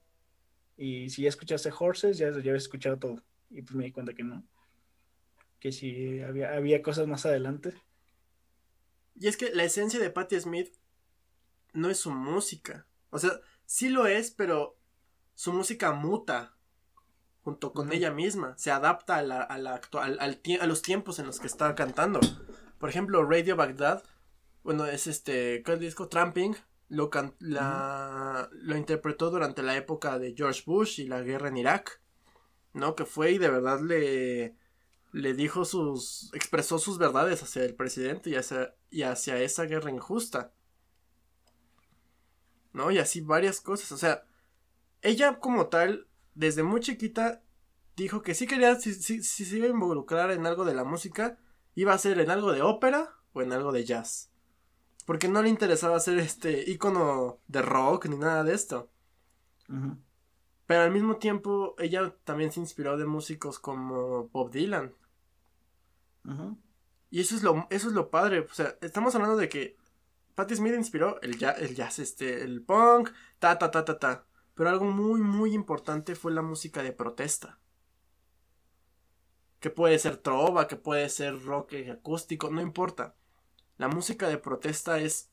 y 0.75 1.09
si 1.09 1.23
ya 1.23 1.29
escuchaste 1.29 1.71
Horses, 1.77 2.17
ya, 2.17 2.31
ya 2.31 2.37
habías 2.37 2.63
escuchado 2.63 2.97
todo, 2.97 3.23
y 3.49 3.61
pues 3.61 3.75
me 3.75 3.85
di 3.85 3.91
cuenta 3.93 4.13
que 4.13 4.23
no 4.23 4.43
que 5.61 5.71
si 5.71 6.19
había, 6.21 6.53
había 6.55 6.81
cosas 6.81 7.07
más 7.07 7.25
adelante. 7.25 7.75
Y 9.15 9.27
es 9.27 9.37
que 9.37 9.51
la 9.53 9.63
esencia 9.63 9.99
de 9.99 10.09
Patti 10.09 10.39
Smith 10.39 10.73
no 11.71 11.91
es 11.91 11.99
su 11.99 12.09
música. 12.09 12.87
O 13.11 13.19
sea, 13.19 13.39
sí 13.65 13.87
lo 13.87 14.07
es, 14.07 14.31
pero 14.31 14.75
su 15.35 15.53
música 15.53 15.91
muta 15.91 16.57
junto 17.43 17.73
con 17.73 17.93
ella 17.93 18.09
misma. 18.09 18.57
Se 18.57 18.71
adapta 18.71 19.17
a, 19.17 19.21
la, 19.21 19.41
a, 19.41 19.59
la 19.59 19.75
actual, 19.75 20.17
al, 20.19 20.41
a 20.59 20.65
los 20.65 20.81
tiempos 20.81 21.19
en 21.19 21.27
los 21.27 21.39
que 21.39 21.47
está 21.47 21.75
cantando. 21.75 22.19
Por 22.79 22.89
ejemplo, 22.89 23.23
Radio 23.23 23.55
Baghdad, 23.55 24.03
bueno, 24.63 24.87
es 24.87 25.05
este, 25.05 25.61
¿cuál 25.63 25.79
disco? 25.79 26.07
Tramping, 26.07 26.55
lo, 26.89 27.11
la, 27.37 28.49
lo 28.51 28.77
interpretó 28.77 29.29
durante 29.29 29.61
la 29.61 29.77
época 29.77 30.17
de 30.17 30.33
George 30.35 30.63
Bush 30.65 31.01
y 31.01 31.07
la 31.07 31.21
guerra 31.21 31.49
en 31.49 31.57
Irak, 31.57 32.01
¿no? 32.73 32.95
Que 32.95 33.05
fue 33.05 33.33
y 33.33 33.37
de 33.37 33.49
verdad 33.51 33.79
le, 33.79 34.55
le 35.11 35.33
dijo 35.33 35.65
sus, 35.65 36.31
expresó 36.33 36.79
sus 36.79 36.97
verdades 36.97 37.43
hacia 37.43 37.63
el 37.63 37.75
presidente 37.75 38.29
y 38.29 38.35
hacia, 38.35 38.75
y 38.89 39.03
hacia 39.03 39.37
esa 39.41 39.63
guerra 39.63 39.91
injusta. 39.91 40.53
¿No? 42.73 42.91
Y 42.91 42.99
así 42.99 43.21
varias 43.21 43.59
cosas. 43.59 43.91
O 43.91 43.97
sea, 43.97 44.23
ella 45.01 45.39
como 45.39 45.67
tal, 45.67 46.07
desde 46.35 46.63
muy 46.63 46.79
chiquita, 46.79 47.43
dijo 47.97 48.21
que 48.21 48.33
sí 48.33 48.47
quería, 48.47 48.75
si, 48.75 48.93
si, 48.93 49.21
si 49.23 49.45
se 49.45 49.57
iba 49.57 49.67
a 49.67 49.71
involucrar 49.71 50.31
en 50.31 50.45
algo 50.45 50.63
de 50.63 50.73
la 50.73 50.85
música, 50.85 51.37
iba 51.75 51.93
a 51.93 51.97
ser 51.97 52.19
en 52.19 52.31
algo 52.31 52.53
de 52.53 52.61
ópera 52.61 53.15
o 53.33 53.41
en 53.41 53.51
algo 53.51 53.71
de 53.71 53.83
jazz. 53.83 54.31
Porque 55.05 55.27
no 55.27 55.41
le 55.41 55.49
interesaba 55.49 55.99
ser 55.99 56.19
este 56.19 56.69
ícono 56.69 57.39
de 57.47 57.61
rock 57.61 58.05
ni 58.05 58.17
nada 58.17 58.43
de 58.43 58.53
esto. 58.53 58.89
Pero 60.71 60.83
al 60.83 60.91
mismo 60.91 61.17
tiempo, 61.17 61.75
ella 61.79 62.15
también 62.23 62.49
se 62.49 62.61
inspiró 62.61 62.95
de 62.95 63.05
músicos 63.05 63.59
como 63.59 64.29
Bob 64.29 64.51
Dylan. 64.51 64.95
Y 67.09 67.19
eso 67.19 67.35
es 67.35 67.43
lo, 67.43 67.67
eso 67.69 67.89
es 67.89 67.93
lo 67.93 68.09
padre. 68.09 68.39
O 68.39 68.53
sea, 68.53 68.77
estamos 68.79 69.13
hablando 69.13 69.35
de 69.35 69.49
que 69.49 69.75
Patti 70.33 70.55
Smith 70.55 70.73
inspiró 70.73 71.21
el 71.23 71.37
jazz, 71.37 71.59
el 71.59 71.75
jazz, 71.75 71.99
este, 71.99 72.43
el 72.43 72.61
punk, 72.63 73.09
ta, 73.37 73.59
ta, 73.59 73.69
ta, 73.69 73.83
ta, 73.83 73.99
ta. 73.99 74.25
Pero 74.53 74.69
algo 74.69 74.85
muy, 74.85 75.19
muy 75.19 75.53
importante 75.53 76.15
fue 76.15 76.31
la 76.31 76.41
música 76.41 76.81
de 76.81 76.93
protesta. 76.93 77.59
Que 79.59 79.71
puede 79.71 79.99
ser 79.99 80.15
trova, 80.15 80.69
que 80.69 80.77
puede 80.77 81.09
ser 81.09 81.43
rock 81.43 81.73
acústico, 81.91 82.49
no 82.49 82.61
importa. 82.61 83.13
La 83.75 83.89
música 83.89 84.29
de 84.29 84.37
protesta 84.37 84.99
es 85.01 85.31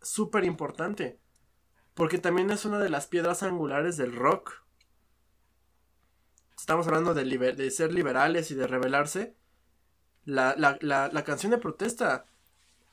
súper 0.00 0.44
importante. 0.44 1.20
Porque 1.92 2.16
también 2.16 2.50
es 2.50 2.64
una 2.64 2.78
de 2.78 2.88
las 2.88 3.06
piedras 3.06 3.42
angulares 3.42 3.98
del 3.98 4.16
rock. 4.16 4.61
Estamos 6.62 6.86
hablando 6.86 7.12
de, 7.12 7.24
de 7.24 7.70
ser 7.72 7.92
liberales 7.92 8.52
y 8.52 8.54
de 8.54 8.68
rebelarse 8.68 9.34
la, 10.24 10.54
la, 10.56 10.78
la, 10.80 11.08
la 11.12 11.24
canción 11.24 11.50
de 11.50 11.58
protesta 11.58 12.26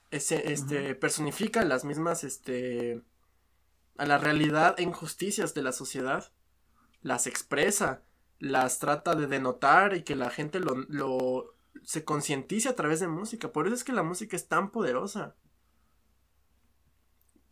este, 0.10 0.96
personifica 0.96 1.64
las 1.64 1.86
mismas, 1.86 2.24
este, 2.24 3.04
a 3.96 4.08
la 4.08 4.18
realidad 4.18 4.74
e 4.80 4.82
injusticias 4.82 5.54
de 5.54 5.62
la 5.62 5.72
sociedad, 5.72 6.32
las 7.04 7.28
expresa, 7.28 8.02
las 8.40 8.80
trata 8.80 9.14
de 9.14 9.28
denotar 9.28 9.96
y 9.96 10.02
que 10.02 10.16
la 10.16 10.32
gente 10.32 10.60
lo, 10.60 10.74
lo 10.88 11.54
se 11.84 12.04
concientice 12.04 12.70
a 12.70 12.76
través 12.76 13.00
de 13.02 13.08
música. 13.08 13.52
Por 13.52 13.68
eso 13.68 13.76
es 13.76 13.84
que 13.84 13.94
la 13.94 14.02
música 14.02 14.36
es 14.36 14.48
tan 14.48 14.72
poderosa. 14.72 15.36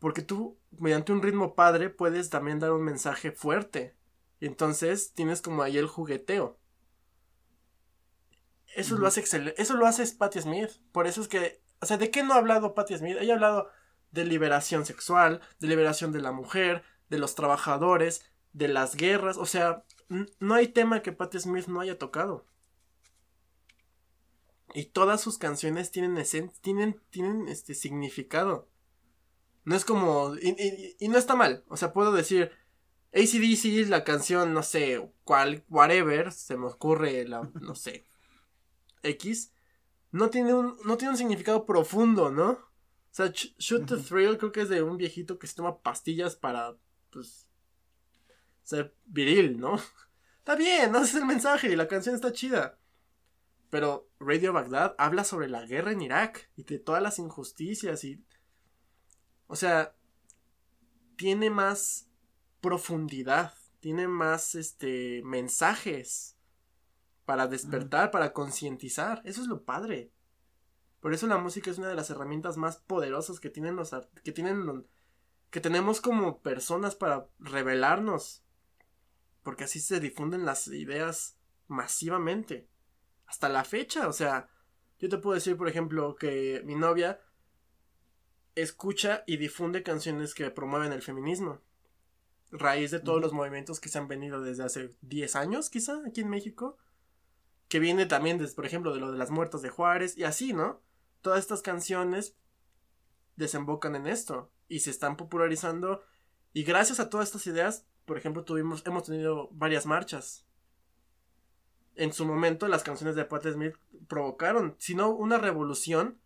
Porque 0.00 0.22
tú, 0.22 0.58
mediante 0.80 1.12
un 1.12 1.22
ritmo 1.22 1.54
padre, 1.54 1.90
puedes 1.90 2.28
también 2.28 2.58
dar 2.58 2.72
un 2.72 2.82
mensaje 2.82 3.30
fuerte. 3.30 3.94
Y 4.40 4.46
entonces 4.46 5.12
tienes 5.14 5.42
como 5.42 5.62
ahí 5.62 5.78
el 5.78 5.86
jugueteo. 5.86 6.58
Eso 8.74 8.96
lo 8.96 9.06
hace 9.06 9.20
excelente. 9.20 9.60
Eso 9.60 9.74
lo 9.74 9.86
hace 9.86 10.06
Patti 10.14 10.40
Smith. 10.40 10.70
Por 10.92 11.06
eso 11.06 11.20
es 11.20 11.28
que. 11.28 11.62
O 11.80 11.86
sea, 11.86 11.96
¿de 11.96 12.10
qué 12.10 12.22
no 12.22 12.34
ha 12.34 12.38
hablado 12.38 12.74
Patti 12.74 12.96
Smith? 12.96 13.16
Ella 13.20 13.32
ha 13.32 13.36
hablado 13.36 13.70
de 14.10 14.24
liberación 14.24 14.86
sexual, 14.86 15.40
de 15.58 15.68
liberación 15.68 16.12
de 16.12 16.20
la 16.20 16.32
mujer, 16.32 16.82
de 17.08 17.18
los 17.18 17.34
trabajadores, 17.34 18.24
de 18.52 18.68
las 18.68 18.94
guerras. 18.94 19.36
O 19.36 19.46
sea, 19.46 19.84
no 20.38 20.54
hay 20.54 20.68
tema 20.68 21.02
que 21.02 21.12
Patti 21.12 21.40
Smith 21.40 21.66
no 21.66 21.80
haya 21.80 21.98
tocado. 21.98 22.46
Y 24.74 24.86
todas 24.86 25.20
sus 25.20 25.38
canciones 25.38 25.90
tienen 25.90 26.22
tienen, 26.60 27.00
tienen 27.10 27.48
este 27.48 27.74
significado. 27.74 28.68
No 29.64 29.76
es 29.76 29.84
como. 29.84 30.34
Y, 30.36 30.96
y, 30.98 31.08
no 31.08 31.18
está 31.18 31.36
mal. 31.36 31.64
O 31.68 31.76
sea, 31.76 31.92
puedo 31.92 32.12
decir. 32.12 32.52
ACDC, 33.14 33.88
la 33.88 34.04
canción, 34.04 34.52
no 34.52 34.62
sé, 34.62 35.10
cual, 35.24 35.64
whatever, 35.68 36.32
se 36.32 36.56
me 36.56 36.66
ocurre 36.66 37.26
la, 37.26 37.50
no 37.60 37.74
sé, 37.74 38.06
X, 39.02 39.52
no 40.10 40.30
tiene 40.30 40.54
un, 40.54 40.76
no 40.84 40.96
tiene 40.96 41.12
un 41.12 41.18
significado 41.18 41.64
profundo, 41.64 42.30
¿no? 42.30 42.50
O 42.50 43.10
sea, 43.10 43.32
Shoot 43.32 43.86
the 43.86 43.96
Thrill 43.96 44.38
creo 44.38 44.52
que 44.52 44.62
es 44.62 44.68
de 44.68 44.82
un 44.82 44.96
viejito 44.96 45.38
que 45.38 45.46
se 45.46 45.56
toma 45.56 45.80
pastillas 45.80 46.36
para, 46.36 46.76
pues, 47.10 47.48
ser 48.62 48.94
viril, 49.06 49.58
¿no? 49.58 49.76
Está 50.38 50.54
bien, 50.56 50.92
no 50.92 50.98
ese 50.98 51.16
es 51.16 51.22
el 51.22 51.26
mensaje 51.26 51.70
y 51.70 51.76
la 51.76 51.88
canción 51.88 52.14
está 52.14 52.32
chida. 52.32 52.78
Pero 53.68 54.08
Radio 54.18 54.54
Baghdad 54.54 54.94
habla 54.96 55.24
sobre 55.24 55.46
la 55.46 55.66
guerra 55.66 55.92
en 55.92 56.00
Irak 56.00 56.50
y 56.56 56.62
de 56.62 56.78
todas 56.78 57.02
las 57.02 57.18
injusticias 57.18 58.02
y... 58.04 58.24
O 59.46 59.56
sea, 59.56 59.94
tiene 61.16 61.50
más 61.50 62.07
profundidad, 62.60 63.54
tiene 63.80 64.08
más, 64.08 64.54
este, 64.54 65.22
mensajes 65.24 66.36
para 67.24 67.46
despertar, 67.46 68.10
para 68.10 68.32
concientizar. 68.32 69.22
Eso 69.24 69.42
es 69.42 69.48
lo 69.48 69.64
padre. 69.64 70.10
Por 71.00 71.14
eso 71.14 71.26
la 71.26 71.38
música 71.38 71.70
es 71.70 71.78
una 71.78 71.88
de 71.88 71.94
las 71.94 72.10
herramientas 72.10 72.56
más 72.56 72.78
poderosas 72.78 73.38
que 73.38 73.50
tienen 73.50 73.76
los 73.76 73.94
que 74.24 74.32
tienen 74.32 74.86
que 75.50 75.60
tenemos 75.60 76.00
como 76.00 76.40
personas 76.40 76.94
para 76.94 77.28
revelarnos. 77.38 78.42
Porque 79.42 79.64
así 79.64 79.80
se 79.80 80.00
difunden 80.00 80.44
las 80.44 80.66
ideas 80.68 81.38
masivamente. 81.68 82.68
Hasta 83.26 83.48
la 83.48 83.64
fecha, 83.64 84.08
o 84.08 84.12
sea, 84.12 84.48
yo 84.98 85.08
te 85.08 85.18
puedo 85.18 85.34
decir, 85.34 85.56
por 85.56 85.68
ejemplo, 85.68 86.16
que 86.16 86.62
mi 86.64 86.74
novia 86.74 87.20
escucha 88.54 89.22
y 89.26 89.36
difunde 89.36 89.82
canciones 89.82 90.34
que 90.34 90.50
promueven 90.50 90.92
el 90.92 91.02
feminismo. 91.02 91.60
Raíz 92.50 92.90
de 92.90 93.00
todos 93.00 93.20
los 93.20 93.32
movimientos 93.32 93.80
que 93.80 93.88
se 93.88 93.98
han 93.98 94.08
venido 94.08 94.40
desde 94.40 94.64
hace 94.64 94.90
10 95.02 95.36
años, 95.36 95.70
quizá, 95.70 96.00
aquí 96.06 96.22
en 96.22 96.30
México. 96.30 96.78
Que 97.68 97.78
viene 97.78 98.06
también, 98.06 98.38
desde, 98.38 98.54
por 98.54 98.64
ejemplo, 98.64 98.94
de 98.94 99.00
lo 99.00 99.12
de 99.12 99.18
las 99.18 99.30
muertas 99.30 99.60
de 99.62 99.68
Juárez 99.68 100.16
y 100.16 100.24
así, 100.24 100.52
¿no? 100.52 100.80
Todas 101.20 101.40
estas 101.40 101.60
canciones 101.60 102.34
desembocan 103.36 103.94
en 103.94 104.06
esto 104.06 104.50
y 104.68 104.80
se 104.80 104.90
están 104.90 105.16
popularizando. 105.16 106.02
Y 106.52 106.62
gracias 106.64 107.00
a 107.00 107.10
todas 107.10 107.28
estas 107.28 107.46
ideas, 107.46 107.86
por 108.04 108.16
ejemplo, 108.16 108.44
tuvimos, 108.44 108.86
hemos 108.86 109.04
tenido 109.04 109.48
varias 109.52 109.84
marchas. 109.84 110.46
En 111.94 112.12
su 112.12 112.24
momento, 112.24 112.68
las 112.68 112.84
canciones 112.84 113.16
de 113.16 113.24
Pat 113.24 113.44
Smith 113.46 113.74
provocaron, 114.06 114.76
si 114.78 114.94
no 114.94 115.10
una 115.10 115.36
revolución, 115.36 116.18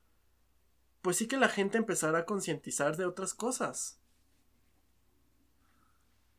pues 1.01 1.17
sí 1.17 1.27
que 1.27 1.37
la 1.37 1.49
gente 1.49 1.79
empezara 1.79 2.21
a 2.21 2.27
concientizar 2.27 2.97
de 2.97 3.07
otras 3.07 3.35
cosas. 3.35 4.02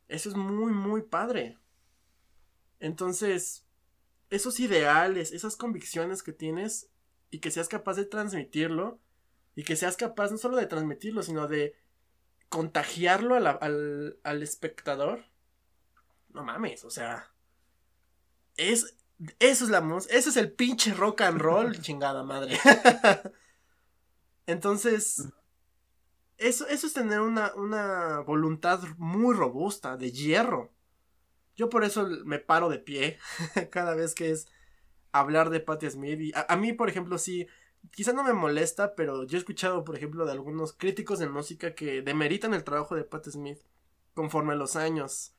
Eso 0.08 0.30
es 0.30 0.36
muy, 0.36 0.72
muy 0.72 1.02
padre. 1.02 1.58
Entonces, 2.80 3.66
esos 4.30 4.60
ideales, 4.60 5.32
esas 5.32 5.56
convicciones 5.56 6.24
que 6.24 6.34
tienes 6.34 6.90
y 7.32 7.40
que 7.40 7.52
seas 7.52 7.68
capaz 7.68 7.96
de 7.96 8.06
transmitirlo 8.06 9.00
y 9.56 9.64
que 9.64 9.76
seas 9.76 9.98
capaz 9.98 10.32
no 10.32 10.38
solo 10.38 10.58
de 10.58 10.66
transmitirlo, 10.66 11.24
sino 11.24 11.48
de 11.48 11.76
contagiarlo 12.50 13.36
al, 13.36 14.20
al 14.24 14.44
espectador. 14.44 15.26
No 16.30 16.44
mames, 16.44 16.84
o 16.84 16.90
sea, 16.90 17.32
es, 18.58 18.96
eso 19.40 19.64
es 19.66 19.70
la 19.70 19.82
música, 19.82 20.16
eso 20.16 20.30
es 20.30 20.38
el 20.38 20.52
pinche 20.52 20.94
rock 20.94 21.22
and 21.22 21.40
roll, 21.40 21.80
chingada 21.82 22.24
madre. 22.24 22.58
Entonces, 24.46 25.30
eso, 26.48 26.68
eso 26.68 26.88
es 26.88 26.94
tener 26.94 27.22
una, 27.22 27.54
una 27.56 28.20
voluntad 28.20 28.82
muy 28.98 29.36
robusta, 29.36 29.98
de 29.98 30.12
hierro. 30.12 30.72
Yo 31.56 31.70
por 31.70 31.84
eso 31.84 32.08
me 32.26 32.40
paro 32.40 32.70
de 32.70 32.80
pie 32.80 33.18
cada 33.72 33.96
vez 33.96 34.16
que 34.16 34.32
es 34.32 34.48
hablar 35.12 35.50
de 35.50 35.60
Patti 35.60 35.90
Smith. 35.90 36.20
Y 36.20 36.32
a, 36.36 36.56
mí, 36.58 36.74
por 36.74 36.90
ejemplo, 36.90 37.18
sí, 37.18 37.48
quizá 37.92 38.14
no 38.14 38.24
me 38.24 38.34
molesta, 38.34 38.96
pero 38.96 39.24
yo 39.24 39.38
he 39.38 39.40
escuchado, 39.40 39.84
por 39.84 39.96
ejemplo, 39.96 40.26
de 40.26 40.32
algunos 40.32 40.74
críticos 40.74 41.20
de 41.20 41.30
música 41.30 41.76
que 41.76 42.02
demeritan 42.02 42.54
el 42.54 42.64
trabajo 42.64 42.96
de 42.96 43.04
Patti 43.04 43.32
Smith 43.32 43.60
conforme 44.14 44.56
los 44.56 44.76
años. 44.76 45.36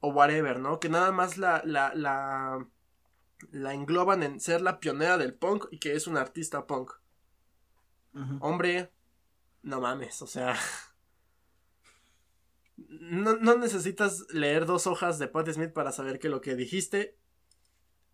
O 0.00 0.10
whatever, 0.10 0.60
¿no? 0.60 0.78
Que 0.78 0.88
nada 0.88 1.10
más 1.10 1.38
la, 1.38 1.62
la, 1.64 1.92
la, 1.94 2.64
la 3.50 3.74
engloban 3.74 4.22
en 4.22 4.38
ser 4.40 4.60
la 4.60 4.78
pionera 4.78 5.18
del 5.18 5.34
punk 5.34 5.66
y 5.70 5.78
que 5.78 5.94
es 5.94 6.06
un 6.06 6.16
artista 6.16 6.66
punk. 6.66 6.92
Hombre, 8.40 8.90
no 9.62 9.80
mames, 9.80 10.22
o 10.22 10.26
sea. 10.26 10.56
No, 13.00 13.56
necesitas 13.56 14.24
leer 14.30 14.64
dos 14.64 14.86
hojas 14.86 15.18
de 15.18 15.26
Pat 15.26 15.50
Smith 15.50 15.72
para 15.72 15.90
saber 15.90 16.20
que 16.20 16.28
lo 16.28 16.40
que 16.40 16.54
dijiste 16.54 17.18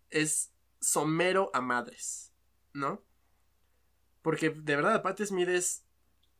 es 0.09 0.51
somero 0.79 1.51
a 1.53 1.61
madres, 1.61 2.33
¿no? 2.73 3.03
Porque 4.23 4.49
de 4.49 4.75
verdad, 4.75 5.03
Pat 5.03 5.21
Smith 5.21 5.49
es 5.49 5.85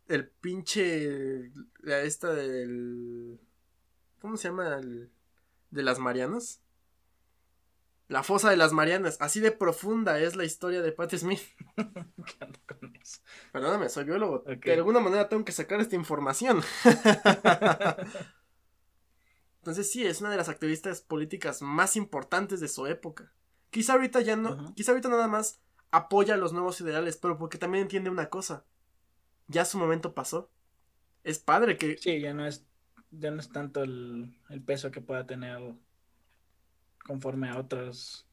el 0.07 0.27
pinche. 0.27 1.51
Esta 1.83 2.33
del. 2.33 3.39
¿Cómo 4.19 4.37
se 4.37 4.47
llama? 4.47 4.75
El, 4.79 5.11
de 5.69 5.83
las 5.83 5.99
Marianas. 5.99 6.64
La 8.07 8.21
fosa 8.21 8.51
de 8.51 8.57
las 8.57 8.71
Marianas. 8.71 9.17
Así 9.19 9.39
de 9.39 9.51
profunda 9.51 10.19
es 10.19 10.35
la 10.35 10.45
historia 10.45 10.81
de 10.81 10.91
Pat 10.91 11.15
Smith. 11.15 11.41
Perdóname, 13.51 13.89
soy 13.89 14.03
biólogo. 14.05 14.43
De 14.45 14.73
alguna 14.73 14.99
manera 14.99 15.27
tengo 15.27 15.43
que 15.43 15.51
sacar 15.51 15.81
esta 15.81 15.95
información. 15.95 16.61
Entonces 19.59 19.91
sí, 19.91 20.05
es 20.05 20.21
una 20.21 20.29
de 20.29 20.37
las 20.37 20.49
activistas 20.49 21.01
políticas 21.01 21.63
más 21.63 21.95
importantes 21.95 22.59
de 22.59 22.67
su 22.67 22.85
época. 22.85 23.33
Quizá 23.71 23.93
ahorita 23.93 24.21
ya 24.21 24.35
no, 24.35 24.75
quizá 24.75 24.91
ahorita 24.91 25.09
nada 25.09 25.27
más 25.27 25.59
apoya 25.89 26.37
los 26.37 26.53
nuevos 26.53 26.79
ideales, 26.81 27.17
pero 27.17 27.39
porque 27.39 27.57
también 27.57 27.81
entiende 27.83 28.11
una 28.11 28.29
cosa. 28.29 28.65
Ya 29.47 29.65
su 29.65 29.79
momento 29.79 30.13
pasó. 30.13 30.51
Es 31.23 31.39
padre 31.39 31.77
que... 31.77 31.97
Sí, 31.97 32.19
ya 32.19 32.35
no 32.35 32.45
es, 32.45 32.67
ya 33.09 33.31
no 33.31 33.39
es 33.39 33.49
tanto 33.49 33.81
el, 33.81 34.37
el 34.49 34.61
peso 34.61 34.91
que 34.91 35.01
pueda 35.01 35.25
tener 35.25 35.59
conforme 37.05 37.49
a 37.49 37.59
otros 37.59 38.27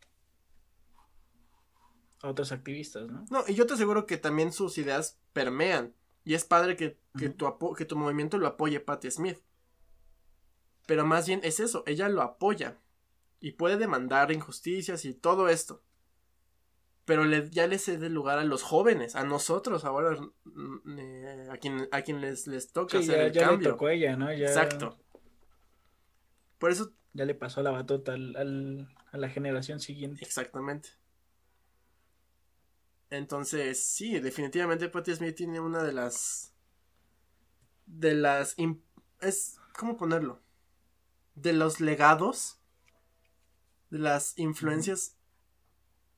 a 2.22 2.28
otros 2.28 2.52
activistas, 2.52 3.10
¿no? 3.10 3.24
No, 3.30 3.44
y 3.48 3.54
yo 3.54 3.66
te 3.66 3.74
aseguro 3.74 4.06
que 4.06 4.16
también 4.16 4.52
sus 4.52 4.78
ideas 4.78 5.18
permean. 5.32 5.94
Y 6.24 6.34
es 6.34 6.44
padre 6.44 6.76
que, 6.76 6.96
tu, 7.30 7.74
que 7.76 7.84
tu 7.84 7.96
movimiento 7.96 8.38
lo 8.38 8.46
apoye 8.46 8.78
Patti 8.78 9.10
Smith. 9.10 9.38
Pero 10.86 11.04
más 11.04 11.26
bien 11.26 11.40
es 11.42 11.58
eso, 11.58 11.82
ella 11.84 12.08
lo 12.08 12.22
apoya. 12.22 12.78
Y 13.40 13.52
puede 13.52 13.76
demandar 13.76 14.30
injusticias 14.30 15.04
y 15.04 15.14
todo 15.14 15.48
esto. 15.48 15.82
Pero 17.04 17.24
le, 17.24 17.50
ya 17.50 17.66
le 17.66 17.80
cede 17.80 18.08
lugar 18.08 18.38
a 18.38 18.44
los 18.44 18.62
jóvenes, 18.62 19.16
a 19.16 19.24
nosotros 19.24 19.84
ahora, 19.84 20.16
eh, 20.96 21.48
a, 21.50 21.56
quien, 21.56 21.88
a 21.90 22.02
quien 22.02 22.20
les, 22.20 22.46
les 22.46 22.70
toca 22.70 22.98
hacer 22.98 23.18
el 23.18 23.32
cambio. 23.32 23.70
Le 23.70 23.72
tocó 23.72 23.88
ella, 23.88 24.16
¿no? 24.16 24.30
Exacto. 24.30 24.96
Por 26.58 26.70
eso 26.70 26.92
ya 27.14 27.24
le 27.24 27.34
pasó 27.34 27.62
la 27.62 27.70
batuta 27.70 28.12
al, 28.14 28.88
a 29.10 29.16
la 29.18 29.28
generación 29.28 29.80
siguiente. 29.80 30.24
Exactamente. 30.24 30.90
Entonces, 33.10 33.84
sí, 33.84 34.18
definitivamente 34.20 34.88
Patti 34.88 35.14
Smith 35.14 35.36
tiene 35.36 35.60
una 35.60 35.82
de 35.82 35.92
las. 35.92 36.54
De 37.84 38.14
las. 38.14 38.56
Es. 39.20 39.58
¿Cómo 39.78 39.98
ponerlo? 39.98 40.40
De 41.34 41.52
los 41.52 41.80
legados. 41.80 42.58
De 43.90 43.98
las 43.98 44.38
influencias. 44.38 45.18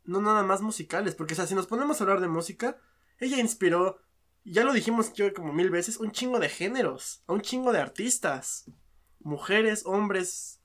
No 0.04 0.20
nada 0.20 0.44
más 0.44 0.62
musicales. 0.62 1.16
Porque, 1.16 1.34
o 1.34 1.36
sea, 1.36 1.48
si 1.48 1.56
nos 1.56 1.66
ponemos 1.66 2.00
a 2.00 2.04
hablar 2.04 2.20
de 2.20 2.28
música. 2.28 2.78
Ella 3.18 3.38
inspiró. 3.38 4.00
Ya 4.44 4.62
lo 4.62 4.72
dijimos 4.72 5.12
yo 5.14 5.32
como 5.34 5.52
mil 5.52 5.70
veces. 5.70 5.96
Un 5.96 6.12
chingo 6.12 6.38
de 6.38 6.48
géneros. 6.48 7.24
A 7.26 7.32
un 7.32 7.40
chingo 7.40 7.72
de 7.72 7.80
artistas. 7.80 8.70
Mujeres, 9.18 9.84
hombres, 9.86 10.60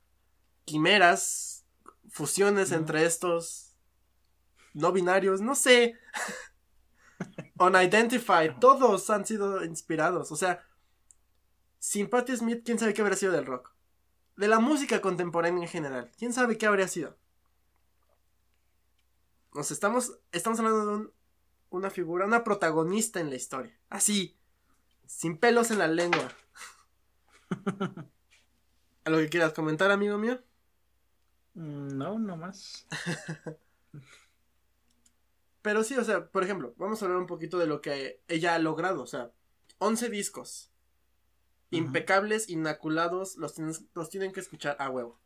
quimeras, 0.66 1.66
fusiones 2.10 2.72
entre 2.72 3.05
estos 3.05 3.70
no 4.74 4.91
binarios, 4.91 5.41
no 5.41 5.55
sé. 5.55 5.97
Unidentified, 7.60 8.53
todos 8.60 9.10
han 9.10 9.26
sido 9.26 9.64
inspirados. 9.64 10.32
O 10.32 10.36
sea, 10.36 10.66
sin 11.80 12.10
Patti 12.10 12.36
Smith, 12.36 12.64
¿quién 12.64 12.80
sabe 12.80 12.93
qué 12.93 13.01
habría 13.01 13.18
sido 13.18 13.32
del 13.32 13.45
rock? 13.45 13.72
De 14.36 14.47
la 14.47 14.60
música 14.60 15.01
contemporánea 15.01 15.64
en 15.64 15.70
general, 15.70 16.12
¿quién 16.18 16.34
sabe 16.34 16.57
qué 16.57 16.66
habría 16.66 16.88
sido? 16.88 17.18
Nos 19.53 19.72
estamos, 19.72 20.20
estamos 20.32 20.60
hablando 20.60 20.97
de 20.97 21.10
una 21.72 21.89
figura, 21.89 22.26
una 22.26 22.43
protagonista 22.43 23.20
en 23.20 23.30
la 23.30 23.36
historia. 23.36 23.78
Así, 23.89 24.38
sin 25.07 25.38
pelos 25.38 25.72
en 25.72 25.80
la 25.80 25.88
lengua. 25.88 26.32
¿A 29.05 29.10
lo 29.10 29.18
que 29.18 29.30
quieras 29.30 29.53
comentar, 29.53 29.91
amigo 29.91 30.18
mío? 30.18 30.39
Mm, 31.60 31.97
no, 31.97 32.18
no 32.18 32.38
más. 32.38 32.88
Pero 35.62 35.84
sí, 35.84 35.97
o 35.97 36.03
sea, 36.05 36.26
por 36.26 36.43
ejemplo, 36.43 36.74
vamos 36.78 37.01
a 37.01 37.05
hablar 37.05 37.20
un 37.20 37.28
poquito 37.28 37.57
de 37.60 37.68
lo 37.68 37.82
que 37.82 38.22
ella 38.30 38.55
ha 38.55 38.60
logrado. 38.60 39.03
O 39.03 39.07
sea, 39.07 39.32
11 39.80 40.10
discos. 40.10 40.72
Impecables, 41.72 42.49
inaculados, 42.49 43.36
los, 43.36 43.55
los 43.93 44.10
tienen 44.10 44.32
que 44.32 44.39
escuchar 44.39 44.78
a 44.80 44.89
huevo. 44.89 45.20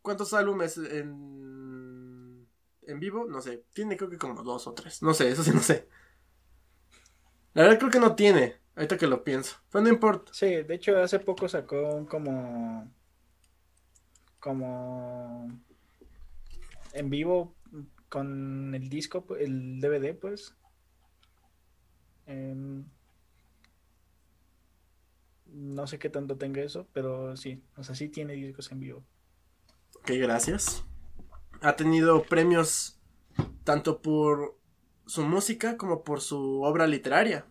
¿Cuántos 0.00 0.32
álbumes 0.32 0.78
en, 0.78 2.48
en 2.82 3.00
vivo? 3.00 3.26
No 3.26 3.42
sé. 3.42 3.64
Tiene 3.74 3.98
creo 3.98 4.08
que 4.08 4.18
como 4.18 4.42
dos 4.42 4.66
o 4.66 4.72
tres. 4.72 5.02
No 5.02 5.12
sé, 5.12 5.28
eso 5.28 5.44
sí 5.44 5.50
no 5.52 5.60
sé. 5.60 5.86
La 7.52 7.64
verdad 7.64 7.78
creo 7.78 7.90
que 7.90 8.00
no 8.00 8.16
tiene. 8.16 8.56
Ahorita 8.74 8.96
que 8.96 9.06
lo 9.06 9.22
pienso. 9.22 9.58
Pero 9.70 9.84
no 9.84 9.90
importa. 9.90 10.32
Sí, 10.32 10.46
de 10.46 10.74
hecho 10.74 10.96
hace 10.98 11.18
poco 11.20 11.48
sacó 11.48 12.06
como 12.08 12.90
como 14.42 15.48
en 16.92 17.10
vivo 17.10 17.54
con 18.08 18.74
el 18.74 18.88
disco, 18.88 19.24
el 19.38 19.80
DVD, 19.80 20.18
pues. 20.18 20.56
Em, 22.26 22.84
no 25.46 25.86
sé 25.86 25.98
qué 25.98 26.10
tanto 26.10 26.36
tenga 26.36 26.60
eso, 26.60 26.88
pero 26.92 27.36
sí, 27.36 27.62
o 27.76 27.84
sea, 27.84 27.94
sí 27.94 28.08
tiene 28.08 28.34
discos 28.34 28.72
en 28.72 28.80
vivo. 28.80 29.04
Ok, 29.96 30.10
gracias. 30.16 30.84
Ha 31.60 31.76
tenido 31.76 32.24
premios 32.24 32.98
tanto 33.62 34.02
por 34.02 34.58
su 35.06 35.22
música 35.22 35.76
como 35.76 36.02
por 36.02 36.20
su 36.20 36.62
obra 36.62 36.88
literaria. 36.88 37.46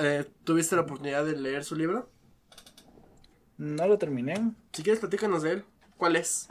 Eh, 0.00 0.24
¿Tuviste 0.44 0.74
la 0.74 0.82
oportunidad 0.82 1.26
de 1.26 1.36
leer 1.36 1.64
su 1.64 1.76
libro? 1.76 2.10
No 3.58 3.86
lo 3.86 3.98
terminé. 3.98 4.54
Si 4.72 4.82
quieres, 4.82 5.00
platícanos 5.00 5.42
de 5.42 5.52
él. 5.52 5.64
¿Cuál 5.98 6.14
es? 6.14 6.46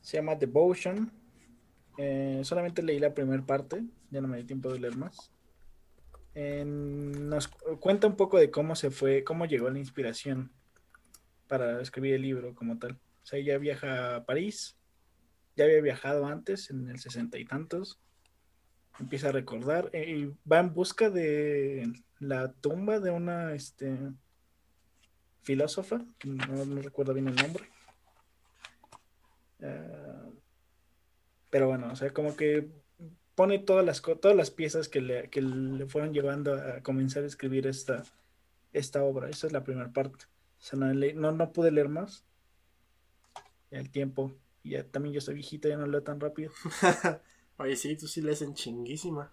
Se 0.00 0.16
llama 0.16 0.34
Devotion. 0.34 1.12
Eh, 1.98 2.40
solamente 2.42 2.82
leí 2.82 2.98
la 2.98 3.14
primera 3.14 3.46
parte, 3.46 3.84
ya 4.10 4.20
no 4.20 4.26
me 4.26 4.38
di 4.38 4.44
tiempo 4.44 4.72
de 4.72 4.80
leer 4.80 4.96
más. 4.96 5.30
nos 6.34 7.46
cuenta 7.78 8.08
un 8.08 8.16
poco 8.16 8.38
de 8.38 8.50
cómo 8.50 8.74
se 8.74 8.90
fue, 8.90 9.22
cómo 9.22 9.46
llegó 9.46 9.70
la 9.70 9.78
inspiración 9.78 10.50
para 11.46 11.80
escribir 11.80 12.14
el 12.14 12.22
libro 12.22 12.56
como 12.56 12.76
tal. 12.78 12.98
O 13.22 13.26
sea, 13.26 13.38
ella 13.38 13.56
viaja 13.58 14.16
a 14.16 14.24
París, 14.24 14.76
ya 15.54 15.64
había 15.64 15.80
viajado 15.80 16.26
antes, 16.26 16.70
en 16.70 16.88
el 16.88 16.98
sesenta 16.98 17.38
y 17.38 17.44
tantos. 17.44 18.00
Empieza 18.98 19.28
a 19.28 19.32
recordar 19.32 19.90
eh, 19.92 20.10
y 20.10 20.34
va 20.50 20.58
en 20.58 20.74
busca 20.74 21.08
de 21.08 21.92
la 22.18 22.52
tumba 22.52 22.98
de 22.98 23.10
una 23.10 23.54
este, 23.54 23.96
filósofa, 25.42 26.04
no, 26.24 26.82
recuerdo 26.82 27.14
bien 27.14 27.28
el 27.28 27.36
nombre. 27.36 27.64
Ah, 29.62 30.28
pero 31.50 31.68
bueno, 31.68 31.92
o 31.92 31.96
sea, 31.96 32.12
como 32.12 32.34
que 32.34 32.70
pone 33.34 33.58
todas 33.58 33.84
las, 33.84 34.02
todas 34.02 34.36
las 34.36 34.50
piezas 34.50 34.88
que 34.88 35.00
le, 35.00 35.28
que 35.30 35.42
le 35.42 35.86
fueron 35.86 36.12
llevando 36.12 36.54
a 36.54 36.82
comenzar 36.82 37.24
a 37.24 37.26
escribir 37.26 37.66
esta, 37.66 38.04
esta 38.72 39.02
obra. 39.02 39.28
Esa 39.28 39.46
es 39.46 39.52
la 39.52 39.64
primera 39.64 39.92
parte. 39.92 40.26
O 40.58 40.64
sea, 40.64 40.78
no, 40.78 41.32
no, 41.32 41.52
pude 41.52 41.70
leer 41.70 41.88
más. 41.88 42.24
El 43.70 43.90
tiempo. 43.90 44.32
Y 44.62 44.70
ya, 44.70 44.84
también 44.84 45.14
yo 45.14 45.20
soy 45.20 45.34
viejita, 45.34 45.68
ya 45.68 45.76
no 45.76 45.86
leo 45.86 46.02
tan 46.02 46.20
rápido. 46.20 46.52
Oye, 47.58 47.76
sí, 47.76 47.96
tú 47.96 48.06
sí 48.06 48.22
lees 48.22 48.42
en 48.42 48.54
chinguísima. 48.54 49.32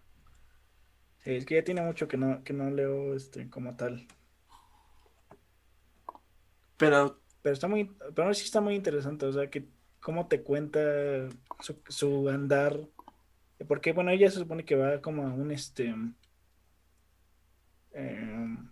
Sí, 1.19 1.35
es 1.35 1.45
que 1.45 1.55
ya 1.55 1.63
tiene 1.63 1.81
mucho 1.81 2.07
que 2.07 2.17
no, 2.17 2.43
que 2.43 2.53
no 2.53 2.69
leo 2.69 3.15
este 3.15 3.49
como 3.49 3.75
tal. 3.75 4.07
Pero. 6.77 7.21
Pero 7.41 7.53
está 7.53 7.67
muy. 7.67 7.95
Pero 8.15 8.33
sí 8.33 8.45
está 8.45 8.61
muy 8.61 8.75
interesante. 8.75 9.25
O 9.25 9.31
sea, 9.31 9.49
que 9.49 9.67
cómo 9.99 10.27
te 10.27 10.41
cuenta 10.41 10.79
su, 11.87 12.29
andar. 12.29 12.79
Porque, 13.67 13.91
bueno, 13.91 14.11
ella 14.11 14.29
se 14.31 14.39
supone 14.39 14.65
que 14.65 14.75
va 14.75 15.01
como 15.01 15.23
a 15.23 15.33
un 15.33 15.51
este. 15.51 15.93
Em, 17.91 18.69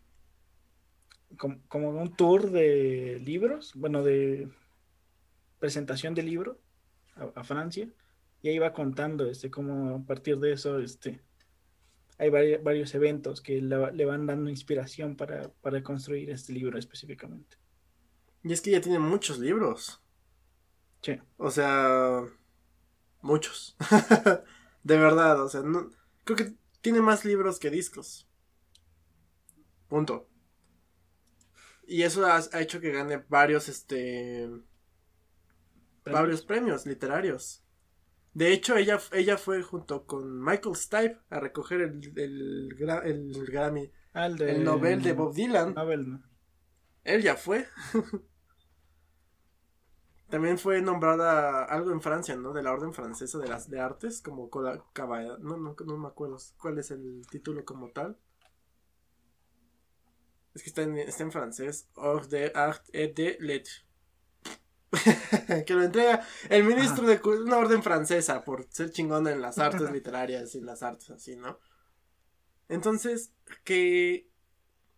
como, 1.38 1.90
un 1.90 2.16
tour 2.16 2.52
de 2.52 3.22
libros, 3.24 3.74
bueno, 3.76 4.04
de 4.04 4.50
presentación 5.60 6.14
de 6.14 6.24
libro 6.24 6.60
a, 7.36 7.44
Francia. 7.44 7.90
Y 8.42 8.50
ahí 8.50 8.60
va 8.60 8.74
contando, 8.74 9.26
este, 9.26 9.50
cómo 9.50 9.96
a 9.96 10.06
partir 10.06 10.38
de 10.38 10.54
eso, 10.54 10.80
este, 10.80 11.22
hay 12.18 12.30
varios, 12.30 12.94
eventos 12.96 13.42
que 13.42 13.62
le, 13.62 14.06
van 14.06 14.26
dando 14.26 14.50
inspiración 14.50 15.16
para, 15.16 15.50
para 15.62 15.84
construir 15.84 16.30
este 16.30 16.54
libro 16.54 16.78
específicamente. 16.78 17.58
Y 18.44 18.54
es 18.54 18.62
que 18.62 18.72
ya 18.72 18.80
tiene 18.80 19.00
muchos 19.00 19.40
libros. 19.40 20.02
O 21.38 21.52
sea, 21.52 22.24
muchos. 23.22 23.78
de 24.84 24.98
verdad, 24.98 25.42
o 25.44 25.50
sea, 25.50 25.62
no, 25.62 25.90
creo 26.24 26.38
que 26.38 26.54
tiene 26.82 27.02
más 27.02 27.26
libros 27.26 27.60
que 27.60 27.70
discos. 27.70 28.28
Punto. 29.88 30.28
Y 31.88 32.04
eso 32.04 32.26
ha, 32.26 32.42
hecho 32.62 32.82
que 32.82 32.92
gane 32.92 33.24
varios, 33.30 33.70
este... 33.70 34.50
Varios 36.04 36.42
premios 36.42 36.86
literarios. 36.86 37.64
De 38.34 38.54
hecho, 38.54 38.78
ella, 38.78 39.00
ella 39.12 39.38
fue 39.38 39.62
junto 39.62 40.06
con 40.06 40.42
Michael 40.42 40.76
Stipe 40.76 41.18
a 41.30 41.40
recoger 41.40 41.82
el, 41.82 42.14
el, 42.16 43.46
Grammy. 43.46 43.92
Ah, 44.14 44.28
el, 44.28 44.42
el, 44.42 44.64
Nobel 44.64 45.02
de 45.02 45.14
Bob 45.14 45.34
Dylan. 45.34 45.76
Él 47.04 47.24
ya 47.24 47.36
fue. 47.36 47.66
También 50.30 50.58
fue 50.58 50.82
nombrada 50.82 51.64
algo 51.64 51.92
en 51.92 52.02
Francia, 52.02 52.36
¿no? 52.36 52.52
De 52.52 52.62
la 52.62 52.74
Orden 52.74 52.94
Francesa 52.94 53.38
de 53.38 53.48
las 53.48 53.70
de 53.70 53.80
Artes, 53.80 54.22
como 54.22 54.50
caballero. 54.92 55.38
No, 55.38 55.56
no, 55.56 55.76
no 55.86 55.98
me 55.98 56.08
acuerdo 56.08 56.38
cuál 56.60 56.78
es 56.80 56.92
el 56.92 57.26
título 57.30 57.64
como 57.64 57.92
tal. 57.92 58.18
Es 60.54 60.64
que 60.64 60.70
está 60.70 60.82
en, 60.82 60.98
está 60.98 61.24
en 61.24 61.32
francés. 61.32 61.88
Ordre 61.96 62.52
Art 62.56 62.84
et 62.92 63.16
de 63.16 63.38
Lettres. 63.40 63.86
que 65.66 65.74
lo 65.74 65.84
entrega 65.84 66.26
el 66.50 66.64
ministro 66.64 67.06
de 67.06 67.22
una 67.24 67.58
orden 67.58 67.84
francesa 67.84 68.44
por 68.44 68.66
ser 68.70 68.90
chingón 68.90 69.28
en 69.28 69.42
las 69.42 69.60
artes 69.60 69.92
literarias 69.92 70.56
y 70.56 70.62
las 70.62 70.82
artes 70.82 71.10
así, 71.10 71.36
¿no? 71.36 71.60
Entonces, 72.70 73.32
que, 73.64 74.30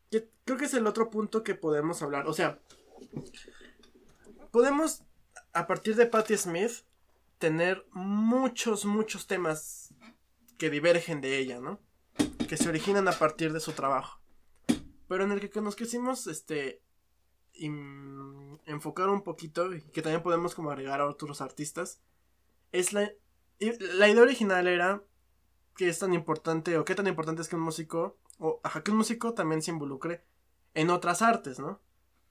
que 0.10 0.30
creo 0.46 0.58
que 0.58 0.66
es 0.66 0.74
el 0.74 0.88
otro 0.88 1.10
punto 1.10 1.44
que 1.44 1.56
podemos 1.56 2.02
hablar. 2.02 2.28
O 2.28 2.34
sea, 2.34 2.60
podemos 4.52 5.04
a 5.60 5.68
partir 5.68 5.96
de 5.98 6.06
Patti 6.06 6.38
Smith, 6.38 6.86
tener 7.38 7.86
muchos, 7.92 8.86
muchos 8.86 9.28
temas 9.28 9.94
que 10.58 10.70
divergen 10.70 11.20
de 11.20 11.38
ella, 11.38 11.60
¿no? 11.60 11.82
Que 12.48 12.56
se 12.56 12.70
originan 12.70 13.10
a 13.10 13.12
partir 13.12 13.52
de 13.52 13.60
su 13.60 13.74
trabajo. 13.74 14.22
Pero 15.10 15.26
en 15.26 15.34
el 15.34 15.50
que 15.50 15.62
nos 15.62 15.76
quisimos, 15.76 16.28
este, 16.28 16.82
enfocar 18.66 19.10
un 19.10 19.22
poquito, 19.22 19.74
y 19.76 19.82
que 19.82 20.02
también 20.02 20.24
podemos 20.24 20.56
como 20.56 20.72
agregar 20.72 21.02
a 21.02 21.08
otros 21.08 21.42
artistas, 21.42 22.00
es 22.72 22.94
la, 22.94 23.12
la 23.60 24.08
idea 24.08 24.22
original 24.22 24.66
era 24.66 25.04
que 25.76 25.90
es 25.90 26.00
tan 26.00 26.14
importante, 26.14 26.78
o 26.78 26.86
qué 26.86 26.96
tan 26.96 27.08
importante 27.08 27.42
es 27.42 27.50
que 27.50 27.58
un 27.58 27.64
músico, 27.64 28.18
o 28.38 28.62
ajá, 28.64 28.82
que 28.82 28.92
un 28.92 28.98
músico 28.98 29.34
también 29.34 29.62
se 29.62 29.72
involucre 29.72 30.24
en 30.74 30.90
otras 30.90 31.22
artes, 31.22 31.60
¿no? 31.60 31.82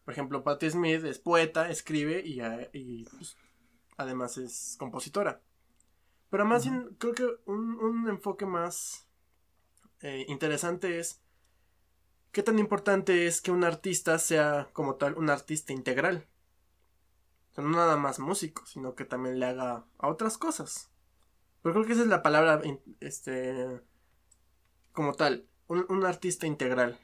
Por 0.09 0.15
ejemplo, 0.15 0.43
Patti 0.43 0.71
Smith 0.71 1.05
es 1.05 1.19
poeta, 1.19 1.69
escribe 1.69 2.23
y, 2.25 2.41
y 2.73 3.05
pues, 3.05 3.37
además 3.99 4.39
es 4.39 4.77
compositora. 4.79 5.43
Pero 6.31 6.47
más 6.47 6.65
bien, 6.65 6.97
creo 6.99 7.13
que 7.13 7.29
un, 7.45 8.09
enfoque 8.09 8.47
más 8.47 9.07
eh, 10.01 10.25
interesante 10.29 10.99
es 10.99 11.21
qué 12.33 12.43
tan 12.43 12.59
importante 12.59 13.27
es 13.27 13.43
que 13.43 13.51
un 13.51 13.65
artista 13.65 14.19
sea 14.19 14.71
como 14.73 14.95
tal 14.95 15.13
un 15.19 15.29
artista 15.29 15.75
integral. 15.75 16.27
no 17.59 17.69
nada 17.69 17.99
más 17.99 18.19
músico, 18.19 18.65
sino 18.65 18.95
que 18.95 19.05
también 19.05 19.39
le 19.39 19.45
haga 19.45 19.85
a 19.99 20.09
otras 20.09 20.39
cosas. 20.39 20.91
Pero 21.61 21.75
creo 21.75 21.87
que 21.87 21.93
esa 21.93 22.03
es 22.05 22.09
la 22.09 22.23
palabra, 22.23 22.63
este, 23.01 23.83
como 24.93 25.13
tal, 25.13 25.47
un, 25.67 25.85
un 25.91 26.07
artista 26.07 26.47
integral. 26.47 26.99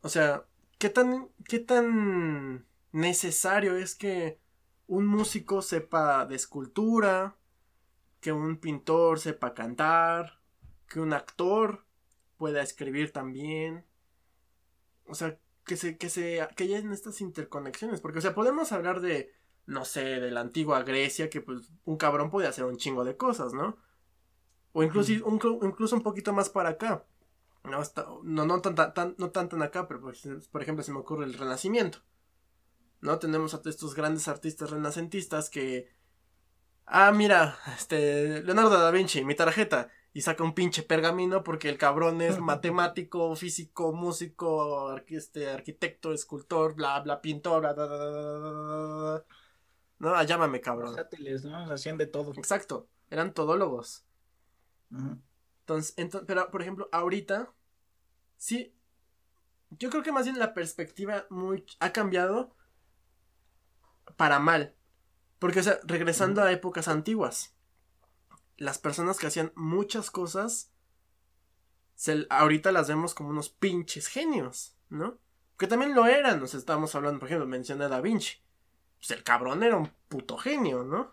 O 0.00 0.08
sea, 0.08 0.46
¿Qué 0.78 0.90
tan, 0.90 1.28
qué 1.48 1.58
tan 1.58 2.66
necesario 2.92 3.76
es 3.76 3.94
que 3.94 4.38
un 4.86 5.06
músico 5.06 5.62
sepa 5.62 6.26
de 6.26 6.36
escultura, 6.36 7.36
que 8.20 8.32
un 8.32 8.58
pintor 8.58 9.18
sepa 9.18 9.54
cantar, 9.54 10.40
que 10.88 11.00
un 11.00 11.12
actor 11.12 11.84
pueda 12.36 12.62
escribir 12.62 13.12
también? 13.12 13.84
O 15.06 15.14
sea, 15.14 15.38
que 15.64 15.76
se, 15.76 15.96
que 15.96 16.08
se, 16.10 16.46
que 16.56 16.64
haya 16.64 16.78
estas 16.78 17.20
interconexiones, 17.20 18.00
porque, 18.00 18.18
o 18.18 18.22
sea, 18.22 18.34
podemos 18.34 18.72
hablar 18.72 19.00
de, 19.00 19.32
no 19.66 19.84
sé, 19.84 20.20
de 20.20 20.30
la 20.30 20.40
antigua 20.40 20.82
Grecia, 20.82 21.30
que 21.30 21.40
pues 21.40 21.72
un 21.84 21.96
cabrón 21.96 22.30
podía 22.30 22.50
hacer 22.50 22.64
un 22.64 22.76
chingo 22.76 23.04
de 23.04 23.16
cosas, 23.16 23.54
¿no? 23.54 23.78
O 24.72 24.82
incluso, 24.82 25.12
incluso 25.12 25.96
un 25.96 26.02
poquito 26.02 26.32
más 26.32 26.50
para 26.50 26.70
acá. 26.70 27.04
No, 27.64 27.82
no, 28.24 28.44
no, 28.44 28.60
tan, 28.60 28.74
tan, 28.74 29.14
no 29.16 29.30
tanto 29.30 29.56
en 29.56 29.62
acá, 29.62 29.88
pero 29.88 30.00
pues, 30.00 30.28
por, 30.50 30.62
ejemplo 30.62 30.84
se 30.84 30.92
me 30.92 30.98
ocurre 30.98 31.24
el 31.24 31.32
Renacimiento. 31.32 31.98
¿No? 33.00 33.18
Tenemos 33.18 33.54
a 33.54 33.60
estos 33.64 33.94
grandes 33.94 34.28
artistas 34.28 34.70
renacentistas 34.70 35.50
que... 35.50 35.90
Ah, 36.86 37.10
mira, 37.12 37.56
este, 37.76 38.42
Leonardo 38.42 38.78
da 38.78 38.90
Vinci, 38.90 39.24
mi 39.24 39.34
tarjeta. 39.34 39.90
Y 40.12 40.20
saca 40.20 40.44
un 40.44 40.54
pinche 40.54 40.82
pergamino 40.82 41.42
porque 41.42 41.70
el 41.70 41.78
cabrón 41.78 42.20
es 42.20 42.38
matemático, 42.40 43.34
físico, 43.34 43.92
músico, 43.92 44.96
este, 45.08 45.50
arquitecto, 45.50 46.12
escultor, 46.12 46.74
bla, 46.74 47.00
bla, 47.00 47.20
pintor, 47.22 47.60
bla, 47.60 47.72
bla, 47.72 47.86
bla, 47.86 49.24
No, 49.98 50.14
ah, 50.14 50.22
llámame 50.24 50.60
cabrón. 50.60 50.94
¿no? 51.44 51.72
Hacían 51.72 51.96
de 51.96 52.06
todo. 52.06 52.32
Exacto, 52.36 52.88
eran 53.10 53.32
todólogos. 53.32 54.04
Entonces, 55.66 55.94
pero 56.26 56.50
por 56.50 56.60
ejemplo, 56.60 56.90
ahorita, 56.92 57.50
sí, 58.36 58.74
yo 59.70 59.88
creo 59.88 60.02
que 60.02 60.12
más 60.12 60.24
bien 60.26 60.38
la 60.38 60.52
perspectiva 60.52 61.26
muy, 61.30 61.64
ha 61.80 61.92
cambiado 61.92 62.54
para 64.16 64.38
mal. 64.38 64.74
Porque, 65.38 65.60
o 65.60 65.62
sea, 65.62 65.80
regresando 65.84 66.42
a 66.42 66.52
épocas 66.52 66.88
antiguas, 66.88 67.54
las 68.58 68.78
personas 68.78 69.18
que 69.18 69.26
hacían 69.26 69.52
muchas 69.54 70.10
cosas, 70.10 70.70
ahorita 72.28 72.70
las 72.70 72.88
vemos 72.88 73.14
como 73.14 73.30
unos 73.30 73.48
pinches 73.48 74.06
genios, 74.06 74.76
¿no? 74.90 75.18
Que 75.58 75.66
también 75.66 75.94
lo 75.94 76.06
eran, 76.06 76.40
nos 76.40 76.54
estábamos 76.54 76.94
hablando, 76.94 77.20
por 77.20 77.28
ejemplo, 77.28 77.46
mencioné 77.46 77.84
a 77.84 77.88
Da 77.88 78.00
Vinci. 78.02 78.36
Pues 78.98 79.10
el 79.12 79.22
cabrón 79.22 79.62
era 79.62 79.76
un 79.76 79.90
puto 80.08 80.36
genio, 80.36 80.84
¿no? 80.84 81.10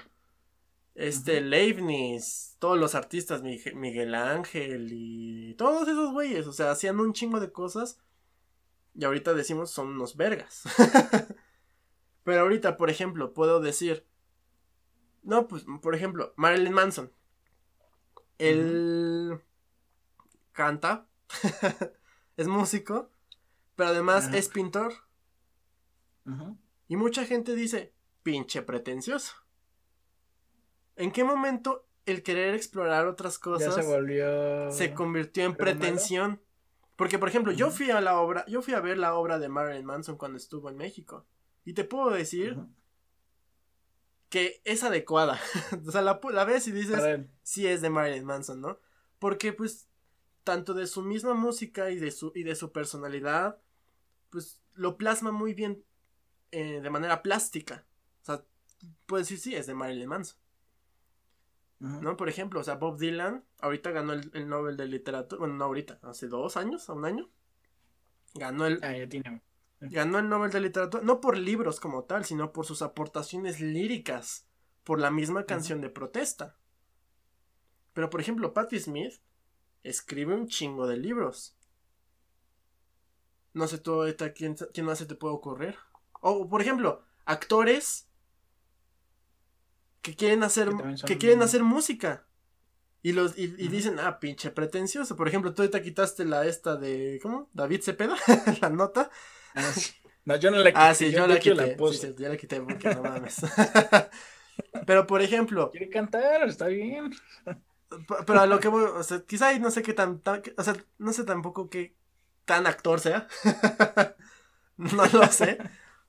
Este 0.95 1.41
Leibniz, 1.41 2.55
todos 2.59 2.77
los 2.77 2.95
artistas, 2.95 3.41
Miguel 3.41 4.15
Ángel 4.15 4.89
y 4.91 5.53
todos 5.55 5.87
esos 5.87 6.11
güeyes, 6.11 6.47
o 6.47 6.53
sea, 6.53 6.71
hacían 6.71 6.99
un 6.99 7.13
chingo 7.13 7.39
de 7.39 7.51
cosas 7.51 7.99
y 8.93 9.05
ahorita 9.05 9.33
decimos 9.33 9.71
son 9.71 9.87
unos 9.89 10.17
vergas. 10.17 10.63
Pero 12.23 12.41
ahorita, 12.41 12.77
por 12.77 12.89
ejemplo, 12.89 13.33
puedo 13.33 13.61
decir, 13.61 14.05
no, 15.23 15.47
pues, 15.47 15.65
por 15.81 15.95
ejemplo, 15.95 16.33
Marilyn 16.35 16.73
Manson. 16.73 17.11
Él 18.37 19.39
canta, 20.51 21.07
es 22.37 22.47
músico, 22.47 23.09
pero 23.75 23.89
además 23.89 24.33
es 24.33 24.49
pintor. 24.49 24.93
Y 26.87 26.95
mucha 26.95 27.25
gente 27.25 27.55
dice, 27.55 27.93
pinche 28.23 28.61
pretencioso. 28.61 29.33
¿En 30.95 31.11
qué 31.11 31.23
momento 31.23 31.87
el 32.05 32.23
querer 32.23 32.53
explorar 32.55 33.07
otras 33.07 33.39
cosas 33.39 33.75
se, 33.75 33.81
volvió... 33.83 34.71
se 34.71 34.93
convirtió 34.93 35.45
en 35.45 35.55
pretensión? 35.55 36.41
Porque, 36.95 37.17
por 37.17 37.29
ejemplo, 37.29 37.51
yo 37.51 37.71
fui 37.71 37.89
a 37.89 38.01
la 38.01 38.19
obra, 38.19 38.45
yo 38.47 38.61
fui 38.61 38.73
a 38.73 38.79
ver 38.79 38.97
la 38.97 39.15
obra 39.15 39.39
de 39.39 39.49
Marilyn 39.49 39.85
Manson 39.85 40.17
cuando 40.17 40.37
estuvo 40.37 40.69
en 40.69 40.77
México. 40.77 41.25
Y 41.65 41.73
te 41.73 41.83
puedo 41.83 42.11
decir 42.11 42.57
que 44.29 44.61
es 44.65 44.83
adecuada. 44.83 45.39
o 45.87 45.91
sea, 45.91 46.01
la, 46.01 46.19
la 46.31 46.45
ves 46.45 46.67
y 46.67 46.71
dices, 46.71 46.99
sí 47.43 47.67
es 47.67 47.81
de 47.81 47.89
Marilyn 47.89 48.25
Manson, 48.25 48.61
¿no? 48.61 48.79
Porque, 49.19 49.51
pues, 49.51 49.87
tanto 50.43 50.73
de 50.73 50.87
su 50.87 51.01
misma 51.01 51.33
música 51.33 51.91
y 51.91 51.97
de 51.97 52.11
su, 52.11 52.31
y 52.35 52.43
de 52.43 52.55
su 52.55 52.71
personalidad, 52.71 53.59
pues, 54.29 54.61
lo 54.73 54.97
plasma 54.97 55.31
muy 55.31 55.53
bien 55.53 55.83
eh, 56.51 56.81
de 56.81 56.89
manera 56.89 57.21
plástica. 57.21 57.85
O 58.21 58.25
sea, 58.25 58.43
puedes 59.05 59.27
decir, 59.27 59.39
sí, 59.39 59.55
es 59.55 59.67
de 59.67 59.73
Marilyn 59.73 60.07
Manson. 60.07 60.37
¿No? 61.81 62.15
Por 62.15 62.29
ejemplo, 62.29 62.59
o 62.59 62.63
sea, 62.63 62.75
Bob 62.75 62.99
Dylan 62.99 63.43
ahorita 63.59 63.89
ganó 63.89 64.13
el, 64.13 64.29
el, 64.35 64.47
Nobel 64.47 64.77
de 64.77 64.85
Literatura, 64.85 65.39
bueno, 65.39 65.55
no 65.55 65.65
ahorita, 65.65 65.97
hace 66.03 66.27
dos 66.27 66.55
años, 66.55 66.87
a 66.87 66.93
un 66.93 67.05
año. 67.05 67.27
Ganó 68.35 68.67
el... 68.67 68.79
Ah, 68.83 68.95
ya 68.95 69.09
tiene 69.09 69.41
Ganó 69.79 70.19
el 70.19 70.29
Nobel 70.29 70.51
de 70.51 70.59
Literatura, 70.59 71.01
no 71.03 71.19
por 71.19 71.35
libros 71.35 71.79
como 71.79 72.03
tal, 72.03 72.23
sino 72.23 72.53
por 72.53 72.67
sus 72.67 72.83
aportaciones 72.83 73.61
líricas, 73.61 74.45
por 74.83 74.99
la 74.99 75.09
misma 75.09 75.47
canción 75.47 75.81
de 75.81 75.89
protesta. 75.89 76.55
Pero 77.93 78.11
por 78.11 78.21
ejemplo, 78.21 78.53
Patti 78.53 78.79
Smith 78.79 79.19
escribe 79.81 80.35
un 80.35 80.47
chingo 80.47 80.85
de 80.85 80.97
libros. 80.97 81.57
No 83.53 83.67
sé 83.67 83.79
tú 83.79 84.03
quién, 84.35 84.55
quién 84.71 84.85
más 84.85 84.99
se 84.99 85.07
te 85.07 85.15
puede 85.15 85.33
ocurrir. 85.33 85.75
O 86.21 86.47
por 86.47 86.61
ejemplo, 86.61 87.03
actores 87.25 88.07
que 90.01 90.15
quieren 90.15 90.43
hacer 90.43 90.69
que, 91.05 91.17
quieren 91.17 91.41
hacer 91.41 91.63
música. 91.63 92.25
Y 93.03 93.13
los 93.13 93.37
y, 93.37 93.47
dicen, 93.47 93.99
"Ah, 93.99 94.19
pinche 94.19 94.51
pretencioso." 94.51 95.15
Por 95.15 95.27
ejemplo, 95.27 95.53
tú 95.53 95.63
ahorita 95.63 95.81
quitaste 95.81 96.25
la 96.25 96.45
esta 96.45 96.75
de 96.75 97.19
¿cómo? 97.21 97.49
David 97.53 97.81
Cepeda, 97.81 98.15
la 98.61 98.69
nota. 98.69 99.09
Ah, 99.55 99.71
no, 100.25 100.35
yo 100.35 100.51
no 100.51 100.57
la 100.57 100.71
quité. 100.71 100.79
Ah, 100.79 100.93
sí, 100.93 101.11
yo, 101.11 101.25
la 101.25 101.39
quité. 101.39 101.55
La 101.77 101.93
sí, 101.93 102.15
yo 102.17 102.29
la 102.29 102.37
quité 102.37 102.61
porque 102.61 102.93
no 102.93 103.01
mames. 103.01 103.41
Pero 104.85 105.07
por 105.07 105.21
ejemplo. 105.21 105.71
Quiere 105.71 105.89
cantar, 105.89 106.47
está 106.47 106.67
bien. 106.67 107.11
Pero 108.25 108.39
a 108.39 108.45
lo 108.45 108.59
que 108.59 108.67
voy, 108.67 108.83
o 108.83 109.03
sea, 109.03 109.21
quizá 109.21 109.57
no 109.59 109.71
sé 109.71 109.81
qué 109.81 109.93
tan, 109.93 110.21
o 110.57 110.63
sea, 110.63 110.75
no 110.97 111.11
sé 111.11 111.23
tampoco 111.23 111.69
qué 111.69 111.95
tan 112.45 112.67
actor 112.67 112.99
sea. 112.99 113.27
no 114.77 115.05
lo 115.07 115.27
sé. 115.27 115.57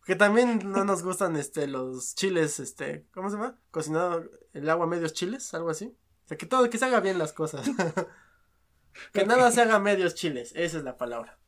Que 0.05 0.16
también 0.16 0.61
no 0.64 0.84
nos 0.84 1.03
gustan 1.03 1.36
este 1.36 1.66
los 1.66 2.14
chiles, 2.14 2.61
este, 2.61 3.07
¿cómo 3.12 3.30
se 3.30 3.36
llama? 3.36 3.59
Cocinado 3.70 4.24
el 4.53 4.68
agua 4.68 4.86
medios 4.86 5.12
chiles, 5.12 5.55
algo 5.55 5.70
así. 5.70 5.96
O 6.24 6.28
sea, 6.28 6.36
que 6.36 6.46
todo, 6.46 6.68
que 6.70 6.78
se 6.78 6.84
haga 6.84 7.00
bien 7.00 7.18
las 7.18 7.32
cosas. 7.32 7.68
que 9.12 9.24
nada 9.24 9.50
se 9.50 9.62
haga 9.62 9.78
medios 9.78 10.14
chiles, 10.14 10.53
esa 10.55 10.78
es 10.78 10.84
la 10.84 10.96
palabra. 10.96 11.38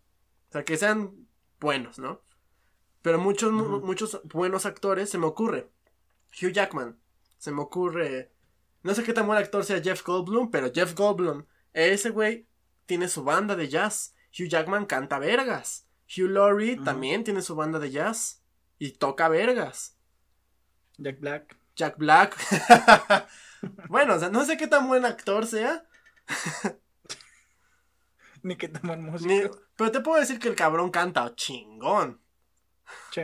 O 0.48 0.52
sea, 0.52 0.64
que 0.64 0.76
sean 0.76 1.28
buenos, 1.60 1.98
¿no? 1.98 2.22
Pero 3.02 3.18
muchos, 3.18 3.52
muchos 3.52 4.20
buenos 4.24 4.66
actores 4.66 5.10
se 5.10 5.18
me 5.18 5.26
ocurre. 5.26 5.70
Hugh 6.40 6.52
Jackman, 6.52 6.98
se 7.38 7.52
me 7.52 7.60
ocurre. 7.60 8.32
No 8.82 8.94
sé 8.94 9.02
qué 9.02 9.12
tan 9.12 9.26
buen 9.26 9.38
actor 9.38 9.64
sea 9.64 9.82
Jeff 9.82 10.02
Goldblum, 10.04 10.50
pero 10.50 10.72
Jeff 10.72 10.94
Goldblum, 10.94 11.44
ese 11.72 12.10
güey 12.10 12.48
tiene 12.86 13.08
su 13.08 13.24
banda 13.24 13.56
de 13.56 13.68
jazz. 13.68 14.14
Hugh 14.30 14.48
Jackman 14.48 14.86
canta 14.86 15.18
vergas. 15.18 15.86
Hugh 16.08 16.30
Laurie 16.30 16.76
también 16.76 17.24
tiene 17.24 17.42
su 17.42 17.54
banda 17.54 17.78
de 17.78 17.90
jazz 17.90 18.43
y 18.78 18.92
toca 18.92 19.28
vergas. 19.28 19.96
Jack 20.98 21.20
Black. 21.20 21.56
Jack 21.76 21.98
Black. 21.98 22.36
bueno, 23.88 24.14
o 24.14 24.18
sea, 24.18 24.28
no 24.30 24.44
sé 24.44 24.56
qué 24.56 24.66
tan 24.66 24.86
buen 24.88 25.04
actor 25.04 25.46
sea. 25.46 25.84
Ni 28.42 28.56
qué 28.56 28.68
tan 28.68 28.82
buen 28.82 29.02
músico. 29.02 29.58
Pero 29.76 29.90
te 29.90 30.00
puedo 30.00 30.20
decir 30.20 30.38
que 30.38 30.48
el 30.48 30.54
cabrón 30.54 30.90
canta 30.90 31.34
chingón. 31.34 32.20
Sí. 33.10 33.22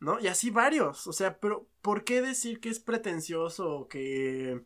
¿No? 0.00 0.18
Y 0.20 0.26
así 0.26 0.50
varios. 0.50 1.06
O 1.06 1.12
sea, 1.12 1.38
pero 1.38 1.68
¿por 1.80 2.04
qué 2.04 2.20
decir 2.20 2.60
que 2.60 2.68
es 2.68 2.80
pretencioso 2.80 3.70
o 3.70 3.88
que... 3.88 4.64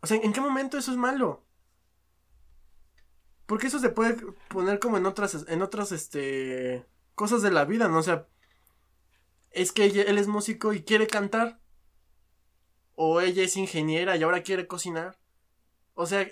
O 0.00 0.06
sea, 0.06 0.18
¿en 0.18 0.32
qué 0.32 0.40
momento 0.40 0.76
eso 0.76 0.90
es 0.90 0.96
malo? 0.96 1.44
Porque 3.46 3.68
eso 3.68 3.78
se 3.78 3.90
puede 3.90 4.16
poner 4.48 4.80
como 4.80 4.98
en 4.98 5.06
otras, 5.06 5.46
en 5.48 5.62
otras, 5.62 5.92
este, 5.92 6.84
cosas 7.14 7.42
de 7.42 7.52
la 7.52 7.64
vida, 7.64 7.88
¿no? 7.88 7.98
O 7.98 8.02
sea, 8.02 8.26
es 9.50 9.72
que 9.72 9.86
él 9.86 10.18
es 10.18 10.28
músico 10.28 10.72
y 10.72 10.82
quiere 10.82 11.06
cantar. 11.06 11.60
O 12.94 13.20
ella 13.20 13.42
es 13.42 13.56
ingeniera 13.56 14.16
y 14.16 14.22
ahora 14.22 14.42
quiere 14.42 14.66
cocinar. 14.66 15.18
O 15.94 16.06
sea... 16.06 16.26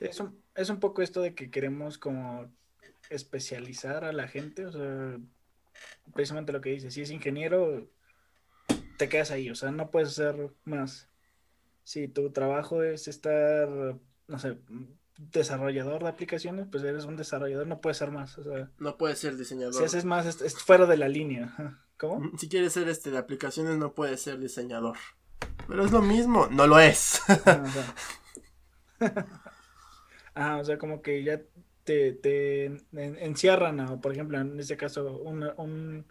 es, 0.00 0.20
un, 0.20 0.42
es 0.54 0.70
un 0.70 0.80
poco 0.80 1.02
esto 1.02 1.20
de 1.20 1.34
que 1.34 1.50
queremos 1.50 1.98
como 1.98 2.50
especializar 3.10 4.04
a 4.04 4.12
la 4.12 4.28
gente, 4.28 4.66
o 4.66 4.72
sea, 4.72 5.18
precisamente 6.14 6.52
lo 6.52 6.60
que 6.60 6.70
dice, 6.70 6.90
si 6.90 7.02
es 7.02 7.10
ingeniero, 7.10 7.88
te 8.98 9.08
quedas 9.08 9.30
ahí, 9.30 9.50
o 9.50 9.54
sea, 9.54 9.70
no 9.70 9.90
puedes 9.90 10.10
hacer 10.10 10.50
más. 10.64 11.08
Si 11.84 12.08
tu 12.08 12.30
trabajo 12.30 12.82
es 12.82 13.08
estar, 13.08 13.68
no 14.26 14.38
sé, 14.38 14.58
desarrollador 15.18 16.02
de 16.02 16.08
aplicaciones, 16.08 16.66
pues 16.70 16.82
eres 16.82 17.04
un 17.04 17.16
desarrollador, 17.16 17.66
no 17.66 17.80
puedes 17.80 17.98
ser 17.98 18.10
más, 18.10 18.36
o 18.38 18.44
sea. 18.44 18.70
No 18.78 18.96
puedes 18.98 19.18
ser 19.18 19.36
diseñador. 19.36 19.74
Si 19.74 19.84
haces 19.84 20.04
más, 20.04 20.26
es, 20.42 20.58
fuera 20.58 20.86
de 20.86 20.96
la 20.96 21.08
línea. 21.08 21.54
¿Cómo? 21.98 22.30
Si 22.38 22.48
quieres 22.48 22.72
ser 22.72 22.88
este 22.88 23.10
de 23.10 23.18
aplicaciones, 23.18 23.76
no 23.76 23.92
puedes 23.92 24.20
ser 24.20 24.38
diseñador. 24.38 24.96
Pero 25.66 25.84
es 25.84 25.92
lo 25.92 26.02
mismo, 26.02 26.46
no 26.48 26.66
lo 26.66 26.78
es. 26.78 27.20
ah, 30.34 30.58
o 30.60 30.64
sea, 30.64 30.78
como 30.78 31.02
que 31.02 31.24
ya 31.24 31.40
te, 31.84 32.12
te 32.12 32.66
encierran, 32.92 34.00
por 34.00 34.12
ejemplo, 34.12 34.38
en 34.40 34.58
este 34.58 34.76
caso, 34.76 35.18
un, 35.18 36.04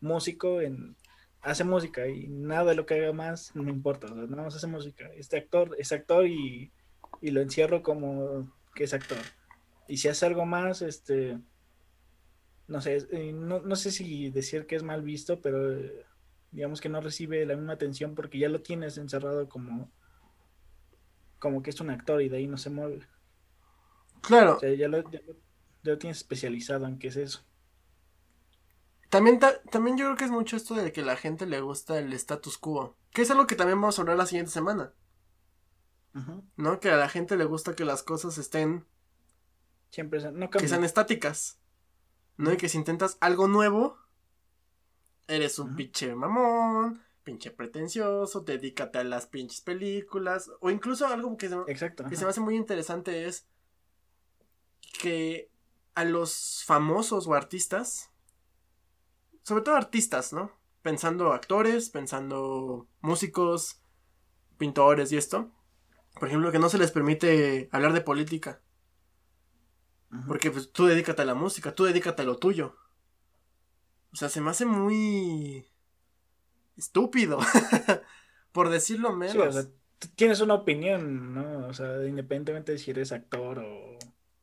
músico 0.00 0.60
en, 0.60 0.96
hace 1.42 1.64
música 1.64 2.06
y 2.08 2.28
nada 2.28 2.70
de 2.70 2.74
lo 2.74 2.86
que 2.86 2.94
haga 2.94 3.12
más 3.12 3.54
no 3.54 3.70
importa, 3.70 4.08
nada 4.08 4.42
más 4.42 4.54
hace 4.54 4.66
música. 4.66 5.10
Este 5.16 5.38
actor 5.38 5.74
es 5.78 5.92
actor 5.92 6.26
y, 6.26 6.70
lo 7.20 7.40
encierro 7.40 7.82
como 7.82 8.52
que 8.74 8.84
es 8.84 8.94
actor. 8.94 9.18
Y 9.88 9.98
si 9.98 10.08
hace 10.08 10.26
algo 10.26 10.44
más, 10.44 10.82
este, 10.82 11.38
no 12.72 12.80
sé, 12.80 13.06
eh, 13.10 13.32
no, 13.32 13.60
no 13.60 13.76
sé 13.76 13.90
si 13.90 14.30
decir 14.30 14.66
que 14.66 14.76
es 14.76 14.82
mal 14.82 15.02
visto, 15.02 15.40
pero 15.40 15.78
digamos 16.50 16.80
que 16.80 16.88
no 16.88 17.02
recibe 17.02 17.44
la 17.44 17.54
misma 17.54 17.74
atención 17.74 18.14
porque 18.14 18.38
ya 18.38 18.48
lo 18.48 18.62
tienes 18.62 18.96
encerrado 18.96 19.48
como, 19.48 19.92
como 21.38 21.62
que 21.62 21.70
es 21.70 21.80
un 21.80 21.90
actor 21.90 22.22
y 22.22 22.30
de 22.30 22.38
ahí 22.38 22.46
no 22.46 22.56
se 22.56 22.70
mueve. 22.70 23.06
Claro. 24.22 24.56
O 24.56 24.60
sea, 24.60 24.72
ya 24.74 24.88
lo, 24.88 25.04
tienes 25.98 26.16
especializado 26.16 26.86
en 26.86 26.98
qué 26.98 27.08
es 27.08 27.16
eso. 27.16 27.44
También, 29.10 29.38
también 29.70 29.98
yo 29.98 30.06
creo 30.06 30.16
que 30.16 30.24
es 30.24 30.30
mucho 30.30 30.56
esto 30.56 30.74
de 30.74 30.92
que 30.92 31.02
a 31.02 31.04
la 31.04 31.16
gente 31.16 31.44
le 31.44 31.60
gusta 31.60 31.98
el 31.98 32.10
status 32.14 32.56
quo. 32.56 32.96
Que 33.10 33.22
es 33.22 33.30
algo 33.30 33.46
que 33.46 33.56
también 33.56 33.78
vamos 33.78 33.98
a 33.98 34.02
hablar 34.02 34.16
la 34.16 34.24
siguiente 34.24 34.50
semana. 34.50 34.94
¿No? 36.56 36.80
Que 36.80 36.90
a 36.90 36.96
la 36.96 37.10
gente 37.10 37.36
le 37.36 37.44
gusta 37.44 37.74
que 37.74 37.84
las 37.84 38.02
cosas 38.02 38.38
estén. 38.38 38.86
Siempre 39.90 40.32
no 40.32 40.48
Que 40.48 40.66
sean 40.68 40.84
estáticas. 40.84 41.61
¿No? 42.42 42.52
Y 42.52 42.56
que 42.56 42.68
si 42.68 42.78
intentas 42.78 43.16
algo 43.20 43.46
nuevo, 43.48 43.98
eres 45.28 45.58
un 45.58 45.76
pinche 45.76 46.14
mamón, 46.14 47.02
pinche 47.22 47.50
pretencioso, 47.50 48.40
dedícate 48.40 48.98
a 48.98 49.04
las 49.04 49.26
pinches 49.26 49.60
películas. 49.60 50.50
O 50.60 50.70
incluso 50.70 51.06
algo 51.06 51.36
que 51.36 51.46
Exacto, 51.68 52.04
que 52.04 52.16
se 52.16 52.24
me 52.24 52.30
hace 52.30 52.40
muy 52.40 52.56
interesante 52.56 53.26
es 53.26 53.46
que 55.00 55.50
a 55.94 56.04
los 56.04 56.64
famosos 56.66 57.26
o 57.26 57.34
artistas, 57.34 58.10
sobre 59.42 59.62
todo 59.62 59.76
artistas, 59.76 60.32
¿no? 60.32 60.50
Pensando 60.82 61.32
actores, 61.32 61.90
pensando 61.90 62.88
músicos, 63.00 63.80
pintores 64.58 65.12
y 65.12 65.16
esto. 65.16 65.50
Por 66.18 66.28
ejemplo, 66.28 66.50
que 66.50 66.58
no 66.58 66.68
se 66.68 66.78
les 66.78 66.90
permite 66.90 67.68
hablar 67.72 67.92
de 67.92 68.00
política. 68.00 68.60
Porque 70.28 70.50
pues 70.50 70.70
tú 70.72 70.86
dedícate 70.86 71.22
a 71.22 71.24
la 71.24 71.34
música, 71.34 71.74
tú 71.74 71.84
dedícate 71.84 72.22
a 72.22 72.24
lo 72.26 72.36
tuyo. 72.36 72.76
O 74.12 74.16
sea, 74.16 74.28
se 74.28 74.40
me 74.40 74.50
hace 74.50 74.66
muy 74.66 75.66
estúpido. 76.76 77.38
por 78.52 78.68
decirlo 78.68 79.12
menos. 79.14 79.68
tienes 80.14 80.40
una 80.40 80.54
opinión, 80.54 81.34
¿no? 81.34 81.66
O 81.66 81.72
sea, 81.72 82.06
independientemente 82.06 82.72
de 82.72 82.78
si 82.78 82.90
eres 82.90 83.12
actor 83.12 83.58
o 83.58 83.98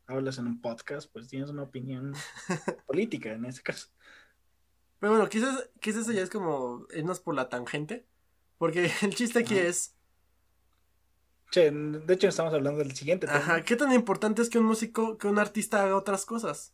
hablas 0.07 0.39
en 0.39 0.47
un 0.47 0.61
podcast, 0.61 1.11
pues 1.11 1.27
tienes 1.27 1.49
una 1.49 1.63
opinión 1.63 2.13
política 2.87 3.31
en 3.31 3.45
ese 3.45 3.61
caso. 3.61 3.89
Pero 4.99 5.13
bueno, 5.13 5.29
quizás, 5.29 5.69
quizás 5.79 6.01
eso 6.01 6.11
ya 6.11 6.23
es 6.23 6.29
como 6.29 6.85
irnos 6.93 7.19
por 7.19 7.35
la 7.35 7.47
tangente. 7.47 8.05
Porque 8.57 8.91
el 9.01 9.15
chiste 9.15 9.39
aquí 9.39 9.57
es. 9.57 9.95
Che, 11.51 11.71
de 11.71 12.13
hecho, 12.13 12.27
estamos 12.27 12.53
hablando 12.53 12.79
del 12.79 12.95
siguiente 12.95 13.25
tema. 13.25 13.39
Ajá, 13.39 13.63
¿qué 13.63 13.75
tan 13.75 13.91
importante 13.91 14.41
es 14.41 14.49
que 14.49 14.59
un 14.59 14.65
músico, 14.65 15.17
que 15.17 15.27
un 15.27 15.39
artista 15.39 15.83
haga 15.83 15.95
otras 15.95 16.25
cosas? 16.25 16.73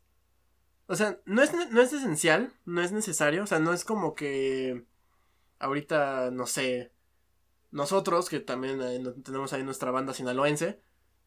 O 0.87 0.95
sea, 0.95 1.19
no 1.25 1.41
es, 1.41 1.51
no 1.71 1.81
es 1.81 1.93
esencial, 1.93 2.53
no 2.65 2.81
es 2.81 2.91
necesario. 2.91 3.43
O 3.43 3.47
sea, 3.47 3.59
no 3.59 3.73
es 3.73 3.85
como 3.85 4.15
que. 4.15 4.85
Ahorita, 5.59 6.29
no 6.31 6.45
sé. 6.45 6.91
Nosotros, 7.71 8.29
que 8.29 8.39
también 8.39 8.79
tenemos 9.23 9.53
ahí 9.53 9.63
nuestra 9.63 9.91
banda 9.91 10.13
sinaloense. 10.13 10.81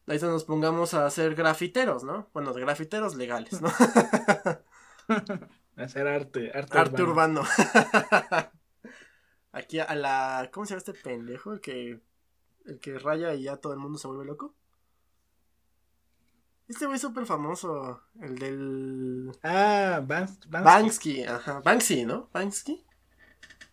Ahí 0.07 0.19
nos 0.19 0.43
pongamos 0.43 0.93
a 0.93 1.05
hacer 1.05 1.35
grafiteros, 1.35 2.03
¿no? 2.03 2.29
Bueno, 2.33 2.53
grafiteros 2.53 3.15
legales, 3.15 3.61
¿no? 3.61 3.69
hacer 5.75 6.07
arte, 6.07 6.51
arte, 6.53 6.77
arte 6.77 7.03
urbano. 7.03 7.43
Aquí 9.51 9.79
a 9.79 9.93
la. 9.95 10.49
¿Cómo 10.51 10.65
se 10.65 10.71
llama 10.71 10.79
este 10.79 10.93
pendejo? 10.93 11.59
Que. 11.59 11.99
El 12.65 12.79
que 12.79 12.99
raya 12.99 13.33
y 13.33 13.43
ya 13.43 13.57
todo 13.57 13.73
el 13.73 13.79
mundo 13.79 13.97
se 13.97 14.07
vuelve 14.07 14.25
loco. 14.25 14.53
Este 16.67 16.85
güey 16.85 16.97
es 16.97 17.01
súper 17.01 17.25
famoso. 17.25 18.01
El 18.21 18.37
del. 18.37 19.31
Ah, 19.43 20.01
Banksy. 20.05 20.49
Banksy, 20.49 21.23
ajá. 21.23 21.61
Banksy, 21.61 22.05
¿no? 22.05 22.29
Banksy. 22.31 22.85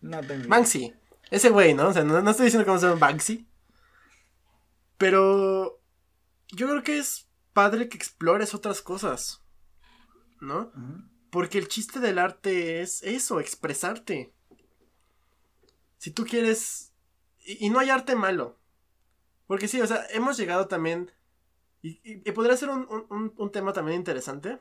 No 0.01 0.19
tengo. 0.21 0.47
Banksy. 0.47 0.93
Ese 1.29 1.49
güey, 1.49 1.73
¿no? 1.73 1.89
O 1.89 1.93
sea, 1.93 2.03
no, 2.03 2.17
estoy 2.29 2.45
diciendo 2.45 2.65
cómo 2.65 2.79
se 2.79 2.87
llama 2.87 2.99
Banksy. 2.99 3.47
Pero. 4.97 5.79
Yo 6.49 6.67
creo 6.67 6.81
que 6.81 6.97
es 6.97 7.27
padre 7.53 7.89
que 7.89 7.97
explores 7.97 8.55
otras 8.55 8.81
cosas. 8.81 9.43
¿No? 10.39 10.71
Porque 11.29 11.57
el 11.57 11.67
chiste 11.67 11.99
del 11.99 12.19
arte 12.19 12.81
es 12.81 13.03
eso, 13.03 13.39
expresarte. 13.39 14.33
Si 15.97 16.11
tú 16.11 16.25
quieres... 16.25 16.93
Y, 17.45 17.69
no 17.69 17.79
hay 17.79 17.89
arte 17.89 18.15
malo. 18.15 18.59
Porque 19.47 19.67
sí, 19.67 19.81
o 19.81 19.87
sea, 19.87 20.05
hemos 20.11 20.37
llegado 20.37 20.67
también... 20.67 21.11
Y, 21.81 22.31
podría 22.31 22.57
ser 22.57 22.69
un, 22.69 23.51
tema 23.51 23.71
también 23.71 23.97
interesante. 23.97 24.59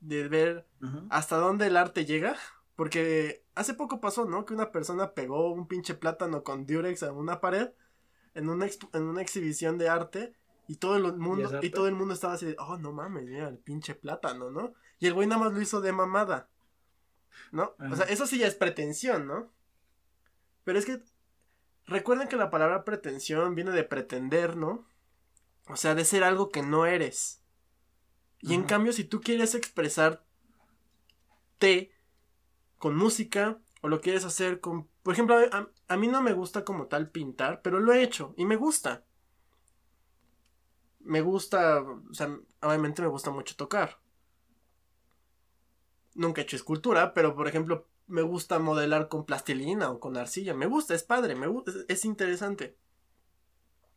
De 0.00 0.26
ver 0.28 0.66
hasta 1.10 1.36
dónde 1.36 1.66
el 1.66 1.76
arte 1.76 2.06
llega. 2.06 2.36
Porque 2.76 3.44
hace 3.54 3.74
poco 3.74 4.00
pasó, 4.00 4.24
¿no? 4.24 4.46
Que 4.46 4.54
una 4.54 4.72
persona 4.72 5.12
pegó 5.12 5.52
un 5.52 5.68
pinche 5.68 5.94
plátano 5.94 6.42
con 6.42 6.66
Durex 6.66 7.02
a 7.02 7.12
una 7.12 7.40
pared. 7.40 7.70
En 8.34 8.48
una, 8.48 8.66
en 8.94 9.02
una 9.02 9.20
exhibición 9.20 9.76
de 9.76 9.90
arte. 9.90 10.34
Y 10.66 10.76
todo 10.76 10.96
el 10.96 11.12
mundo, 11.18 11.58
y 11.60 11.70
todo 11.70 11.88
el 11.88 11.94
mundo 11.94 12.14
estaba 12.14 12.34
así 12.34 12.46
de, 12.46 12.56
oh, 12.58 12.78
no 12.78 12.92
mames, 12.92 13.24
mira 13.24 13.48
el 13.48 13.58
pinche 13.58 13.94
plátano, 13.94 14.50
¿no? 14.50 14.72
Y 15.00 15.06
el 15.06 15.12
güey 15.12 15.26
nada 15.26 15.42
más 15.42 15.52
lo 15.52 15.60
hizo 15.60 15.80
de 15.80 15.92
mamada. 15.92 16.48
¿No? 17.50 17.74
O 17.90 17.96
sea, 17.96 18.06
eso 18.06 18.26
sí 18.26 18.38
ya 18.38 18.46
es 18.46 18.54
pretensión, 18.54 19.26
¿no? 19.26 19.50
Pero 20.64 20.78
es 20.78 20.86
que 20.86 21.02
recuerden 21.86 22.28
que 22.28 22.36
la 22.36 22.50
palabra 22.50 22.84
pretensión 22.84 23.54
viene 23.54 23.72
de 23.72 23.84
pretender, 23.84 24.56
¿no? 24.56 24.86
O 25.68 25.76
sea, 25.76 25.94
de 25.94 26.04
ser 26.04 26.24
algo 26.24 26.50
que 26.50 26.62
no 26.62 26.86
eres. 26.86 27.42
Y 28.40 28.54
en 28.54 28.64
cambio, 28.64 28.92
si 28.92 29.04
tú 29.04 29.20
quieres 29.20 29.54
expresarte 29.54 30.24
con 32.78 32.96
música 32.96 33.60
o 33.80 33.88
lo 33.88 34.00
quieres 34.00 34.24
hacer 34.24 34.60
con... 34.60 34.88
Por 35.02 35.14
ejemplo, 35.14 35.36
a, 35.36 35.70
a, 35.88 35.96
mí 35.96 36.08
no 36.08 36.20
me 36.22 36.32
gusta 36.32 36.64
como 36.64 36.86
tal 36.86 37.10
pintar, 37.10 37.62
pero 37.62 37.78
lo 37.78 37.92
he 37.92 38.02
hecho 38.02 38.34
y 38.36 38.44
me 38.44 38.56
gusta. 38.56 39.04
Me 41.00 41.20
gusta, 41.20 41.82
o 41.82 42.14
sea, 42.14 42.36
obviamente 42.60 43.02
me 43.02 43.08
gusta 43.08 43.30
mucho 43.30 43.54
tocar. 43.56 44.00
Nunca 46.14 46.40
he 46.40 46.44
hecho 46.44 46.56
escultura, 46.56 47.14
pero 47.14 47.34
por 47.34 47.46
ejemplo, 47.46 47.86
me 48.12 48.22
gusta 48.22 48.58
modelar 48.58 49.08
con 49.08 49.24
plastilina 49.24 49.90
o 49.90 49.98
con 49.98 50.16
arcilla. 50.18 50.52
Me 50.54 50.66
gusta, 50.66 50.94
es 50.94 51.02
padre, 51.02 51.34
me 51.34 51.46
gusta, 51.46 51.72
es, 51.88 52.04
interesante. 52.04 52.76